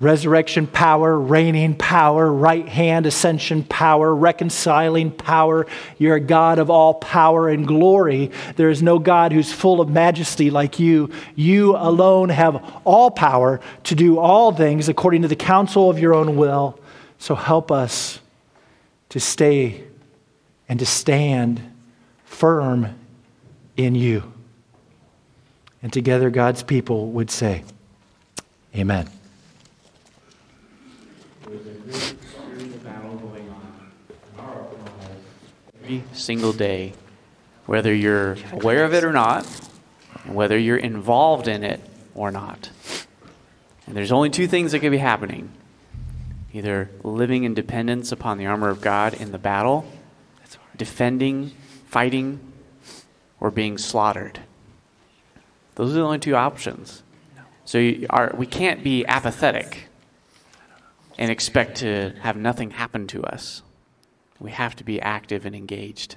resurrection 0.00 0.66
power, 0.66 1.18
reigning 1.18 1.74
power, 1.74 2.32
right 2.32 2.68
hand 2.68 3.04
ascension 3.04 3.64
power, 3.64 4.14
reconciling 4.14 5.10
power. 5.10 5.66
You're 5.98 6.16
a 6.16 6.20
God 6.20 6.60
of 6.60 6.70
all 6.70 6.94
power 6.94 7.48
and 7.48 7.66
glory. 7.66 8.30
There 8.56 8.70
is 8.70 8.80
no 8.80 9.00
God 9.00 9.32
who's 9.32 9.52
full 9.52 9.80
of 9.80 9.88
majesty 9.88 10.50
like 10.50 10.78
you. 10.78 11.10
You 11.34 11.76
alone 11.76 12.28
have 12.28 12.80
all 12.84 13.10
power 13.10 13.60
to 13.84 13.94
do 13.96 14.18
all 14.18 14.52
things 14.52 14.88
according 14.88 15.22
to 15.22 15.28
the 15.28 15.36
counsel 15.36 15.90
of 15.90 15.98
your 15.98 16.14
own 16.14 16.36
will. 16.36 16.78
So 17.18 17.34
help 17.34 17.72
us 17.72 18.20
to 19.08 19.18
stay 19.18 19.82
and 20.68 20.78
to 20.78 20.86
stand 20.86 21.60
firm 22.24 22.94
in 23.76 23.96
you. 23.96 24.32
And 25.82 25.92
together, 25.92 26.30
God's 26.30 26.62
people 26.62 27.10
would 27.10 27.30
say, 27.30 27.64
Amen. 28.76 29.08
Every 35.88 36.04
single 36.12 36.52
day, 36.52 36.92
whether 37.64 37.94
you're 37.94 38.36
aware 38.52 38.84
of 38.84 38.92
it 38.92 39.04
or 39.04 39.12
not, 39.12 39.46
whether 40.26 40.58
you're 40.58 40.76
involved 40.76 41.48
in 41.48 41.64
it 41.64 41.80
or 42.14 42.30
not. 42.30 42.68
And 43.86 43.96
there's 43.96 44.12
only 44.12 44.28
two 44.28 44.46
things 44.46 44.72
that 44.72 44.80
could 44.80 44.90
be 44.90 44.98
happening 44.98 45.50
either 46.52 46.90
living 47.02 47.44
in 47.44 47.54
dependence 47.54 48.12
upon 48.12 48.36
the 48.36 48.44
armor 48.44 48.68
of 48.68 48.82
God 48.82 49.14
in 49.14 49.32
the 49.32 49.38
battle, 49.38 49.90
defending, 50.76 51.52
fighting, 51.86 52.38
or 53.40 53.50
being 53.50 53.78
slaughtered. 53.78 54.40
Those 55.76 55.92
are 55.92 55.94
the 55.94 56.02
only 56.02 56.18
two 56.18 56.36
options. 56.36 57.02
So 57.64 57.92
are, 58.10 58.34
we 58.36 58.46
can't 58.46 58.84
be 58.84 59.06
apathetic 59.06 59.88
and 61.16 61.30
expect 61.30 61.78
to 61.78 62.14
have 62.20 62.36
nothing 62.36 62.72
happen 62.72 63.06
to 63.08 63.22
us. 63.24 63.62
We 64.40 64.50
have 64.52 64.76
to 64.76 64.84
be 64.84 65.00
active 65.00 65.46
and 65.46 65.54
engaged. 65.54 66.16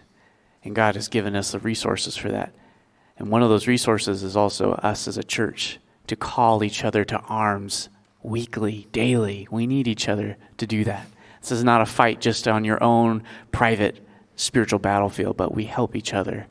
And 0.63 0.76
God 0.76 0.95
has 0.95 1.07
given 1.07 1.36
us 1.36 1.51
the 1.51 1.59
resources 1.59 2.15
for 2.15 2.30
that. 2.30 2.53
And 3.17 3.30
one 3.30 3.43
of 3.43 3.49
those 3.49 3.67
resources 3.67 4.24
is 4.24 4.36
also 4.36 4.74
us 4.74 5.07
as 5.07 5.17
a 5.17 5.24
church 5.24 5.80
to 6.07 6.15
call 6.15 6.63
each 6.63 6.84
other 6.84 7.03
to 7.05 7.19
arms 7.19 7.89
weekly, 8.24 8.88
daily. 8.91 9.47
We 9.49 9.67
need 9.67 9.88
each 9.88 10.07
other 10.07 10.38
to 10.57 10.67
do 10.67 10.84
that. 10.84 11.07
This 11.41 11.51
is 11.51 11.63
not 11.63 11.82
a 11.82 11.86
fight 11.86 12.22
just 12.22 12.47
on 12.47 12.65
your 12.65 12.84
own 12.84 13.24
private 13.51 14.05
spiritual 14.36 14.80
battlefield, 14.80 15.38
but 15.38 15.53
we 15.53 15.65
help 15.65 15.95
each 15.95 16.13
other. 16.13 16.47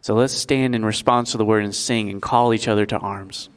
So 0.00 0.14
let's 0.14 0.32
stand 0.32 0.74
in 0.74 0.84
response 0.84 1.32
to 1.32 1.38
the 1.38 1.44
word 1.44 1.64
and 1.64 1.74
sing 1.74 2.10
and 2.10 2.20
call 2.20 2.52
each 2.52 2.66
other 2.66 2.86
to 2.86 2.98
arms. 2.98 3.48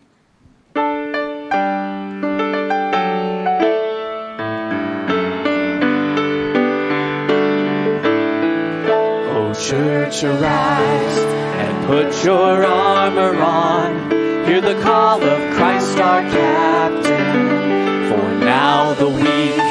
Church 9.76 10.24
arise 10.24 11.18
and 11.60 11.86
put 11.86 12.24
your 12.24 12.66
armor 12.66 13.36
on. 13.42 14.10
Hear 14.46 14.62
the 14.62 14.80
call 14.82 15.22
of 15.22 15.54
Christ 15.56 15.98
our 16.00 16.22
captain. 16.22 18.10
For 18.10 18.46
now 18.46 18.94
the 18.94 19.10
weak 19.10 19.66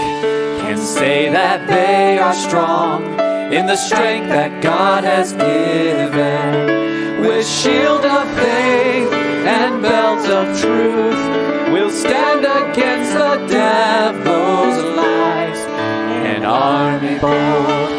can 0.61 0.76
say 0.76 1.30
that 1.30 1.66
they 1.68 2.18
are 2.18 2.34
strong 2.34 3.05
in 3.50 3.64
the 3.66 3.76
strength 3.76 4.28
that 4.28 4.62
God 4.62 5.05
has 5.05 5.32
given. 5.32 7.22
With 7.22 7.46
shield 7.46 8.05
of 8.05 8.24
faith 8.36 9.11
and 9.59 9.80
belt 9.80 10.28
of 10.28 10.61
truth, 10.61 11.72
we'll 11.72 11.96
stand 12.05 12.40
against 12.40 13.12
the 13.14 13.46
devil's 13.48 14.78
lies. 14.98 15.61
An 16.34 16.44
army 16.44 17.18
bold 17.18 17.93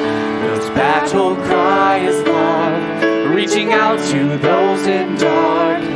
battle 0.76 1.36
cry 1.38 2.00
is 2.00 2.22
love, 2.28 3.34
reaching 3.34 3.72
out 3.72 3.98
to 4.12 4.38
those 4.38 4.86
in 4.86 5.16
darkness. 5.16 5.96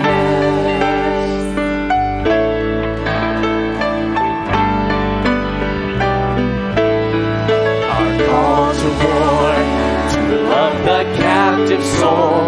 Our 7.93 8.11
call 8.27 8.73
to 8.82 8.89
war, 9.03 9.51
to 10.13 10.21
love 10.47 10.77
the 10.86 11.03
captive 11.17 11.84
soul, 11.84 12.47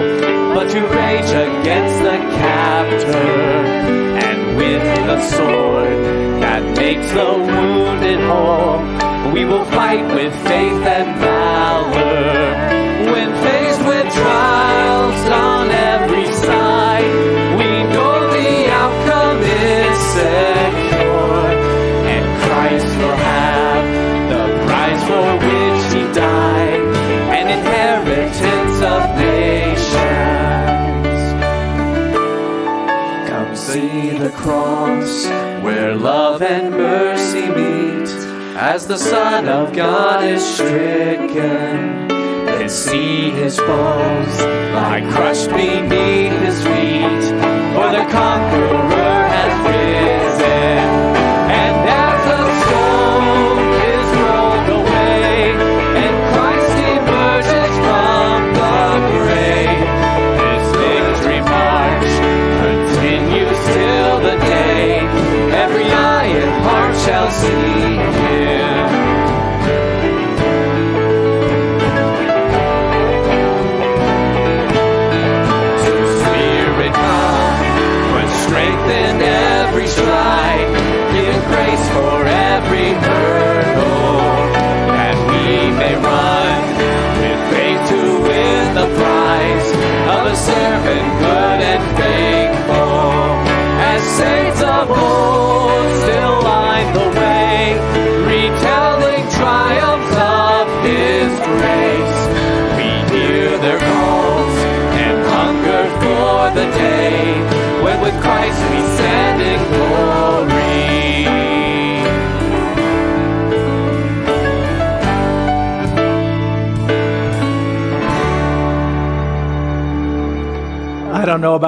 but 0.56 0.70
to 0.72 0.82
rage 0.88 1.32
against 1.48 2.00
the 2.00 2.18
captor, 2.40 3.32
and 4.26 4.56
with 4.56 4.84
the 4.84 5.20
sword 5.36 6.42
that 6.42 6.64
makes 6.78 7.12
the 7.12 7.34
wounded 7.38 8.22
whole 8.22 9.12
we 9.34 9.46
will 9.46 9.64
fight 9.66 10.04
with 10.14 10.34
faith 10.46 10.86
and 10.86 11.31
and 36.52 36.70
mercy 36.72 37.48
meet 37.48 38.10
as 38.58 38.86
the 38.86 38.98
Son 38.98 39.48
of 39.48 39.74
God 39.74 40.22
is 40.26 40.44
stricken. 40.44 42.10
Then 42.46 42.68
see 42.68 43.30
his 43.30 43.58
bones 43.58 44.36
lie 44.76 45.02
crushed 45.14 45.50
beneath 45.50 46.38
his 46.42 46.62
feet, 46.62 47.24
for 47.74 47.88
the 47.96 48.06
conqueror 48.12 49.20
has 49.36 49.71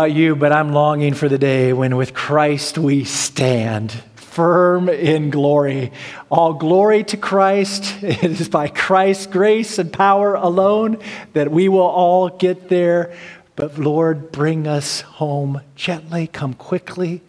about 0.04 0.18
you, 0.18 0.36
but 0.36 0.52
I'm 0.52 0.74
longing 0.74 1.14
for 1.14 1.30
the 1.30 1.38
day 1.38 1.72
when 1.72 1.96
with 1.96 2.14
Christ 2.14 2.78
we 2.78 3.06
stand 3.06 3.90
firm 4.18 4.90
in 4.90 5.30
glory. 5.30 5.94
All 6.30 6.56
glory 6.56 7.06
to 7.06 7.16
Christ. 7.16 7.96
It 8.04 8.42
is 8.42 8.50
by 8.50 8.68
Christ's 8.68 9.28
grace 9.28 9.80
and 9.80 9.94
power 9.94 10.34
alone 10.34 10.98
that 11.32 11.52
we 11.52 11.70
will 11.70 11.80
all 11.80 12.28
get 12.28 12.68
there. 12.68 13.16
But 13.56 13.80
Lord, 13.80 14.34
bring 14.34 14.68
us 14.68 15.00
home 15.00 15.62
gently, 15.78 16.28
come 16.28 16.54
quickly. 16.54 17.22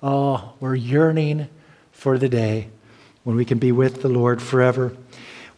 Oh, 0.00 0.52
we're 0.60 0.76
yearning 0.76 1.48
for 1.90 2.18
the 2.18 2.28
day 2.28 2.68
when 3.24 3.34
we 3.34 3.44
can 3.44 3.58
be 3.58 3.72
with 3.72 4.00
the 4.00 4.08
Lord 4.08 4.40
forever. 4.40 4.96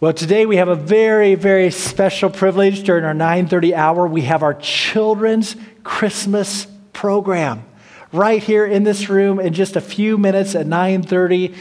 Well, 0.01 0.15
today 0.15 0.47
we 0.47 0.57
have 0.57 0.69
a 0.69 0.77
very, 0.77 1.35
very 1.35 1.71
special 1.71 2.31
privilege 2.31 2.85
during 2.85 3.05
our 3.05 3.13
9:30 3.13 3.75
hour. 3.75 4.07
We 4.07 4.23
have 4.23 4.43
our 4.43 4.55
children's 4.55 5.57
Christmas 5.85 6.67
program 6.93 7.65
right 8.13 8.43
here 8.43 8.65
in 8.65 8.85
this 8.85 9.09
room 9.09 9.39
in 9.39 9.53
just 9.53 9.77
a 9.77 9.81
few 9.81 10.19
minutes 10.19 10.55
at 10.55 10.67
9:30. 10.67 11.55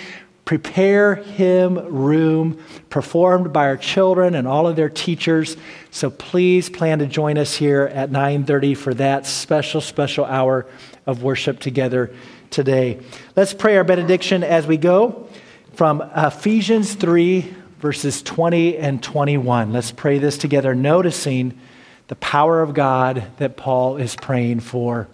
Prepare 0.45 1.15
Him 1.15 1.77
room 1.77 2.57
performed 2.89 3.53
by 3.53 3.65
our 3.65 3.77
children 3.77 4.35
and 4.35 4.47
all 4.47 4.67
of 4.67 4.75
their 4.75 4.89
teachers. 4.89 5.55
So 5.89 6.09
please 6.09 6.69
plan 6.69 6.99
to 6.99 7.05
join 7.05 7.37
us 7.37 7.55
here 7.55 7.89
at 7.93 8.11
9:30 8.11 8.73
for 8.75 8.93
that 8.95 9.25
special 9.25 9.81
special 9.81 10.25
hour 10.25 10.65
of 11.05 11.23
worship 11.23 11.59
together 11.59 12.11
today. 12.49 12.99
Let's 13.35 13.53
pray 13.53 13.77
our 13.77 13.83
benediction 13.83 14.43
as 14.43 14.67
we 14.67 14.77
go 14.77 15.27
from 15.73 16.03
Ephesians 16.15 16.93
3 16.93 17.53
verses 17.79 18.21
20 18.21 18.77
and 18.77 19.03
21. 19.03 19.73
Let's 19.73 19.91
pray 19.91 20.17
this 20.17 20.37
together, 20.37 20.73
noticing 20.73 21.59
the 22.07 22.15
power 22.15 22.61
of 22.61 22.73
God 22.73 23.23
that 23.37 23.57
Paul 23.57 23.97
is 23.97 24.15
praying 24.15 24.59
for. 24.59 25.07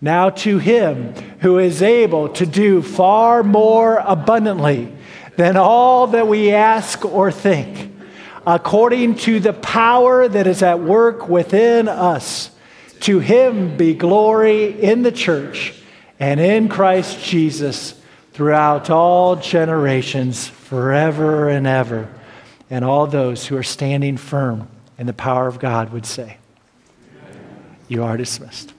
Now, 0.00 0.30
to 0.30 0.58
him 0.58 1.14
who 1.40 1.58
is 1.58 1.80
able 1.80 2.30
to 2.30 2.46
do 2.46 2.82
far 2.82 3.42
more 3.42 4.02
abundantly 4.04 4.92
than 5.36 5.56
all 5.56 6.08
that 6.08 6.26
we 6.26 6.52
ask 6.52 7.04
or 7.04 7.30
think, 7.30 7.92
according 8.46 9.14
to 9.16 9.38
the 9.38 9.52
power 9.52 10.26
that 10.26 10.46
is 10.46 10.62
at 10.62 10.80
work 10.80 11.28
within 11.28 11.86
us, 11.86 12.50
to 13.00 13.20
him 13.20 13.76
be 13.76 13.94
glory 13.94 14.80
in 14.80 15.02
the 15.02 15.12
church 15.12 15.74
and 16.18 16.40
in 16.40 16.68
Christ 16.68 17.22
Jesus 17.22 17.94
throughout 18.32 18.90
all 18.90 19.36
generations, 19.36 20.48
forever 20.48 21.48
and 21.48 21.66
ever. 21.66 22.08
And 22.70 22.84
all 22.84 23.06
those 23.06 23.46
who 23.46 23.56
are 23.56 23.62
standing 23.62 24.16
firm 24.16 24.68
in 24.98 25.06
the 25.06 25.12
power 25.12 25.46
of 25.46 25.58
God 25.58 25.92
would 25.92 26.06
say, 26.06 26.38
You 27.88 28.02
are 28.02 28.16
dismissed. 28.16 28.71